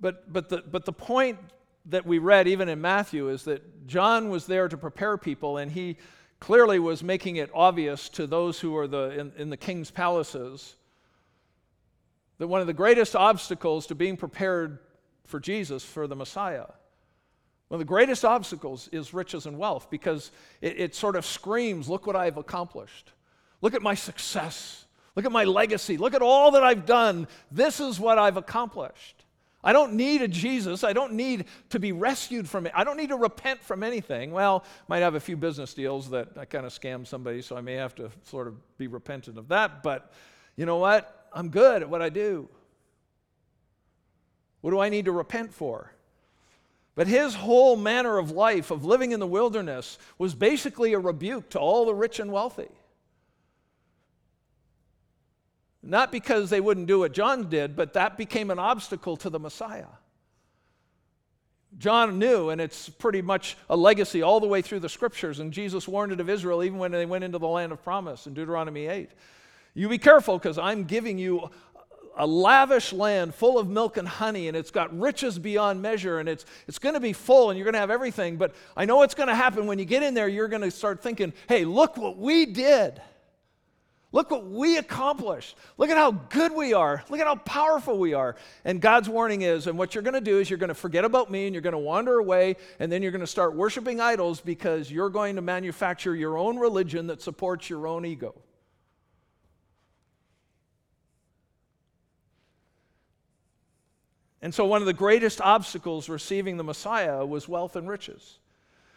But, 0.00 0.32
but, 0.32 0.48
the, 0.48 0.62
but 0.70 0.84
the 0.84 0.92
point 0.92 1.40
that 1.86 2.06
we 2.06 2.18
read, 2.18 2.46
even 2.46 2.68
in 2.68 2.80
Matthew, 2.80 3.30
is 3.30 3.42
that 3.44 3.88
John 3.88 4.28
was 4.28 4.46
there 4.46 4.68
to 4.68 4.76
prepare 4.76 5.18
people, 5.18 5.56
and 5.56 5.72
he 5.72 5.96
clearly 6.38 6.78
was 6.78 7.02
making 7.02 7.34
it 7.34 7.50
obvious 7.52 8.08
to 8.10 8.28
those 8.28 8.60
who 8.60 8.76
are 8.76 8.86
the, 8.86 9.18
in, 9.18 9.32
in 9.36 9.50
the 9.50 9.56
king's 9.56 9.90
palaces 9.90 10.76
that 12.38 12.46
one 12.46 12.60
of 12.60 12.68
the 12.68 12.72
greatest 12.72 13.16
obstacles 13.16 13.88
to 13.88 13.96
being 13.96 14.16
prepared 14.16 14.78
for 15.24 15.40
Jesus, 15.40 15.84
for 15.84 16.06
the 16.06 16.14
Messiah, 16.14 16.66
one 17.68 17.76
of 17.76 17.86
the 17.86 17.88
greatest 17.88 18.24
obstacles 18.24 18.88
is 18.92 19.14
riches 19.14 19.46
and 19.46 19.58
wealth 19.58 19.88
because 19.90 20.30
it, 20.60 20.78
it, 20.78 20.94
sort 20.94 21.16
of 21.16 21.24
screams, 21.24 21.88
Look 21.88 22.06
what 22.06 22.16
I've 22.16 22.36
accomplished. 22.36 23.12
Look 23.62 23.74
at 23.74 23.82
my 23.82 23.94
success. 23.94 24.84
Look 25.16 25.24
at 25.24 25.32
my 25.32 25.44
legacy. 25.44 25.96
Look 25.96 26.14
at 26.14 26.22
all 26.22 26.50
that 26.52 26.62
I've 26.62 26.86
done. 26.86 27.26
This 27.50 27.80
is 27.80 27.98
what 27.98 28.18
I've 28.18 28.36
accomplished. 28.36 29.24
I 29.62 29.72
don't 29.72 29.94
need 29.94 30.20
a 30.20 30.28
Jesus. 30.28 30.84
I 30.84 30.92
don't 30.92 31.14
need 31.14 31.46
to 31.70 31.80
be 31.80 31.92
rescued 31.92 32.46
from 32.46 32.66
it. 32.66 32.72
I 32.74 32.84
don't 32.84 32.98
need 32.98 33.08
to 33.08 33.16
repent 33.16 33.62
from 33.64 33.82
anything. 33.82 34.30
Well, 34.30 34.64
might 34.88 34.98
have 34.98 35.14
a 35.14 35.20
few 35.20 35.38
business 35.38 35.72
deals 35.72 36.10
that 36.10 36.28
I 36.36 36.44
kind 36.44 36.66
of 36.66 36.72
scammed 36.72 37.06
somebody, 37.06 37.40
so 37.40 37.56
I 37.56 37.62
may 37.62 37.74
have 37.74 37.94
to 37.94 38.10
sort 38.24 38.46
of 38.46 38.56
be 38.76 38.88
repentant 38.88 39.38
of 39.38 39.48
that. 39.48 39.82
But 39.82 40.12
you 40.56 40.66
know 40.66 40.76
what? 40.76 41.28
I'm 41.32 41.48
good 41.48 41.80
at 41.80 41.88
what 41.88 42.02
I 42.02 42.10
do. 42.10 42.48
What 44.60 44.72
do 44.72 44.80
I 44.80 44.90
need 44.90 45.06
to 45.06 45.12
repent 45.12 45.54
for? 45.54 45.93
But 46.94 47.08
his 47.08 47.34
whole 47.34 47.76
manner 47.76 48.18
of 48.18 48.30
life, 48.30 48.70
of 48.70 48.84
living 48.84 49.12
in 49.12 49.20
the 49.20 49.26
wilderness, 49.26 49.98
was 50.16 50.34
basically 50.34 50.92
a 50.92 50.98
rebuke 50.98 51.50
to 51.50 51.58
all 51.58 51.86
the 51.86 51.94
rich 51.94 52.20
and 52.20 52.30
wealthy. 52.30 52.70
Not 55.82 56.12
because 56.12 56.50
they 56.50 56.60
wouldn't 56.60 56.86
do 56.86 57.00
what 57.00 57.12
John 57.12 57.48
did, 57.50 57.76
but 57.76 57.92
that 57.94 58.16
became 58.16 58.50
an 58.50 58.58
obstacle 58.58 59.16
to 59.18 59.28
the 59.28 59.40
Messiah. 59.40 59.86
John 61.78 62.18
knew, 62.18 62.50
and 62.50 62.60
it's 62.60 62.88
pretty 62.88 63.20
much 63.20 63.56
a 63.68 63.76
legacy 63.76 64.22
all 64.22 64.38
the 64.38 64.46
way 64.46 64.62
through 64.62 64.80
the 64.80 64.88
scriptures. 64.88 65.40
And 65.40 65.52
Jesus 65.52 65.88
warned 65.88 66.12
it 66.12 66.20
of 66.20 66.30
Israel 66.30 66.62
even 66.62 66.78
when 66.78 66.92
they 66.92 67.06
went 67.06 67.24
into 67.24 67.38
the 67.38 67.48
land 67.48 67.72
of 67.72 67.82
promise 67.82 68.26
in 68.26 68.34
Deuteronomy 68.34 68.86
8. 68.86 69.10
You 69.74 69.88
be 69.88 69.98
careful 69.98 70.38
because 70.38 70.56
I'm 70.56 70.84
giving 70.84 71.18
you 71.18 71.50
a 72.16 72.26
lavish 72.26 72.92
land 72.92 73.34
full 73.34 73.58
of 73.58 73.68
milk 73.68 73.96
and 73.96 74.06
honey, 74.06 74.48
and 74.48 74.56
it's 74.56 74.70
got 74.70 74.96
riches 74.98 75.38
beyond 75.38 75.82
measure, 75.82 76.20
and 76.20 76.28
it's, 76.28 76.44
it's 76.68 76.78
going 76.78 76.94
to 76.94 77.00
be 77.00 77.12
full, 77.12 77.50
and 77.50 77.58
you're 77.58 77.64
going 77.64 77.74
to 77.74 77.80
have 77.80 77.90
everything. 77.90 78.36
But 78.36 78.54
I 78.76 78.84
know 78.84 78.96
what's 78.96 79.14
going 79.14 79.28
to 79.28 79.34
happen 79.34 79.66
when 79.66 79.78
you 79.78 79.84
get 79.84 80.02
in 80.02 80.14
there, 80.14 80.28
you're 80.28 80.48
going 80.48 80.62
to 80.62 80.70
start 80.70 81.02
thinking, 81.02 81.32
hey, 81.48 81.64
look 81.64 81.96
what 81.96 82.18
we 82.18 82.46
did. 82.46 83.00
Look 84.14 84.30
what 84.30 84.46
we 84.46 84.78
accomplished. 84.78 85.56
Look 85.76 85.90
at 85.90 85.96
how 85.96 86.12
good 86.12 86.52
we 86.52 86.72
are. 86.72 87.02
Look 87.10 87.18
at 87.18 87.26
how 87.26 87.34
powerful 87.34 87.98
we 87.98 88.14
are. 88.14 88.36
And 88.64 88.80
God's 88.80 89.08
warning 89.08 89.42
is, 89.42 89.66
and 89.66 89.76
what 89.76 89.92
you're 89.92 90.04
going 90.04 90.14
to 90.14 90.20
do 90.20 90.38
is 90.38 90.48
you're 90.48 90.56
going 90.56 90.68
to 90.68 90.74
forget 90.74 91.04
about 91.04 91.32
me 91.32 91.46
and 91.46 91.54
you're 91.54 91.62
going 91.62 91.72
to 91.72 91.78
wander 91.78 92.20
away, 92.20 92.54
and 92.78 92.92
then 92.92 93.02
you're 93.02 93.10
going 93.10 93.22
to 93.22 93.26
start 93.26 93.56
worshiping 93.56 94.00
idols 94.00 94.40
because 94.40 94.88
you're 94.88 95.10
going 95.10 95.34
to 95.34 95.42
manufacture 95.42 96.14
your 96.14 96.38
own 96.38 96.58
religion 96.58 97.08
that 97.08 97.22
supports 97.22 97.68
your 97.68 97.88
own 97.88 98.04
ego. 98.04 98.36
And 104.44 104.54
so, 104.54 104.66
one 104.66 104.82
of 104.82 104.86
the 104.86 104.92
greatest 104.92 105.40
obstacles 105.40 106.10
receiving 106.10 106.58
the 106.58 106.64
Messiah 106.64 107.24
was 107.24 107.48
wealth 107.48 107.76
and 107.76 107.88
riches. 107.88 108.40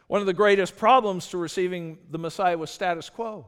One 0.07 0.19
of 0.19 0.27
the 0.27 0.33
greatest 0.33 0.75
problems 0.75 1.29
to 1.29 1.37
receiving 1.37 1.99
the 2.11 2.17
Messiah 2.17 2.57
was 2.57 2.69
status 2.69 3.09
quo. 3.09 3.45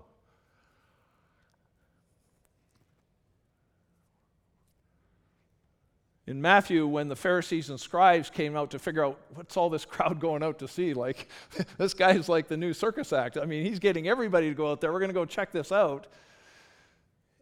in 6.26 6.40
Matthew, 6.40 6.86
when 6.86 7.08
the 7.08 7.16
Pharisees 7.16 7.72
and 7.72 7.80
scribes 7.80 8.30
came 8.30 8.56
out 8.56 8.70
to 8.70 8.78
figure 8.78 9.04
out 9.04 9.20
what's 9.34 9.58
all 9.58 9.68
this 9.68 9.84
crowd 9.84 10.20
going 10.22 10.44
out 10.44 10.60
to 10.60 10.68
see, 10.68 10.94
like 10.94 11.28
this 11.78 11.96
guy's 11.96 12.30
like 12.30 12.48
the 12.48 12.56
new 12.56 12.72
circus 12.72 13.12
act. 13.12 13.36
I 13.36 13.44
mean, 13.46 13.66
he's 13.66 13.80
getting 13.80 14.08
everybody 14.08 14.48
to 14.48 14.56
go 14.56 14.72
out 14.72 14.80
there. 14.80 14.94
We're 14.94 15.00
going 15.00 15.10
to 15.10 15.16
go 15.16 15.26
check 15.26 15.52
this 15.52 15.72
out. 15.72 16.08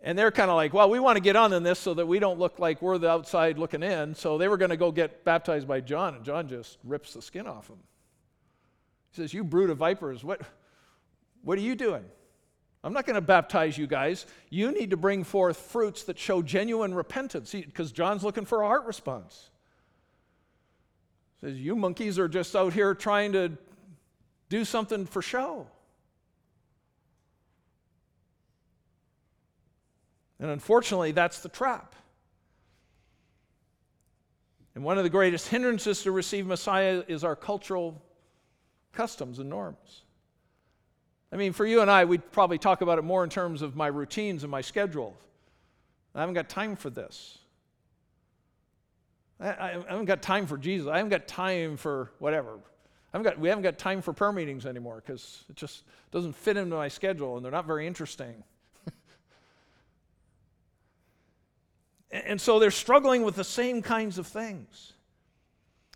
And 0.03 0.17
they're 0.17 0.31
kind 0.31 0.49
of 0.49 0.55
like, 0.55 0.73
well, 0.73 0.89
we 0.89 0.99
want 0.99 1.15
to 1.17 1.21
get 1.21 1.35
on 1.35 1.53
in 1.53 1.63
this 1.63 1.79
so 1.79 1.93
that 1.95 2.05
we 2.05 2.19
don't 2.19 2.37
look 2.37 2.59
like 2.59 2.81
we're 2.81 2.97
the 2.97 3.09
outside 3.09 3.57
looking 3.57 3.81
in. 3.81 4.13
So 4.13 4.37
they 4.37 4.47
were 4.47 4.57
going 4.57 4.69
to 4.69 4.77
go 4.77 4.91
get 4.91 5.23
baptized 5.23 5.67
by 5.67 5.81
John, 5.81 6.15
and 6.15 6.23
John 6.23 6.47
just 6.47 6.77
rips 6.83 7.13
the 7.13 7.21
skin 7.21 7.47
off 7.47 7.67
him. 7.67 7.79
He 9.11 9.21
says, 9.21 9.33
You 9.33 9.43
brood 9.43 9.69
of 9.69 9.77
vipers, 9.77 10.23
what, 10.23 10.41
what 11.43 11.57
are 11.57 11.61
you 11.61 11.75
doing? 11.75 12.05
I'm 12.83 12.93
not 12.93 13.05
going 13.05 13.15
to 13.15 13.21
baptize 13.21 13.77
you 13.77 13.87
guys. 13.87 14.25
You 14.49 14.71
need 14.71 14.91
to 14.91 14.97
bring 14.97 15.23
forth 15.23 15.57
fruits 15.57 16.03
that 16.03 16.19
show 16.19 16.41
genuine 16.41 16.93
repentance 16.93 17.51
because 17.51 17.91
John's 17.91 18.23
looking 18.23 18.45
for 18.45 18.61
a 18.61 18.67
heart 18.67 18.85
response. 18.85 19.49
He 21.39 21.47
says, 21.47 21.57
You 21.57 21.75
monkeys 21.75 22.19
are 22.19 22.29
just 22.29 22.55
out 22.55 22.73
here 22.73 22.93
trying 22.93 23.33
to 23.33 23.57
do 24.49 24.63
something 24.63 25.05
for 25.05 25.21
show. 25.21 25.67
And 30.39 30.51
unfortunately, 30.51 31.11
that's 31.11 31.39
the 31.39 31.49
trap. 31.49 31.95
And 34.75 34.83
one 34.83 34.97
of 34.99 35.03
the 35.03 35.09
greatest 35.09 35.47
hindrances 35.47 36.03
to 36.03 36.11
receive 36.11 36.45
Messiah 36.45 37.03
is 37.07 37.23
our 37.23 37.35
cultural 37.35 37.99
customs 38.93 39.39
and 39.39 39.49
norms. 39.49 40.03
I 41.31 41.35
mean, 41.35 41.51
for 41.51 41.65
you 41.65 41.81
and 41.81 41.89
I, 41.89 42.05
we'd 42.05 42.31
probably 42.31 42.57
talk 42.57 42.81
about 42.81 42.99
it 42.99 43.01
more 43.01 43.23
in 43.23 43.29
terms 43.29 43.61
of 43.61 43.75
my 43.75 43.87
routines 43.87 44.43
and 44.43 44.51
my 44.51 44.61
schedule. 44.61 45.17
I 46.13 46.19
haven't 46.19 46.35
got 46.35 46.47
time 46.47 46.75
for 46.75 46.89
this. 46.89 47.39
I, 49.39 49.49
I, 49.49 49.71
haven't 49.89 50.05
got 50.05 50.21
time 50.21 50.47
for 50.47 50.57
Jesus. 50.57 50.87
I 50.87 50.97
haven't 50.97 51.09
got 51.09 51.27
time 51.27 51.77
for 51.77 52.11
whatever. 52.19 52.53
I 52.53 53.17
haven't 53.17 53.23
got, 53.23 53.39
we 53.39 53.49
haven't 53.49 53.63
got 53.63 53.77
time 53.77 54.01
for 54.01 54.13
prayer 54.13 54.31
meetings 54.31 54.65
anymore 54.65 55.01
because 55.05 55.43
it 55.49 55.55
just 55.55 55.83
doesn't 56.11 56.35
fit 56.35 56.57
into 56.57 56.75
my 56.75 56.87
schedule 56.87 57.35
and 57.35 57.43
they're 57.43 57.51
not 57.51 57.65
very 57.65 57.87
interesting. 57.87 58.43
And 62.11 62.39
so 62.39 62.59
they're 62.59 62.71
struggling 62.71 63.23
with 63.23 63.35
the 63.35 63.43
same 63.43 63.81
kinds 63.81 64.17
of 64.17 64.27
things. 64.27 64.93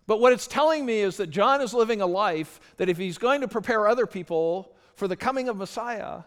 But 0.07 0.19
what 0.19 0.33
it's 0.33 0.47
telling 0.47 0.85
me 0.85 0.99
is 0.99 1.17
that 1.17 1.27
John 1.27 1.61
is 1.61 1.73
living 1.73 2.01
a 2.01 2.07
life 2.07 2.59
that 2.77 2.89
if 2.89 2.97
he's 2.97 3.17
going 3.17 3.41
to 3.41 3.47
prepare 3.47 3.87
other 3.87 4.05
people 4.05 4.75
for 4.95 5.07
the 5.07 5.15
coming 5.15 5.47
of 5.47 5.57
Messiah, 5.57 6.23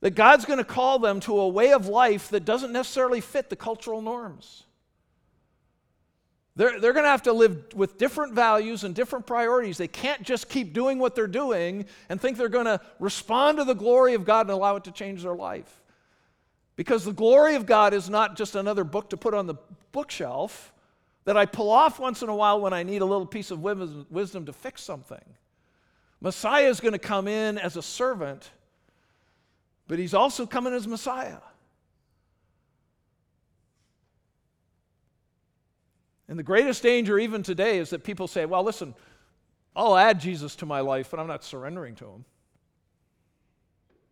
that 0.00 0.14
God's 0.14 0.44
going 0.44 0.58
to 0.58 0.64
call 0.64 0.98
them 0.98 1.20
to 1.20 1.38
a 1.38 1.48
way 1.48 1.72
of 1.72 1.88
life 1.88 2.30
that 2.30 2.44
doesn't 2.44 2.72
necessarily 2.72 3.20
fit 3.20 3.50
the 3.50 3.56
cultural 3.56 4.00
norms. 4.00 4.64
They're, 6.54 6.80
they're 6.80 6.94
going 6.94 7.04
to 7.04 7.10
have 7.10 7.24
to 7.24 7.34
live 7.34 7.74
with 7.74 7.98
different 7.98 8.32
values 8.32 8.82
and 8.82 8.94
different 8.94 9.26
priorities. 9.26 9.76
They 9.76 9.88
can't 9.88 10.22
just 10.22 10.48
keep 10.48 10.72
doing 10.72 10.98
what 10.98 11.14
they're 11.14 11.26
doing 11.26 11.84
and 12.08 12.18
think 12.18 12.38
they're 12.38 12.48
going 12.48 12.64
to 12.64 12.80
respond 12.98 13.58
to 13.58 13.64
the 13.64 13.74
glory 13.74 14.14
of 14.14 14.24
God 14.24 14.46
and 14.46 14.50
allow 14.52 14.76
it 14.76 14.84
to 14.84 14.90
change 14.90 15.22
their 15.22 15.34
life. 15.34 15.82
Because 16.76 17.04
the 17.04 17.12
glory 17.12 17.54
of 17.54 17.64
God 17.66 17.94
is 17.94 18.08
not 18.10 18.36
just 18.36 18.54
another 18.54 18.84
book 18.84 19.10
to 19.10 19.16
put 19.16 19.34
on 19.34 19.46
the 19.46 19.54
bookshelf 19.92 20.72
that 21.24 21.36
I 21.36 21.46
pull 21.46 21.70
off 21.70 21.98
once 21.98 22.22
in 22.22 22.28
a 22.28 22.34
while 22.34 22.60
when 22.60 22.72
I 22.72 22.82
need 22.82 23.02
a 23.02 23.06
little 23.06 23.26
piece 23.26 23.50
of 23.50 23.60
wisdom 23.60 24.46
to 24.46 24.52
fix 24.52 24.82
something. 24.82 25.24
Messiah 26.20 26.68
is 26.68 26.80
going 26.80 26.92
to 26.92 26.98
come 26.98 27.26
in 27.26 27.58
as 27.58 27.76
a 27.76 27.82
servant, 27.82 28.50
but 29.88 29.98
he's 29.98 30.14
also 30.14 30.46
coming 30.46 30.72
as 30.72 30.86
Messiah. 30.86 31.38
And 36.28 36.38
the 36.38 36.42
greatest 36.42 36.82
danger, 36.82 37.18
even 37.18 37.42
today, 37.42 37.78
is 37.78 37.90
that 37.90 38.04
people 38.04 38.28
say, 38.28 38.46
well, 38.46 38.64
listen, 38.64 38.94
I'll 39.74 39.96
add 39.96 40.20
Jesus 40.20 40.56
to 40.56 40.66
my 40.66 40.80
life, 40.80 41.10
but 41.10 41.20
I'm 41.20 41.26
not 41.26 41.44
surrendering 41.44 41.94
to 41.96 42.04
him. 42.04 42.24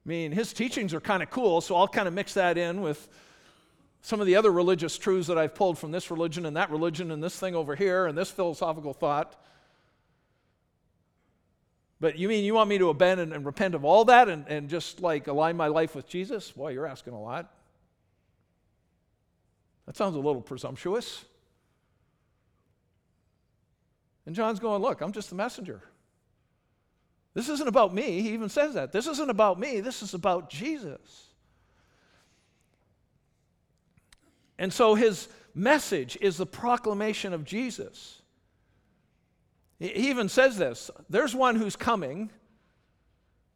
I 0.04 0.08
mean, 0.08 0.32
his 0.32 0.52
teachings 0.52 0.92
are 0.92 1.00
kind 1.00 1.22
of 1.22 1.30
cool, 1.30 1.60
so 1.60 1.76
I'll 1.76 1.88
kind 1.88 2.06
of 2.06 2.12
mix 2.14 2.34
that 2.34 2.58
in 2.58 2.82
with 2.82 3.08
some 4.02 4.20
of 4.20 4.26
the 4.26 4.36
other 4.36 4.52
religious 4.52 4.98
truths 4.98 5.28
that 5.28 5.38
I've 5.38 5.54
pulled 5.54 5.78
from 5.78 5.90
this 5.90 6.10
religion 6.10 6.44
and 6.44 6.56
that 6.56 6.70
religion 6.70 7.10
and 7.10 7.22
this 7.22 7.38
thing 7.38 7.54
over 7.54 7.74
here 7.74 8.06
and 8.06 8.16
this 8.16 8.30
philosophical 8.30 8.92
thought. 8.92 9.34
But 12.00 12.18
you 12.18 12.28
mean 12.28 12.44
you 12.44 12.52
want 12.52 12.68
me 12.68 12.76
to 12.76 12.90
abandon 12.90 13.32
and 13.32 13.46
repent 13.46 13.74
of 13.74 13.82
all 13.82 14.04
that 14.04 14.28
and, 14.28 14.46
and 14.46 14.68
just 14.68 15.00
like 15.00 15.26
align 15.26 15.56
my 15.56 15.68
life 15.68 15.94
with 15.94 16.06
Jesus? 16.06 16.50
Boy, 16.50 16.72
you're 16.72 16.86
asking 16.86 17.14
a 17.14 17.20
lot. 17.20 17.50
That 19.86 19.96
sounds 19.96 20.16
a 20.16 20.18
little 20.18 20.42
presumptuous. 20.42 21.24
And 24.26 24.34
John's 24.34 24.60
going, 24.60 24.82
Look, 24.82 25.00
I'm 25.00 25.12
just 25.12 25.30
the 25.30 25.36
messenger. 25.36 25.82
This 27.34 27.48
isn't 27.48 27.68
about 27.68 27.92
me. 27.92 28.22
He 28.22 28.30
even 28.30 28.48
says 28.48 28.74
that. 28.74 28.92
This 28.92 29.06
isn't 29.06 29.30
about 29.30 29.58
me. 29.58 29.80
This 29.80 30.02
is 30.02 30.14
about 30.14 30.48
Jesus. 30.48 31.26
And 34.58 34.72
so 34.72 34.94
his 34.94 35.28
message 35.54 36.16
is 36.20 36.36
the 36.36 36.46
proclamation 36.46 37.32
of 37.32 37.44
Jesus. 37.44 38.22
He 39.80 40.08
even 40.08 40.28
says 40.28 40.56
this 40.56 40.90
there's 41.10 41.34
one 41.34 41.56
who's 41.56 41.76
coming 41.76 42.30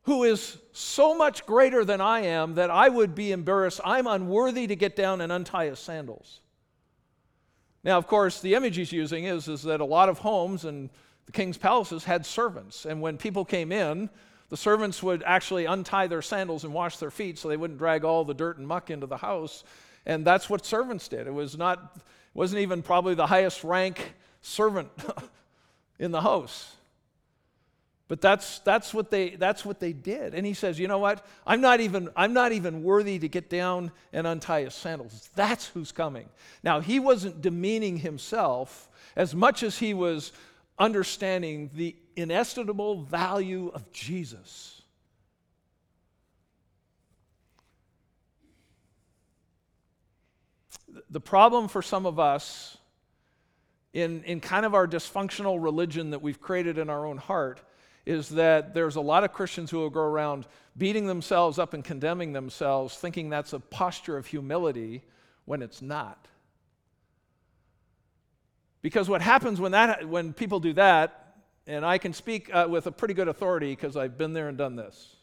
who 0.03 0.24
is 0.24 0.57
so 0.72 1.16
much 1.16 1.45
greater 1.45 1.85
than 1.85 2.01
I 2.01 2.20
am 2.20 2.55
that 2.55 2.70
I 2.70 2.89
would 2.89 3.14
be 3.14 3.31
embarrassed. 3.31 3.81
I'm 3.85 4.07
unworthy 4.07 4.66
to 4.66 4.74
get 4.74 4.97
down 4.97 5.20
and 5.20 5.31
untie 5.31 5.66
his 5.66 5.79
sandals. 5.79 6.41
Now, 7.85 7.99
of 7.99 8.07
course, 8.07 8.41
the 8.41 8.55
image 8.55 8.76
he's 8.76 8.91
using 8.91 9.24
is, 9.24 9.49
is 9.49 9.62
that 9.64 9.81
a 9.81 9.85
lot 9.85 10.09
of 10.09 10.18
homes 10.18 10.64
and 10.64 10.89
the 11.29 11.33
king's 11.33 11.59
palaces 11.59 12.05
had 12.05 12.24
servants. 12.24 12.87
And 12.87 13.03
when 13.03 13.18
people 13.18 13.45
came 13.45 13.70
in, 13.70 14.09
the 14.49 14.57
servants 14.57 15.03
would 15.03 15.22
actually 15.26 15.66
untie 15.66 16.07
their 16.07 16.22
sandals 16.22 16.64
and 16.64 16.72
wash 16.72 16.97
their 16.97 17.11
feet 17.11 17.39
so 17.39 17.49
they 17.49 17.59
wouldn't 17.59 17.79
drag 17.79 18.03
all 18.03 18.24
the 18.24 18.33
dirt 18.33 18.57
and 18.57 18.66
muck 18.66 18.89
into 18.89 19.07
the 19.07 19.18
house. 19.18 19.62
And 20.07 20.24
that's 20.24 20.49
what 20.49 20.64
servants 20.64 21.07
did. 21.07 21.26
It 21.26 21.35
was 21.35 21.59
not, 21.59 21.99
wasn't 22.33 22.62
even 22.62 22.81
probably 22.81 23.14
the 23.14 23.26
highest 23.26 23.62
rank 23.62 24.14
servant 24.41 24.89
in 25.99 26.12
the 26.12 26.22
house. 26.22 26.74
But 28.09 28.22
that's, 28.22 28.61
that's, 28.61 28.95
what 28.95 29.11
they, 29.11 29.37
that's 29.37 29.66
what 29.66 29.81
they 29.81 29.93
did. 29.93 30.35
And 30.35 30.47
he 30.47 30.55
says, 30.55 30.79
you 30.79 30.89
know 30.89 30.99
what? 30.99 31.26
I'm 31.47 31.61
not, 31.61 31.81
even, 31.81 32.09
I'm 32.16 32.33
not 32.33 32.53
even 32.53 32.83
worthy 32.83 33.18
to 33.18 33.29
get 33.29 33.51
down 33.51 33.93
and 34.14 34.26
untie 34.26 34.62
his 34.62 34.72
sandals. 34.72 35.29
That's 35.35 35.66
who's 35.66 35.93
coming. 35.93 36.31
Now, 36.62 36.81
he 36.81 37.01
wasn't 37.01 37.43
demeaning 37.43 37.99
himself 37.99 38.89
as 39.14 39.35
much 39.35 39.62
as 39.62 39.79
he 39.79 39.93
was 39.93 40.33
understanding 40.79 41.70
the 41.74 41.97
inestimable 42.16 43.03
value 43.03 43.70
of 43.74 43.91
Jesus. 43.93 44.83
The 51.11 51.20
problem 51.20 51.68
for 51.68 51.83
some 51.83 52.07
of 52.07 52.18
us 52.18 52.76
in, 53.93 54.22
in 54.24 54.41
kind 54.41 54.66
of 54.66 54.74
our 54.74 54.87
dysfunctional 54.87 55.62
religion 55.62 56.11
that 56.11 56.20
we've 56.20 56.41
created 56.41 56.79
in 56.79 56.91
our 56.91 57.07
own 57.07 57.16
heart 57.16 57.61
is 58.07 58.31
that 58.31 58.74
there's 58.74 58.97
a 58.97 59.01
lot 59.01 59.24
of 59.24 59.33
Christians 59.33 59.70
who 59.70 59.79
will 59.79 59.91
go 59.91 60.01
around 60.01 60.47
beating 60.76 61.07
themselves 61.07 61.59
up 61.59 61.74
and 61.74 61.85
condemning 61.85 62.33
themselves, 62.33 62.97
thinking 62.97 63.29
that's 63.29 63.53
a 63.53 63.61
posture 63.61 64.16
of 64.16 64.26
humility 64.26 65.03
when 65.45 65.62
it's 65.62 65.83
not. 65.83 66.26
Because 68.83 69.09
what 69.09 69.22
happens 69.22 69.61
when, 69.61 69.72
that, 69.72 70.09
when 70.09 70.33
people 70.33 70.61
do 70.61 70.72
that, 70.74 71.35
and 71.66 71.85
I 71.85 71.99
can 71.99 72.12
speak 72.12 72.55
uh, 72.55 72.66
with 72.68 72.87
a 72.87 72.93
pretty 72.93 73.14
good 73.14 73.29
authority 73.29 73.72
because 73.72 73.97
I've 73.97 74.16
been 74.16 74.33
there 74.33 74.49
and 74.49 74.57
done 74.57 74.76
this. 74.76 75.16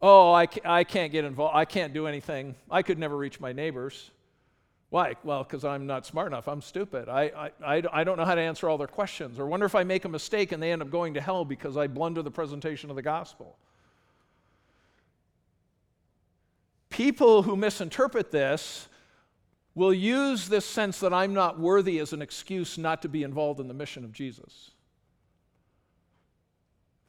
Oh, 0.00 0.32
I, 0.32 0.46
I 0.64 0.84
can't 0.84 1.10
get 1.12 1.24
involved. 1.24 1.56
I 1.56 1.64
can't 1.64 1.92
do 1.92 2.06
anything. 2.06 2.54
I 2.70 2.82
could 2.82 2.98
never 2.98 3.16
reach 3.16 3.40
my 3.40 3.52
neighbors. 3.52 4.10
Why? 4.90 5.16
Well, 5.22 5.42
because 5.42 5.64
I'm 5.64 5.86
not 5.86 6.06
smart 6.06 6.28
enough. 6.28 6.48
I'm 6.48 6.62
stupid. 6.62 7.08
I, 7.08 7.50
I, 7.62 7.76
I, 7.76 7.82
I 7.92 8.04
don't 8.04 8.16
know 8.16 8.24
how 8.24 8.34
to 8.34 8.40
answer 8.40 8.68
all 8.68 8.78
their 8.78 8.86
questions. 8.86 9.38
Or 9.38 9.46
wonder 9.46 9.66
if 9.66 9.74
I 9.74 9.84
make 9.84 10.04
a 10.04 10.08
mistake 10.08 10.52
and 10.52 10.62
they 10.62 10.72
end 10.72 10.80
up 10.80 10.90
going 10.90 11.14
to 11.14 11.20
hell 11.20 11.44
because 11.44 11.76
I 11.76 11.88
blunder 11.88 12.22
the 12.22 12.30
presentation 12.30 12.88
of 12.88 12.96
the 12.96 13.02
gospel. 13.02 13.58
People 16.88 17.42
who 17.42 17.54
misinterpret 17.54 18.30
this 18.30 18.88
will 19.78 19.94
use 19.94 20.48
this 20.48 20.66
sense 20.66 20.98
that 20.98 21.14
I'm 21.14 21.32
not 21.32 21.60
worthy 21.60 22.00
as 22.00 22.12
an 22.12 22.20
excuse 22.20 22.78
not 22.78 23.02
to 23.02 23.08
be 23.08 23.22
involved 23.22 23.60
in 23.60 23.68
the 23.68 23.74
mission 23.74 24.04
of 24.04 24.12
Jesus. 24.12 24.72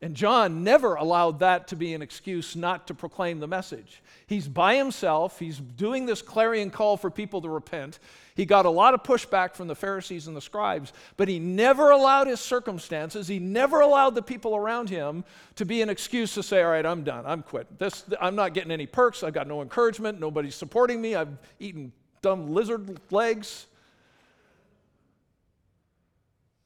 And 0.02 0.16
John 0.16 0.64
never 0.64 0.94
allowed 0.94 1.40
that 1.40 1.68
to 1.70 1.76
be 1.76 1.96
an 1.96 2.04
excuse 2.04 2.56
not 2.56 2.86
to 2.88 2.94
proclaim 2.94 3.40
the 3.40 3.48
message. 3.48 4.04
He's 4.28 4.48
by 4.48 4.76
himself, 4.76 5.40
he's 5.40 5.58
doing 5.58 6.06
this 6.06 6.22
clarion 6.22 6.70
call 6.70 6.96
for 6.96 7.10
people 7.10 7.42
to 7.42 7.50
repent. 7.50 7.98
He 8.36 8.46
got 8.46 8.68
a 8.68 8.70
lot 8.70 8.94
of 8.94 9.02
pushback 9.02 9.56
from 9.56 9.68
the 9.68 9.76
Pharisees 9.76 10.28
and 10.28 10.38
the 10.38 10.42
scribes, 10.42 10.94
but 11.18 11.28
he 11.28 11.40
never 11.40 11.90
allowed 11.90 12.28
his 12.28 12.40
circumstances, 12.40 13.28
he 13.28 13.40
never 13.40 13.82
allowed 13.82 14.14
the 14.14 14.22
people 14.22 14.56
around 14.56 14.92
him 14.92 15.26
to 15.56 15.66
be 15.66 15.82
an 15.82 15.90
excuse 15.90 16.36
to 16.36 16.44
say, 16.44 16.62
All 16.62 16.70
right, 16.70 16.86
I'm 16.86 17.04
done, 17.04 17.26
I'm 17.26 17.42
quit. 17.42 17.80
This, 17.80 18.06
I'm 18.22 18.36
not 18.36 18.54
getting 18.54 18.72
any 18.72 18.86
perks, 18.86 19.24
I've 19.24 19.34
got 19.34 19.48
no 19.48 19.64
encouragement, 19.64 20.20
nobody's 20.20 20.56
supporting 20.56 21.02
me, 21.02 21.16
I've 21.16 21.36
eaten 21.60 21.92
dumb 22.22 22.54
lizard 22.54 23.00
legs. 23.12 23.68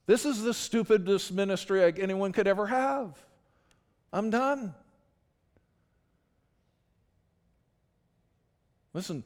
This 0.05 0.25
is 0.25 0.43
the 0.43 0.53
stupidest 0.53 1.31
ministry 1.31 1.83
anyone 2.01 2.31
could 2.31 2.47
ever 2.47 2.67
have. 2.67 3.17
I'm 4.11 4.29
done. 4.29 4.73
Listen, 8.93 9.23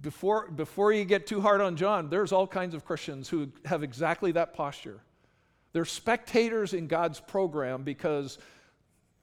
before, 0.00 0.50
before 0.50 0.92
you 0.92 1.04
get 1.04 1.26
too 1.26 1.40
hard 1.40 1.60
on 1.60 1.76
John, 1.76 2.10
there's 2.10 2.32
all 2.32 2.46
kinds 2.46 2.74
of 2.74 2.84
Christians 2.84 3.28
who 3.28 3.48
have 3.64 3.82
exactly 3.82 4.32
that 4.32 4.52
posture. 4.52 5.00
They're 5.72 5.84
spectators 5.86 6.74
in 6.74 6.86
God's 6.86 7.18
program 7.20 7.82
because, 7.82 8.38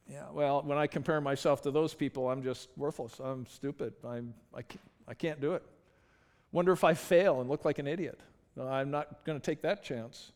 yeah, 0.09 0.23
well, 0.31 0.63
when 0.63 0.77
I 0.77 0.87
compare 0.87 1.21
myself 1.21 1.61
to 1.63 1.71
those 1.71 1.93
people, 1.93 2.29
I'm 2.29 2.41
just 2.41 2.69
worthless. 2.75 3.19
I'm 3.19 3.45
stupid. 3.45 3.93
I'm, 4.03 4.33
I, 4.53 4.63
can't, 4.63 4.81
I 5.07 5.13
can't 5.13 5.39
do 5.39 5.53
it. 5.53 5.63
Wonder 6.51 6.71
if 6.71 6.83
I 6.83 6.93
fail 6.93 7.41
and 7.41 7.49
look 7.49 7.65
like 7.65 7.79
an 7.79 7.87
idiot. 7.87 8.19
No, 8.55 8.67
I'm 8.67 8.91
not 8.91 9.23
going 9.25 9.39
to 9.39 9.45
take 9.45 9.61
that 9.61 9.83
chance. 9.83 10.31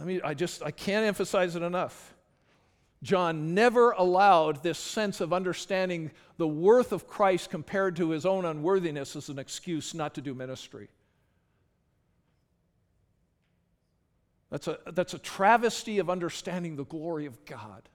I 0.00 0.04
mean, 0.04 0.20
I 0.24 0.34
just, 0.34 0.62
I 0.62 0.70
can't 0.70 1.06
emphasize 1.06 1.56
it 1.56 1.62
enough. 1.62 2.14
John 3.02 3.54
never 3.54 3.92
allowed 3.92 4.62
this 4.62 4.78
sense 4.78 5.20
of 5.20 5.32
understanding 5.32 6.10
the 6.36 6.46
worth 6.46 6.92
of 6.92 7.06
Christ 7.08 7.50
compared 7.50 7.96
to 7.96 8.10
his 8.10 8.26
own 8.26 8.44
unworthiness 8.44 9.16
as 9.16 9.28
an 9.28 9.38
excuse 9.38 9.94
not 9.94 10.14
to 10.14 10.20
do 10.20 10.34
ministry. 10.34 10.88
That's 14.50 14.68
a, 14.68 14.78
that's 14.92 15.14
a 15.14 15.18
travesty 15.18 15.98
of 15.98 16.10
understanding 16.10 16.76
the 16.76 16.84
glory 16.84 17.26
of 17.26 17.44
God. 17.44 17.88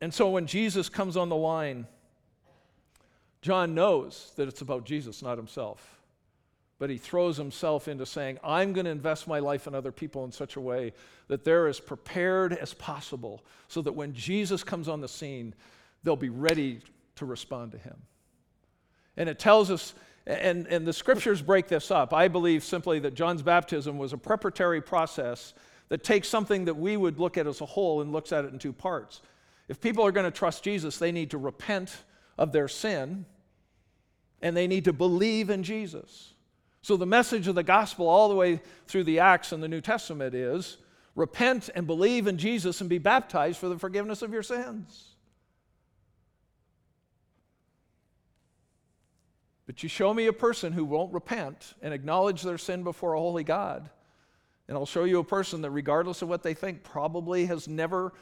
And 0.00 0.12
so 0.12 0.30
when 0.30 0.46
Jesus 0.46 0.88
comes 0.88 1.16
on 1.16 1.28
the 1.28 1.36
line, 1.36 1.86
John 3.42 3.74
knows 3.74 4.32
that 4.36 4.48
it's 4.48 4.60
about 4.60 4.84
Jesus, 4.84 5.22
not 5.22 5.36
himself. 5.38 6.00
But 6.78 6.88
he 6.88 6.96
throws 6.96 7.36
himself 7.36 7.88
into 7.88 8.06
saying, 8.06 8.38
I'm 8.42 8.72
going 8.72 8.86
to 8.86 8.90
invest 8.90 9.28
my 9.28 9.38
life 9.38 9.66
in 9.66 9.74
other 9.74 9.92
people 9.92 10.24
in 10.24 10.32
such 10.32 10.56
a 10.56 10.60
way 10.60 10.94
that 11.28 11.44
they're 11.44 11.66
as 11.66 11.78
prepared 11.78 12.54
as 12.54 12.72
possible 12.72 13.44
so 13.68 13.82
that 13.82 13.92
when 13.92 14.14
Jesus 14.14 14.64
comes 14.64 14.88
on 14.88 15.02
the 15.02 15.08
scene, 15.08 15.54
they'll 16.02 16.16
be 16.16 16.30
ready 16.30 16.80
to 17.16 17.26
respond 17.26 17.72
to 17.72 17.78
him. 17.78 17.96
And 19.18 19.28
it 19.28 19.38
tells 19.38 19.70
us, 19.70 19.92
and, 20.26 20.66
and 20.68 20.86
the 20.86 20.92
scriptures 20.94 21.42
break 21.42 21.68
this 21.68 21.90
up. 21.90 22.14
I 22.14 22.28
believe 22.28 22.64
simply 22.64 22.98
that 23.00 23.14
John's 23.14 23.42
baptism 23.42 23.98
was 23.98 24.14
a 24.14 24.18
preparatory 24.18 24.80
process 24.80 25.52
that 25.90 26.02
takes 26.02 26.28
something 26.28 26.64
that 26.64 26.76
we 26.76 26.96
would 26.96 27.18
look 27.18 27.36
at 27.36 27.46
as 27.46 27.60
a 27.60 27.66
whole 27.66 28.00
and 28.00 28.12
looks 28.12 28.32
at 28.32 28.46
it 28.46 28.52
in 28.52 28.58
two 28.58 28.72
parts. 28.72 29.20
If 29.70 29.80
people 29.80 30.04
are 30.04 30.10
going 30.10 30.24
to 30.24 30.36
trust 30.36 30.64
Jesus, 30.64 30.98
they 30.98 31.12
need 31.12 31.30
to 31.30 31.38
repent 31.38 31.96
of 32.36 32.50
their 32.50 32.66
sin 32.66 33.24
and 34.42 34.56
they 34.56 34.66
need 34.66 34.86
to 34.86 34.92
believe 34.92 35.48
in 35.48 35.62
Jesus. 35.62 36.34
So, 36.82 36.96
the 36.96 37.06
message 37.06 37.46
of 37.46 37.54
the 37.54 37.62
gospel, 37.62 38.08
all 38.08 38.28
the 38.28 38.34
way 38.34 38.62
through 38.88 39.04
the 39.04 39.20
Acts 39.20 39.52
and 39.52 39.62
the 39.62 39.68
New 39.68 39.80
Testament, 39.80 40.34
is 40.34 40.78
repent 41.14 41.70
and 41.72 41.86
believe 41.86 42.26
in 42.26 42.36
Jesus 42.36 42.80
and 42.80 42.90
be 42.90 42.98
baptized 42.98 43.58
for 43.58 43.68
the 43.68 43.78
forgiveness 43.78 44.22
of 44.22 44.32
your 44.32 44.42
sins. 44.42 45.10
But 49.66 49.84
you 49.84 49.88
show 49.88 50.12
me 50.12 50.26
a 50.26 50.32
person 50.32 50.72
who 50.72 50.84
won't 50.84 51.12
repent 51.12 51.74
and 51.80 51.94
acknowledge 51.94 52.42
their 52.42 52.58
sin 52.58 52.82
before 52.82 53.12
a 53.12 53.20
holy 53.20 53.44
God, 53.44 53.88
and 54.66 54.76
I'll 54.76 54.84
show 54.84 55.04
you 55.04 55.20
a 55.20 55.24
person 55.24 55.60
that, 55.62 55.70
regardless 55.70 56.22
of 56.22 56.28
what 56.28 56.42
they 56.42 56.54
think, 56.54 56.82
probably 56.82 57.46
has 57.46 57.68
never 57.68 58.14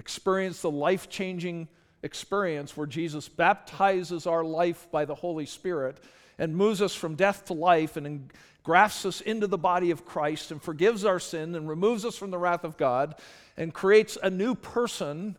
experienced 0.00 0.62
the 0.62 0.70
life 0.70 1.10
changing 1.10 1.68
experience 2.02 2.74
where 2.74 2.86
Jesus 2.86 3.28
baptizes 3.28 4.26
our 4.26 4.42
life 4.42 4.90
by 4.90 5.04
the 5.04 5.14
Holy 5.14 5.44
Spirit 5.44 5.98
and 6.38 6.56
moves 6.56 6.80
us 6.80 6.94
from 6.94 7.16
death 7.16 7.44
to 7.44 7.52
life 7.52 7.98
and 7.98 8.32
grafts 8.62 9.04
us 9.04 9.20
into 9.20 9.46
the 9.46 9.58
body 9.58 9.90
of 9.90 10.06
Christ 10.06 10.52
and 10.52 10.62
forgives 10.62 11.04
our 11.04 11.20
sin 11.20 11.54
and 11.54 11.68
removes 11.68 12.06
us 12.06 12.16
from 12.16 12.30
the 12.30 12.38
wrath 12.38 12.64
of 12.64 12.78
God 12.78 13.14
and 13.58 13.74
creates 13.74 14.16
a 14.22 14.30
new 14.30 14.54
person 14.54 15.36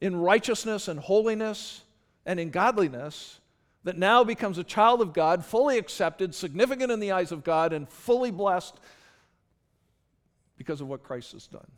in 0.00 0.16
righteousness 0.16 0.88
and 0.88 0.98
holiness 0.98 1.82
and 2.24 2.40
in 2.40 2.48
godliness 2.48 3.38
that 3.84 3.98
now 3.98 4.24
becomes 4.24 4.56
a 4.56 4.64
child 4.64 5.02
of 5.02 5.12
God, 5.12 5.44
fully 5.44 5.76
accepted, 5.76 6.34
significant 6.34 6.90
in 6.90 7.00
the 7.00 7.12
eyes 7.12 7.32
of 7.32 7.44
God, 7.44 7.74
and 7.74 7.86
fully 7.86 8.30
blessed 8.30 8.80
because 10.56 10.80
of 10.80 10.88
what 10.88 11.02
Christ 11.02 11.32
has 11.32 11.46
done. 11.46 11.70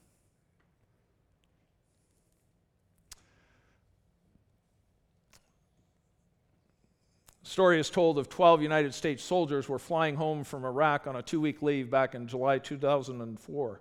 Story 7.47 7.79
is 7.79 7.91
told 7.91 8.19
of 8.19 8.29
12 8.29 8.61
United 8.61 8.93
States 8.93 9.23
soldiers 9.23 9.69
were 9.69 9.79
flying 9.79 10.17
home 10.17 10.43
from 10.43 10.65
Iraq 10.65 11.07
on 11.07 11.17
a 11.17 11.23
two 11.23 11.41
week 11.41 11.63
leave 11.63 11.91
back 11.91 12.15
in 12.15 12.27
July 12.27 12.59
2004. 12.59 13.81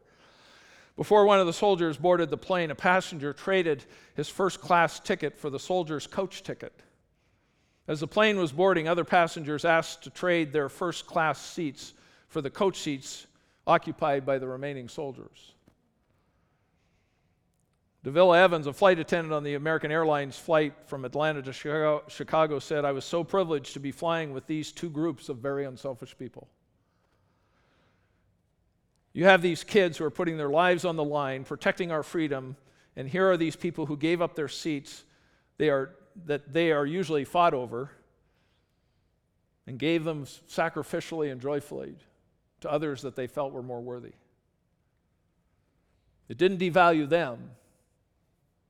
Before 0.96 1.26
one 1.26 1.40
of 1.40 1.48
the 1.48 1.54
soldiers 1.54 1.98
boarded 1.98 2.30
the 2.30 2.38
plane, 2.38 2.72
a 2.72 2.76
passenger 2.76 3.34
traded 3.34 3.84
his 4.16 4.30
first 4.30 4.62
class 4.62 5.00
ticket 5.00 5.36
for 5.36 5.50
the 5.50 5.60
soldier's 5.60 6.08
coach 6.08 6.44
ticket. 6.44 6.74
As 7.88 8.00
the 8.00 8.08
plane 8.08 8.38
was 8.38 8.52
boarding, 8.52 8.88
other 8.88 9.04
passengers 9.04 9.66
asked 9.66 10.04
to 10.04 10.10
trade 10.10 10.54
their 10.54 10.70
first 10.70 11.06
class 11.06 11.44
seats 11.44 11.94
for 12.28 12.42
the 12.42 12.50
coach 12.50 12.78
seats 12.78 13.28
occupied 13.68 14.26
by 14.26 14.38
the 14.38 14.48
remaining 14.48 14.88
soldiers. 14.88 15.55
Davila 18.06 18.38
Evans, 18.40 18.68
a 18.68 18.74
flight 18.74 19.00
attendant 19.00 19.34
on 19.34 19.44
the 19.44 19.56
American 19.56 19.92
Airlines 19.92 20.38
flight 20.38 20.76
from 20.86 21.06
Atlanta 21.06 21.42
to 21.42 21.52
Chicago, 21.52 22.04
Chicago, 22.08 22.60
said, 22.60 22.86
I 22.86 22.92
was 22.92 23.04
so 23.04 23.24
privileged 23.24 23.74
to 23.74 23.80
be 23.80 23.92
flying 23.92 24.32
with 24.32 24.46
these 24.46 24.72
two 24.72 24.92
groups 24.92 25.28
of 25.28 25.38
very 25.38 25.66
unselfish 25.66 26.16
people. 26.16 26.48
You 29.12 29.26
have 29.26 29.42
these 29.42 29.64
kids 29.64 29.98
who 29.98 30.06
are 30.06 30.12
putting 30.12 30.38
their 30.38 30.52
lives 30.52 30.86
on 30.86 30.98
the 30.98 31.04
line, 31.04 31.46
protecting 31.46 31.92
our 31.92 32.04
freedom, 32.04 32.58
and 32.96 33.10
here 33.10 33.28
are 33.32 33.38
these 33.38 33.56
people 33.56 33.88
who 33.88 33.98
gave 33.98 34.22
up 34.22 34.36
their 34.36 34.50
seats 34.50 35.04
they 35.58 35.70
are, 35.70 35.96
that 36.26 36.54
they 36.54 36.72
are 36.72 36.86
usually 36.86 37.26
fought 37.26 37.56
over 37.56 37.90
and 39.66 39.80
gave 39.80 40.04
them 40.04 40.26
sacrificially 40.26 41.32
and 41.32 41.42
joyfully 41.42 41.96
to 42.62 42.72
others 42.72 43.02
that 43.02 43.16
they 43.16 43.26
felt 43.26 43.52
were 43.52 43.64
more 43.64 43.82
worthy. 43.82 44.14
It 46.30 46.38
didn't 46.38 46.60
devalue 46.60 47.10
them, 47.10 47.50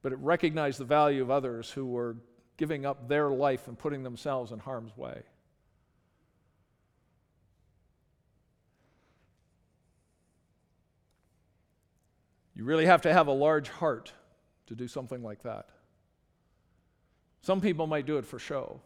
but 0.06 0.14
it 0.14 0.20
recognized 0.20 0.80
the 0.80 0.86
value 0.86 1.20
of 1.24 1.32
others 1.32 1.72
who 1.72 1.84
were 1.84 2.16
giving 2.58 2.86
up 2.86 3.08
their 3.10 3.32
life 3.32 3.68
and 3.68 3.76
putting 3.76 4.04
themselves 4.04 4.52
in 4.52 4.60
harm's 4.60 4.96
way. 4.96 5.24
You 12.54 12.66
really 12.66 12.86
have 12.86 13.02
to 13.02 13.12
have 13.12 13.26
a 13.26 13.32
large 13.32 13.70
heart 13.70 14.14
to 14.68 14.76
do 14.76 14.88
something 14.88 15.24
like 15.24 15.42
that. 15.42 15.70
Some 17.42 17.60
people 17.60 17.88
might 17.88 18.06
do 18.06 18.20
it 18.20 18.28
for 18.28 18.38
show. 18.38 18.82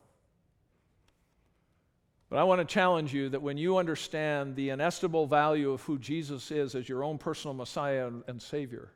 But 2.30 2.40
I 2.40 2.46
want 2.46 2.60
to 2.62 2.66
challenge 2.66 3.14
you 3.14 3.28
that 3.28 3.42
when 3.42 3.58
you 3.58 3.76
understand 3.76 4.56
the 4.56 4.70
inestimable 4.70 5.28
value 5.28 5.72
of 5.72 5.82
who 5.82 6.00
Jesus 6.00 6.50
is 6.50 6.76
as 6.76 6.88
your 6.88 7.04
own 7.04 7.18
personal 7.18 7.54
Messiah 7.54 8.10
and, 8.26 8.42
Savior, 8.42 8.94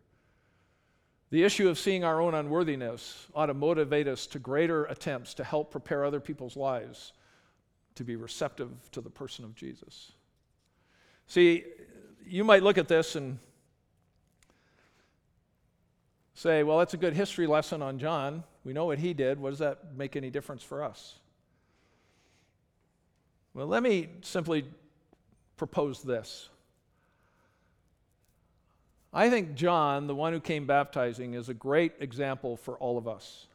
The 1.33 1.43
issue 1.43 1.67
of 1.67 1.79
seeing 1.79 2.03
our 2.03 2.21
own 2.21 2.35
unworthiness 2.35 3.25
ought 3.33 3.47
to 3.47 3.55
motivate 3.55 4.07
us 4.07 4.27
to 4.27 4.37
greater 4.37 4.85
attempts 4.85 5.33
to 5.33 5.43
help 5.43 5.71
prepare 5.71 6.05
other 6.05 6.19
people's 6.19 6.55
lives 6.55 7.11
to 7.95 8.03
be 8.03 8.15
receptive 8.15 8.69
to 8.91 9.01
the 9.01 9.09
person 9.09 9.43
of 9.43 9.55
Jesus. 9.55 10.11
See, 11.25 11.63
you 12.23 12.43
might 12.43 12.61
look 12.61 12.77
at 12.77 12.87
this 12.87 13.15
and 13.15 13.39
say, 16.35 16.61
well, 16.61 16.77
that's 16.77 16.93
a 16.93 16.97
good 16.97 17.15
history 17.15 17.47
lesson 17.47 17.81
on 17.81 17.97
John. 17.97 18.43
We 18.63 18.73
know 18.73 18.85
what 18.85 18.99
he 18.99 19.15
did. 19.15 19.39
What 19.39 19.49
does 19.49 19.59
that 19.59 19.95
make 19.97 20.15
any 20.15 20.29
difference 20.29 20.61
for 20.61 20.83
us? 20.83 21.17
Well, 23.55 23.65
let 23.65 23.81
me 23.81 24.09
simply 24.21 24.65
propose 25.57 26.03
this. 26.03 26.49
I 29.13 29.29
think 29.29 29.53
John, 29.53 30.07
the 30.07 30.15
one 30.15 30.33
who 30.33 30.39
came 30.39 30.65
baptizing, 30.65 31.35
is 31.35 31.47
a 31.47 31.53
great 31.53 31.93
example 31.99 32.57
for 32.57 32.75
all 32.77 32.97
of 32.97 33.07
us. 33.07 33.47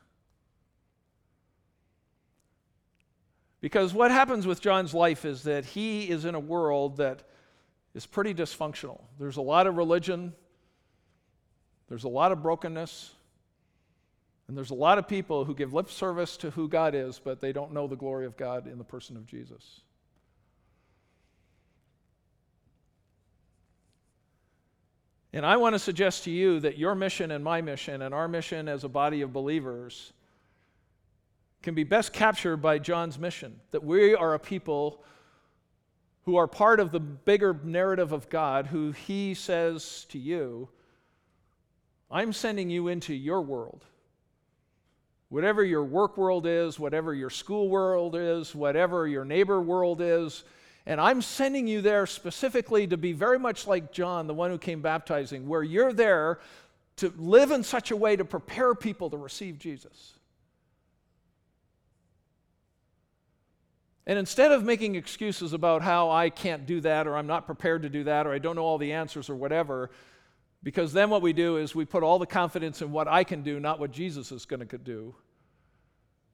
Because 3.60 3.92
what 3.92 4.12
happens 4.12 4.46
with 4.46 4.60
John's 4.60 4.94
life 4.94 5.24
is 5.24 5.42
that 5.42 5.64
he 5.64 6.08
is 6.08 6.24
in 6.24 6.36
a 6.36 6.40
world 6.40 6.98
that 6.98 7.24
is 7.92 8.06
pretty 8.06 8.32
dysfunctional. 8.32 9.00
There's 9.18 9.36
a 9.36 9.42
lot 9.42 9.66
of 9.66 9.76
religion, 9.76 10.32
there's 11.88 12.04
a 12.04 12.08
lot 12.08 12.30
of 12.30 12.40
brokenness, 12.40 13.14
and 14.46 14.56
there's 14.56 14.70
a 14.70 14.74
lot 14.74 14.98
of 14.98 15.08
people 15.08 15.44
who 15.44 15.54
give 15.54 15.74
lip 15.74 15.90
service 15.90 16.36
to 16.38 16.50
who 16.50 16.68
God 16.68 16.94
is, 16.94 17.20
but 17.22 17.40
they 17.40 17.52
don't 17.52 17.72
know 17.72 17.88
the 17.88 17.96
glory 17.96 18.26
of 18.26 18.36
God 18.36 18.68
in 18.68 18.78
the 18.78 18.84
person 18.84 19.16
of 19.16 19.26
Jesus. 19.26 19.80
And 25.32 25.44
I 25.44 25.56
want 25.56 25.74
to 25.74 25.78
suggest 25.78 26.24
to 26.24 26.30
you 26.30 26.60
that 26.60 26.78
your 26.78 26.94
mission 26.94 27.30
and 27.30 27.44
my 27.44 27.60
mission 27.60 28.02
and 28.02 28.14
our 28.14 28.28
mission 28.28 28.68
as 28.68 28.84
a 28.84 28.88
body 28.88 29.20
of 29.20 29.32
believers 29.32 30.12
can 31.62 31.74
be 31.74 31.84
best 31.84 32.12
captured 32.12 32.58
by 32.58 32.78
John's 32.78 33.18
mission 33.18 33.60
that 33.72 33.84
we 33.84 34.14
are 34.14 34.34
a 34.34 34.38
people 34.38 35.02
who 36.24 36.36
are 36.36 36.46
part 36.46 36.80
of 36.80 36.92
the 36.92 37.00
bigger 37.00 37.58
narrative 37.64 38.12
of 38.12 38.28
God, 38.28 38.66
who 38.66 38.92
he 38.92 39.34
says 39.34 40.06
to 40.10 40.18
you, 40.18 40.68
I'm 42.10 42.32
sending 42.32 42.70
you 42.70 42.88
into 42.88 43.14
your 43.14 43.42
world. 43.42 43.84
Whatever 45.30 45.62
your 45.62 45.84
work 45.84 46.16
world 46.16 46.46
is, 46.46 46.78
whatever 46.78 47.12
your 47.12 47.28
school 47.30 47.68
world 47.68 48.14
is, 48.14 48.54
whatever 48.54 49.06
your 49.06 49.24
neighbor 49.24 49.60
world 49.60 50.00
is, 50.00 50.44
and 50.88 51.02
I'm 51.02 51.20
sending 51.20 51.68
you 51.68 51.82
there 51.82 52.06
specifically 52.06 52.86
to 52.86 52.96
be 52.96 53.12
very 53.12 53.38
much 53.38 53.66
like 53.66 53.92
John, 53.92 54.26
the 54.26 54.32
one 54.32 54.50
who 54.50 54.56
came 54.56 54.80
baptizing, 54.80 55.46
where 55.46 55.62
you're 55.62 55.92
there 55.92 56.40
to 56.96 57.12
live 57.18 57.50
in 57.50 57.62
such 57.62 57.90
a 57.90 57.96
way 57.96 58.16
to 58.16 58.24
prepare 58.24 58.74
people 58.74 59.10
to 59.10 59.18
receive 59.18 59.58
Jesus. 59.58 60.14
And 64.06 64.18
instead 64.18 64.50
of 64.50 64.64
making 64.64 64.94
excuses 64.94 65.52
about 65.52 65.82
how 65.82 66.10
I 66.10 66.30
can't 66.30 66.64
do 66.64 66.80
that, 66.80 67.06
or 67.06 67.18
I'm 67.18 67.26
not 67.26 67.44
prepared 67.44 67.82
to 67.82 67.90
do 67.90 68.04
that, 68.04 68.26
or 68.26 68.32
I 68.32 68.38
don't 68.38 68.56
know 68.56 68.64
all 68.64 68.78
the 68.78 68.94
answers, 68.94 69.28
or 69.28 69.36
whatever, 69.36 69.90
because 70.62 70.94
then 70.94 71.10
what 71.10 71.20
we 71.20 71.34
do 71.34 71.58
is 71.58 71.74
we 71.74 71.84
put 71.84 72.02
all 72.02 72.18
the 72.18 72.24
confidence 72.24 72.80
in 72.80 72.92
what 72.92 73.06
I 73.08 73.24
can 73.24 73.42
do, 73.42 73.60
not 73.60 73.78
what 73.78 73.92
Jesus 73.92 74.32
is 74.32 74.46
going 74.46 74.66
to 74.66 74.78
do. 74.78 75.14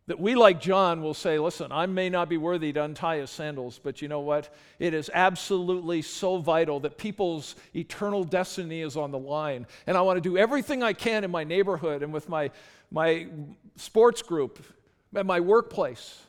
That 0.07 0.21
we, 0.21 0.35
like 0.35 0.61
John, 0.61 1.03
will 1.03 1.15
say, 1.15 1.39
Listen, 1.39 1.73
I 1.73 1.87
may 1.87 2.11
not 2.11 2.29
be 2.29 2.37
worthy 2.37 2.73
to 2.75 2.83
untie 2.83 3.19
his 3.19 3.31
sandals, 3.31 3.81
but 3.83 4.03
you 4.03 4.09
know 4.09 4.21
what? 4.21 4.53
It 4.79 4.93
is 4.93 5.11
absolutely 5.15 6.03
so 6.03 6.39
vital 6.39 6.81
that 6.81 6.99
people's 6.99 7.57
eternal 7.75 8.23
destiny 8.23 8.83
is 8.83 8.97
on 8.99 9.11
the 9.13 9.19
line. 9.19 9.67
And 9.87 9.97
I 9.97 10.03
want 10.03 10.19
to 10.19 10.21
do 10.21 10.37
everything 10.37 10.83
I 10.83 10.93
can 10.93 11.25
in 11.25 11.31
my 11.31 11.45
neighborhood 11.45 12.03
and 12.03 12.13
with 12.13 12.29
my, 12.29 12.51
my 12.91 13.29
sports 13.77 14.21
group, 14.21 14.63
at 15.15 15.25
my 15.25 15.41
workplace, 15.41 16.21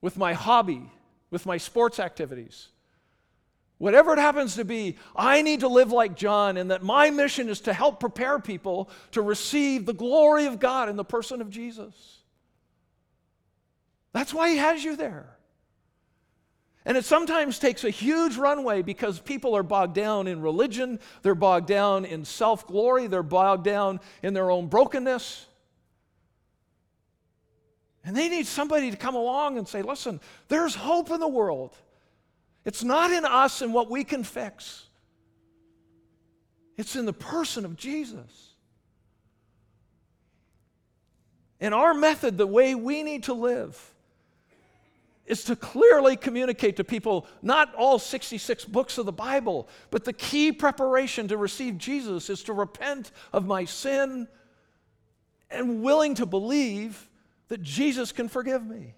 with 0.00 0.16
my 0.16 0.32
hobby, 0.32 0.90
with 1.30 1.44
my 1.44 1.58
sports 1.58 2.00
activities. 2.00 2.68
Whatever 3.78 4.14
it 4.14 4.18
happens 4.18 4.54
to 4.56 4.64
be, 4.64 4.96
I 5.14 5.42
need 5.42 5.60
to 5.60 5.68
live 5.68 5.92
like 5.92 6.16
John, 6.16 6.56
and 6.56 6.70
that 6.70 6.82
my 6.82 7.10
mission 7.10 7.48
is 7.48 7.60
to 7.62 7.74
help 7.74 8.00
prepare 8.00 8.38
people 8.38 8.88
to 9.12 9.20
receive 9.20 9.84
the 9.84 9.92
glory 9.92 10.46
of 10.46 10.58
God 10.58 10.88
in 10.88 10.96
the 10.96 11.04
person 11.04 11.42
of 11.42 11.50
Jesus. 11.50 12.20
That's 14.12 14.32
why 14.32 14.50
He 14.50 14.56
has 14.56 14.82
you 14.82 14.96
there. 14.96 15.36
And 16.86 16.96
it 16.96 17.04
sometimes 17.04 17.58
takes 17.58 17.84
a 17.84 17.90
huge 17.90 18.36
runway 18.36 18.80
because 18.80 19.18
people 19.18 19.56
are 19.56 19.64
bogged 19.64 19.94
down 19.94 20.26
in 20.26 20.40
religion, 20.40 20.98
they're 21.22 21.34
bogged 21.34 21.66
down 21.66 22.06
in 22.06 22.24
self 22.24 22.66
glory, 22.66 23.08
they're 23.08 23.22
bogged 23.22 23.64
down 23.64 24.00
in 24.22 24.32
their 24.32 24.50
own 24.50 24.68
brokenness. 24.68 25.46
And 28.04 28.16
they 28.16 28.28
need 28.28 28.46
somebody 28.46 28.92
to 28.92 28.96
come 28.96 29.16
along 29.16 29.58
and 29.58 29.66
say, 29.66 29.82
listen, 29.82 30.20
there's 30.46 30.76
hope 30.76 31.10
in 31.10 31.18
the 31.18 31.28
world. 31.28 31.76
It's 32.66 32.82
not 32.82 33.12
in 33.12 33.24
us 33.24 33.62
and 33.62 33.72
what 33.72 33.88
we 33.88 34.02
can 34.04 34.24
fix, 34.24 34.86
it's 36.76 36.96
in 36.96 37.06
the 37.06 37.12
person 37.14 37.64
of 37.64 37.76
Jesus. 37.76 38.52
And 41.58 41.72
our 41.72 41.94
method, 41.94 42.36
the 42.36 42.46
way 42.46 42.74
we 42.74 43.02
need 43.02 43.22
to 43.24 43.32
live, 43.32 43.94
is 45.24 45.44
to 45.44 45.56
clearly 45.56 46.16
communicate 46.16 46.76
to 46.76 46.84
people 46.84 47.26
not 47.40 47.74
all 47.74 47.98
66 47.98 48.66
books 48.66 48.98
of 48.98 49.06
the 49.06 49.12
Bible, 49.12 49.66
but 49.90 50.04
the 50.04 50.12
key 50.12 50.52
preparation 50.52 51.28
to 51.28 51.38
receive 51.38 51.78
Jesus 51.78 52.28
is 52.28 52.42
to 52.42 52.52
repent 52.52 53.10
of 53.32 53.46
my 53.46 53.64
sin 53.64 54.28
and 55.50 55.82
willing 55.82 56.14
to 56.16 56.26
believe 56.26 57.08
that 57.48 57.62
Jesus 57.62 58.12
can 58.12 58.28
forgive 58.28 58.66
me. 58.66 58.95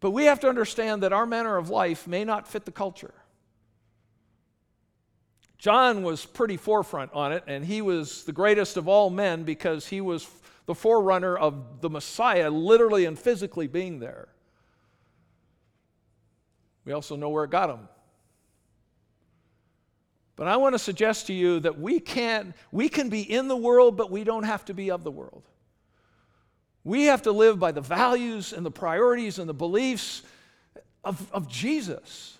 But 0.00 0.12
we 0.12 0.24
have 0.24 0.40
to 0.40 0.48
understand 0.48 1.02
that 1.02 1.12
our 1.12 1.26
manner 1.26 1.56
of 1.56 1.70
life 1.70 2.06
may 2.06 2.24
not 2.24 2.46
fit 2.46 2.64
the 2.64 2.72
culture. 2.72 3.14
John 5.58 6.04
was 6.04 6.24
pretty 6.24 6.56
forefront 6.56 7.12
on 7.12 7.32
it, 7.32 7.42
and 7.48 7.64
he 7.64 7.82
was 7.82 8.24
the 8.24 8.32
greatest 8.32 8.76
of 8.76 8.86
all 8.86 9.10
men 9.10 9.42
because 9.42 9.88
he 9.88 10.00
was 10.00 10.28
the 10.66 10.74
forerunner 10.74 11.36
of 11.36 11.80
the 11.80 11.90
Messiah, 11.90 12.48
literally 12.48 13.06
and 13.06 13.18
physically 13.18 13.66
being 13.66 13.98
there. 13.98 14.28
We 16.84 16.92
also 16.92 17.16
know 17.16 17.30
where 17.30 17.44
it 17.44 17.50
got 17.50 17.70
him. 17.70 17.88
But 20.36 20.46
I 20.46 20.56
want 20.56 20.74
to 20.74 20.78
suggest 20.78 21.26
to 21.26 21.32
you 21.32 21.58
that 21.60 21.80
we 21.80 21.98
can 21.98 22.54
we 22.70 22.88
can 22.88 23.08
be 23.08 23.22
in 23.22 23.48
the 23.48 23.56
world, 23.56 23.96
but 23.96 24.10
we 24.10 24.22
don't 24.22 24.44
have 24.44 24.64
to 24.66 24.74
be 24.74 24.90
of 24.92 25.02
the 25.02 25.10
world. 25.10 25.42
We 26.84 27.04
have 27.04 27.22
to 27.22 27.32
live 27.32 27.58
by 27.58 27.72
the 27.72 27.80
values 27.80 28.52
and 28.52 28.64
the 28.64 28.70
priorities 28.70 29.38
and 29.38 29.48
the 29.48 29.54
beliefs 29.54 30.22
of, 31.04 31.30
of 31.32 31.48
Jesus. 31.48 32.38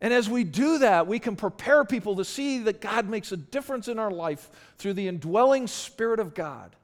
And 0.00 0.14
as 0.14 0.28
we 0.28 0.44
do 0.44 0.78
that, 0.78 1.06
we 1.06 1.18
can 1.18 1.36
prepare 1.36 1.84
people 1.84 2.16
to 2.16 2.24
see 2.24 2.60
that 2.60 2.80
God 2.80 3.08
makes 3.08 3.32
a 3.32 3.36
difference 3.36 3.86
in 3.88 3.98
our 3.98 4.10
life 4.10 4.50
through 4.78 4.94
the 4.94 5.08
indwelling 5.08 5.66
Spirit 5.66 6.20
of 6.20 6.34
God 6.34 6.74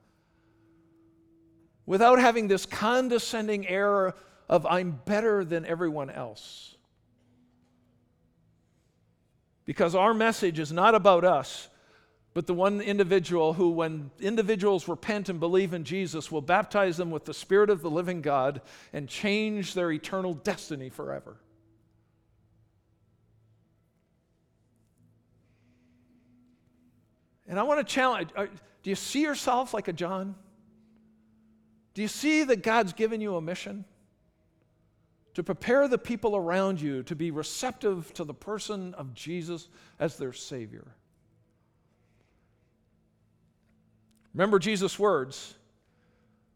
without 1.87 2.19
having 2.19 2.49
this 2.49 2.67
condescending 2.67 3.67
air 3.67 4.15
of, 4.49 4.67
I'm 4.67 5.01
better 5.05 5.45
than 5.45 5.65
everyone 5.65 6.11
else. 6.11 6.75
Because 9.65 9.95
our 9.95 10.13
message 10.13 10.59
is 10.59 10.73
not 10.73 10.95
about 10.95 11.25
us, 11.25 11.69
but 12.37 12.47
the 12.47 12.53
one 12.53 12.83
individual 12.83 13.55
who, 13.55 13.71
when 13.71 14.11
individuals 14.21 14.89
repent 14.89 15.31
and 15.31 15.41
believe 15.41 15.73
in 15.73 15.85
Jesus, 15.85 16.31
will 16.31 16.43
baptize 16.43 16.99
them 16.99 17.11
with 17.11 17.25
the 17.25 17.33
Spirit 17.33 17.71
of 17.71 17.81
the 17.81 17.89
living 17.89 18.21
God 18.21 18.61
and 18.93 19.09
change 19.09 19.73
their 19.73 19.91
eternal 19.91 20.35
destiny 20.35 20.91
forever. 20.91 21.39
And 27.49 27.59
I 27.59 27.63
want 27.63 27.81
to 27.81 27.91
challenge 27.91 28.29
uh, 28.37 28.45
do 28.83 28.91
you 28.91 28.97
see 28.97 29.23
yourself 29.23 29.73
like 29.73 29.89
a 29.89 29.95
John? 29.95 30.35
Do 31.95 32.03
you 32.03 32.09
see 32.09 32.45
that 32.45 32.63
God's 32.63 32.93
given 32.93 33.23
you 33.23 33.37
a 33.37 33.41
mission? 33.41 33.87
To 35.37 35.43
prepare 35.43 35.89
the 35.89 35.97
people 35.97 36.37
around 36.37 36.83
you 36.83 37.03
to 37.05 37.17
be 37.17 37.31
receptive 37.31 38.13
to 38.13 38.25
the 38.25 38.35
person 38.35 38.93
of 38.93 39.15
Jesus 39.15 39.71
as 39.99 40.19
their 40.19 40.35
Savior. 40.35 40.96
Remember 44.37 44.59
Jesus' 44.59 44.99
words. 44.99 45.55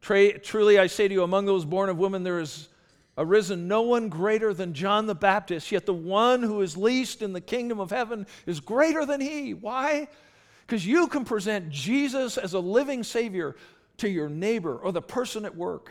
Truly 0.02 0.78
I 0.78 0.86
say 0.86 1.08
to 1.08 1.14
you, 1.14 1.22
among 1.22 1.46
those 1.46 1.64
born 1.64 1.88
of 1.88 1.96
women, 1.96 2.24
there 2.24 2.38
is 2.38 2.68
arisen 3.16 3.68
no 3.68 3.80
one 3.80 4.10
greater 4.10 4.52
than 4.52 4.74
John 4.74 5.06
the 5.06 5.14
Baptist, 5.14 5.72
yet 5.72 5.86
the 5.86 5.94
one 5.94 6.42
who 6.42 6.60
is 6.60 6.76
least 6.76 7.22
in 7.22 7.32
the 7.32 7.40
kingdom 7.40 7.80
of 7.80 7.88
heaven 7.88 8.26
is 8.44 8.60
greater 8.60 9.06
than 9.06 9.22
he. 9.22 9.54
Why? 9.54 10.08
Because 10.66 10.84
you 10.86 11.06
can 11.06 11.24
present 11.24 11.70
Jesus 11.70 12.36
as 12.36 12.52
a 12.52 12.60
living 12.60 13.02
Savior 13.02 13.56
to 13.96 14.10
your 14.10 14.28
neighbor 14.28 14.76
or 14.76 14.92
the 14.92 15.00
person 15.00 15.46
at 15.46 15.56
work. 15.56 15.90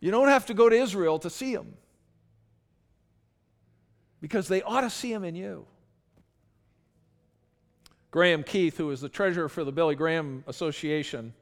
You 0.00 0.10
don't 0.10 0.28
have 0.28 0.44
to 0.46 0.54
go 0.54 0.68
to 0.68 0.76
Israel 0.76 1.18
to 1.20 1.30
see 1.30 1.52
him 1.52 1.78
because 4.20 4.48
they 4.48 4.60
ought 4.60 4.82
to 4.82 4.90
see 4.90 5.10
him 5.10 5.24
in 5.24 5.34
you. 5.34 5.64
Graham 8.14 8.44
Keith, 8.44 8.76
who 8.76 8.86
was 8.86 9.00
the 9.00 9.08
treasurer 9.08 9.48
for 9.48 9.64
the 9.64 9.72
Billy 9.72 9.96
Graham 9.96 10.44
Association. 10.46 11.34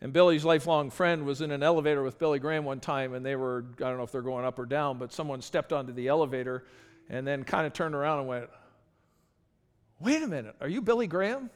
And 0.00 0.12
Billy's 0.12 0.44
lifelong 0.44 0.90
friend 0.90 1.24
was 1.24 1.40
in 1.40 1.52
an 1.52 1.62
elevator 1.62 2.02
with 2.02 2.18
Billy 2.18 2.40
Graham 2.40 2.64
one 2.64 2.80
time, 2.80 3.14
and 3.14 3.24
they 3.24 3.36
were, 3.36 3.66
I 3.76 3.82
don't 3.82 3.98
know 3.98 4.02
if 4.02 4.10
they're 4.10 4.20
going 4.20 4.44
up 4.44 4.58
or 4.58 4.66
down, 4.66 4.98
but 4.98 5.12
someone 5.12 5.40
stepped 5.40 5.72
onto 5.72 5.92
the 5.92 6.08
elevator 6.08 6.64
and 7.08 7.24
then 7.24 7.44
kind 7.44 7.68
of 7.68 7.72
turned 7.72 7.94
around 7.94 8.18
and 8.18 8.26
went, 8.26 8.50
Wait 10.00 10.20
a 10.24 10.26
minute, 10.26 10.56
are 10.60 10.66
you 10.66 10.82
Billy 10.82 11.06
Graham? 11.06 11.48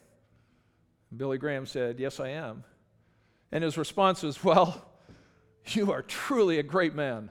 And 1.10 1.18
Billy 1.18 1.38
Graham 1.38 1.66
said, 1.66 1.98
Yes, 1.98 2.20
I 2.20 2.28
am. 2.28 2.62
And 3.50 3.64
his 3.64 3.76
response 3.76 4.22
was, 4.22 4.44
Well, 4.44 4.80
you 5.70 5.90
are 5.90 6.02
truly 6.02 6.60
a 6.60 6.62
great 6.62 6.94
man. 6.94 7.30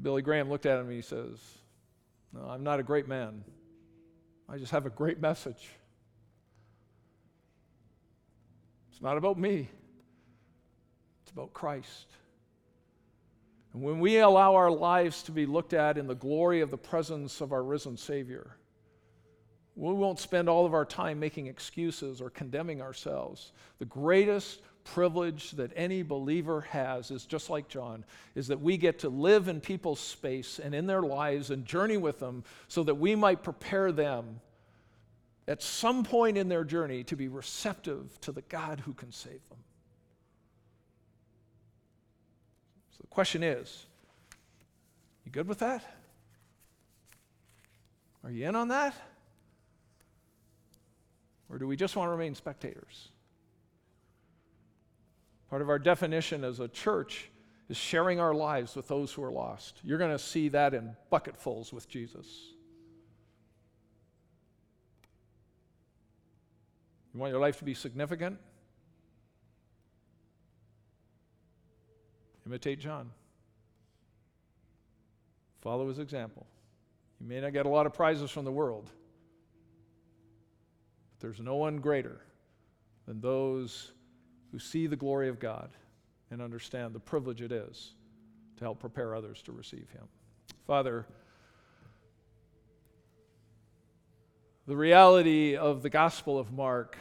Billy 0.00 0.22
Graham 0.22 0.48
looked 0.50 0.66
at 0.66 0.78
him 0.78 0.86
and 0.86 0.94
he 0.94 1.02
says, 1.02 1.36
No, 2.32 2.48
I'm 2.48 2.62
not 2.62 2.78
a 2.78 2.84
great 2.84 3.08
man. 3.08 3.42
I 4.48 4.56
just 4.56 4.72
have 4.72 4.86
a 4.86 4.90
great 4.90 5.20
message. 5.20 5.68
It's 8.90 9.02
not 9.02 9.16
about 9.16 9.38
me, 9.38 9.68
it's 11.22 11.32
about 11.32 11.52
Christ. 11.52 12.06
And 13.72 13.82
when 13.82 14.00
we 14.00 14.18
allow 14.18 14.54
our 14.54 14.70
lives 14.70 15.22
to 15.24 15.32
be 15.32 15.46
looked 15.46 15.74
at 15.74 15.98
in 15.98 16.06
the 16.06 16.14
glory 16.14 16.62
of 16.62 16.70
the 16.70 16.78
presence 16.78 17.40
of 17.40 17.52
our 17.52 17.62
risen 17.62 17.96
Savior, 17.96 18.56
we 19.76 19.92
won't 19.92 20.18
spend 20.18 20.48
all 20.48 20.66
of 20.66 20.74
our 20.74 20.84
time 20.84 21.20
making 21.20 21.46
excuses 21.46 22.20
or 22.20 22.30
condemning 22.30 22.82
ourselves. 22.82 23.52
The 23.78 23.84
greatest 23.84 24.62
privilege 24.84 25.52
that 25.52 25.70
any 25.76 26.02
believer 26.02 26.62
has 26.62 27.10
is 27.10 27.26
just 27.26 27.50
like 27.50 27.68
John, 27.68 28.04
is 28.34 28.48
that 28.48 28.60
we 28.60 28.76
get 28.76 29.00
to 29.00 29.08
live 29.08 29.48
in 29.48 29.60
people's 29.60 30.00
space 30.00 30.58
and 30.58 30.74
in 30.74 30.86
their 30.86 31.02
lives 31.02 31.50
and 31.50 31.64
journey 31.64 31.96
with 31.96 32.18
them 32.18 32.44
so 32.68 32.82
that 32.84 32.94
we 32.94 33.14
might 33.14 33.42
prepare 33.42 33.92
them 33.92 34.40
at 35.46 35.62
some 35.62 36.04
point 36.04 36.36
in 36.36 36.48
their 36.48 36.64
journey 36.64 37.04
to 37.04 37.16
be 37.16 37.28
receptive 37.28 38.20
to 38.20 38.32
the 38.32 38.42
God 38.42 38.80
who 38.80 38.92
can 38.92 39.12
save 39.12 39.40
them. 39.48 39.58
So 42.92 42.98
the 43.00 43.06
question 43.08 43.42
is 43.42 43.86
you 45.24 45.32
good 45.32 45.48
with 45.48 45.58
that? 45.58 45.84
Are 48.24 48.30
you 48.30 48.46
in 48.46 48.56
on 48.56 48.68
that? 48.68 48.94
Or 51.50 51.58
do 51.58 51.66
we 51.66 51.76
just 51.76 51.96
want 51.96 52.08
to 52.08 52.12
remain 52.12 52.34
spectators? 52.34 53.08
Part 55.50 55.62
of 55.62 55.68
our 55.68 55.78
definition 55.78 56.44
as 56.44 56.60
a 56.60 56.68
church 56.68 57.30
is 57.68 57.76
sharing 57.76 58.20
our 58.20 58.34
lives 58.34 58.74
with 58.76 58.88
those 58.88 59.12
who 59.12 59.22
are 59.22 59.30
lost. 59.30 59.80
You're 59.82 59.98
going 59.98 60.10
to 60.12 60.18
see 60.18 60.48
that 60.50 60.74
in 60.74 60.94
bucketfuls 61.10 61.72
with 61.72 61.88
Jesus. 61.88 62.26
You 67.14 67.20
want 67.20 67.32
your 67.32 67.40
life 67.40 67.58
to 67.58 67.64
be 67.64 67.74
significant? 67.74 68.38
Imitate 72.46 72.80
John. 72.80 73.10
Follow 75.60 75.88
his 75.88 75.98
example. 75.98 76.46
You 77.20 77.26
may 77.26 77.40
not 77.40 77.52
get 77.52 77.66
a 77.66 77.68
lot 77.68 77.86
of 77.86 77.92
prizes 77.92 78.30
from 78.30 78.44
the 78.44 78.52
world, 78.52 78.90
but 81.10 81.20
there's 81.20 81.40
no 81.40 81.56
one 81.56 81.78
greater 81.78 82.20
than 83.06 83.20
those 83.20 83.92
who 84.52 84.58
see 84.58 84.86
the 84.86 84.96
glory 84.96 85.28
of 85.28 85.38
God 85.38 85.70
and 86.30 86.42
understand 86.42 86.94
the 86.94 87.00
privilege 87.00 87.42
it 87.42 87.52
is 87.52 87.92
to 88.56 88.64
help 88.64 88.80
prepare 88.80 89.14
others 89.14 89.42
to 89.42 89.52
receive 89.52 89.88
Him. 89.92 90.04
Father, 90.66 91.06
the 94.66 94.76
reality 94.76 95.56
of 95.56 95.82
the 95.82 95.90
Gospel 95.90 96.38
of 96.38 96.52
Mark 96.52 96.96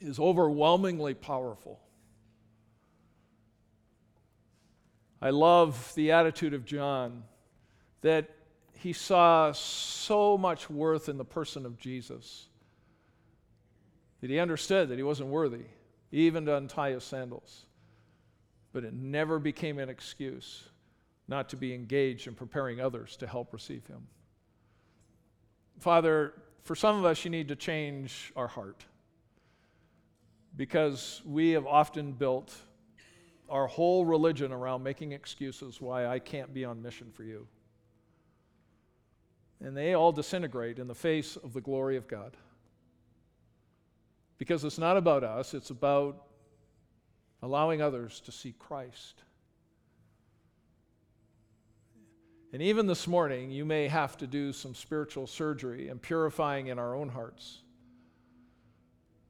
is 0.00 0.18
overwhelmingly 0.18 1.14
powerful. 1.14 1.80
I 5.20 5.30
love 5.30 5.92
the 5.96 6.12
attitude 6.12 6.54
of 6.54 6.64
John 6.64 7.24
that 8.02 8.30
he 8.74 8.92
saw 8.92 9.50
so 9.50 10.38
much 10.38 10.70
worth 10.70 11.08
in 11.08 11.18
the 11.18 11.24
person 11.24 11.66
of 11.66 11.78
Jesus 11.78 12.47
that 14.20 14.30
he 14.30 14.38
understood 14.38 14.88
that 14.88 14.96
he 14.96 15.02
wasn't 15.02 15.28
worthy, 15.28 15.64
even 16.12 16.46
to 16.46 16.56
untie 16.56 16.90
his 16.90 17.04
sandals. 17.04 17.66
But 18.72 18.84
it 18.84 18.92
never 18.92 19.38
became 19.38 19.78
an 19.78 19.88
excuse 19.88 20.68
not 21.26 21.48
to 21.50 21.56
be 21.56 21.74
engaged 21.74 22.26
in 22.26 22.34
preparing 22.34 22.80
others 22.80 23.16
to 23.18 23.26
help 23.26 23.52
receive 23.52 23.86
him. 23.86 24.06
Father, 25.78 26.34
for 26.64 26.74
some 26.74 26.96
of 26.96 27.04
us, 27.04 27.24
you 27.24 27.30
need 27.30 27.48
to 27.48 27.56
change 27.56 28.32
our 28.34 28.48
heart 28.48 28.84
because 30.56 31.22
we 31.24 31.50
have 31.50 31.66
often 31.66 32.12
built 32.12 32.54
our 33.48 33.66
whole 33.66 34.04
religion 34.04 34.52
around 34.52 34.82
making 34.82 35.12
excuses 35.12 35.80
why 35.80 36.06
I 36.06 36.18
can't 36.18 36.52
be 36.52 36.64
on 36.64 36.82
mission 36.82 37.10
for 37.12 37.22
you. 37.22 37.46
And 39.60 39.76
they 39.76 39.94
all 39.94 40.12
disintegrate 40.12 40.78
in 40.78 40.86
the 40.86 40.94
face 40.94 41.36
of 41.36 41.52
the 41.52 41.60
glory 41.60 41.96
of 41.96 42.06
God. 42.06 42.36
Because 44.38 44.64
it's 44.64 44.78
not 44.78 44.96
about 44.96 45.24
us, 45.24 45.52
it's 45.52 45.70
about 45.70 46.24
allowing 47.42 47.82
others 47.82 48.20
to 48.20 48.32
see 48.32 48.54
Christ. 48.56 49.22
And 52.52 52.62
even 52.62 52.86
this 52.86 53.06
morning, 53.06 53.50
you 53.50 53.64
may 53.64 53.88
have 53.88 54.16
to 54.18 54.26
do 54.26 54.52
some 54.52 54.74
spiritual 54.74 55.26
surgery 55.26 55.88
and 55.88 56.00
purifying 56.00 56.68
in 56.68 56.78
our 56.78 56.94
own 56.94 57.08
hearts 57.10 57.58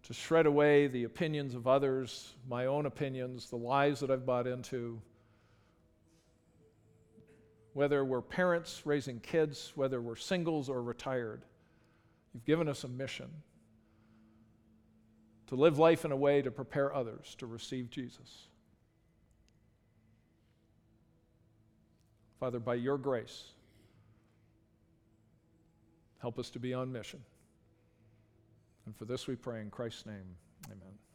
to 0.05 0.15
shred 0.15 0.47
away 0.47 0.87
the 0.87 1.05
opinions 1.05 1.55
of 1.55 1.67
others, 1.67 2.35
my 2.49 2.67
own 2.67 2.87
opinions, 2.87 3.51
the 3.51 3.57
lies 3.57 4.01
that 4.01 4.11
I've 4.11 4.25
bought 4.25 4.47
into. 4.47 5.01
Whether 7.73 8.05
we're 8.05 8.23
parents 8.23 8.83
raising 8.85 9.21
kids, 9.21 9.73
whether 9.75 10.01
we're 10.01 10.17
singles 10.17 10.69
or 10.69 10.83
retired, 10.83 11.45
you've 12.33 12.45
given 12.45 12.69
us 12.69 12.85
a 12.85 12.89
mission 12.89 13.29
to 15.49 15.55
live 15.55 15.79
life 15.79 16.05
in 16.05 16.13
a 16.13 16.17
way 16.17 16.43
to 16.43 16.51
prepare 16.51 16.95
others 16.95 17.35
to 17.39 17.47
receive 17.47 17.91
Jesus. 17.91 18.49
Father, 22.39 22.61
by 22.61 22.75
your 22.75 22.99
grace, 22.99 23.53
help 26.21 26.39
us 26.39 26.51
to 26.51 26.59
be 26.59 26.73
on 26.73 26.93
mission. 26.93 27.21
And 28.87 28.97
for 28.97 29.07
this 29.07 29.27
we 29.27 29.37
pray 29.37 29.61
in 29.61 29.71
Christ's 29.71 30.07
name. 30.07 30.37
Amen. 30.67 31.08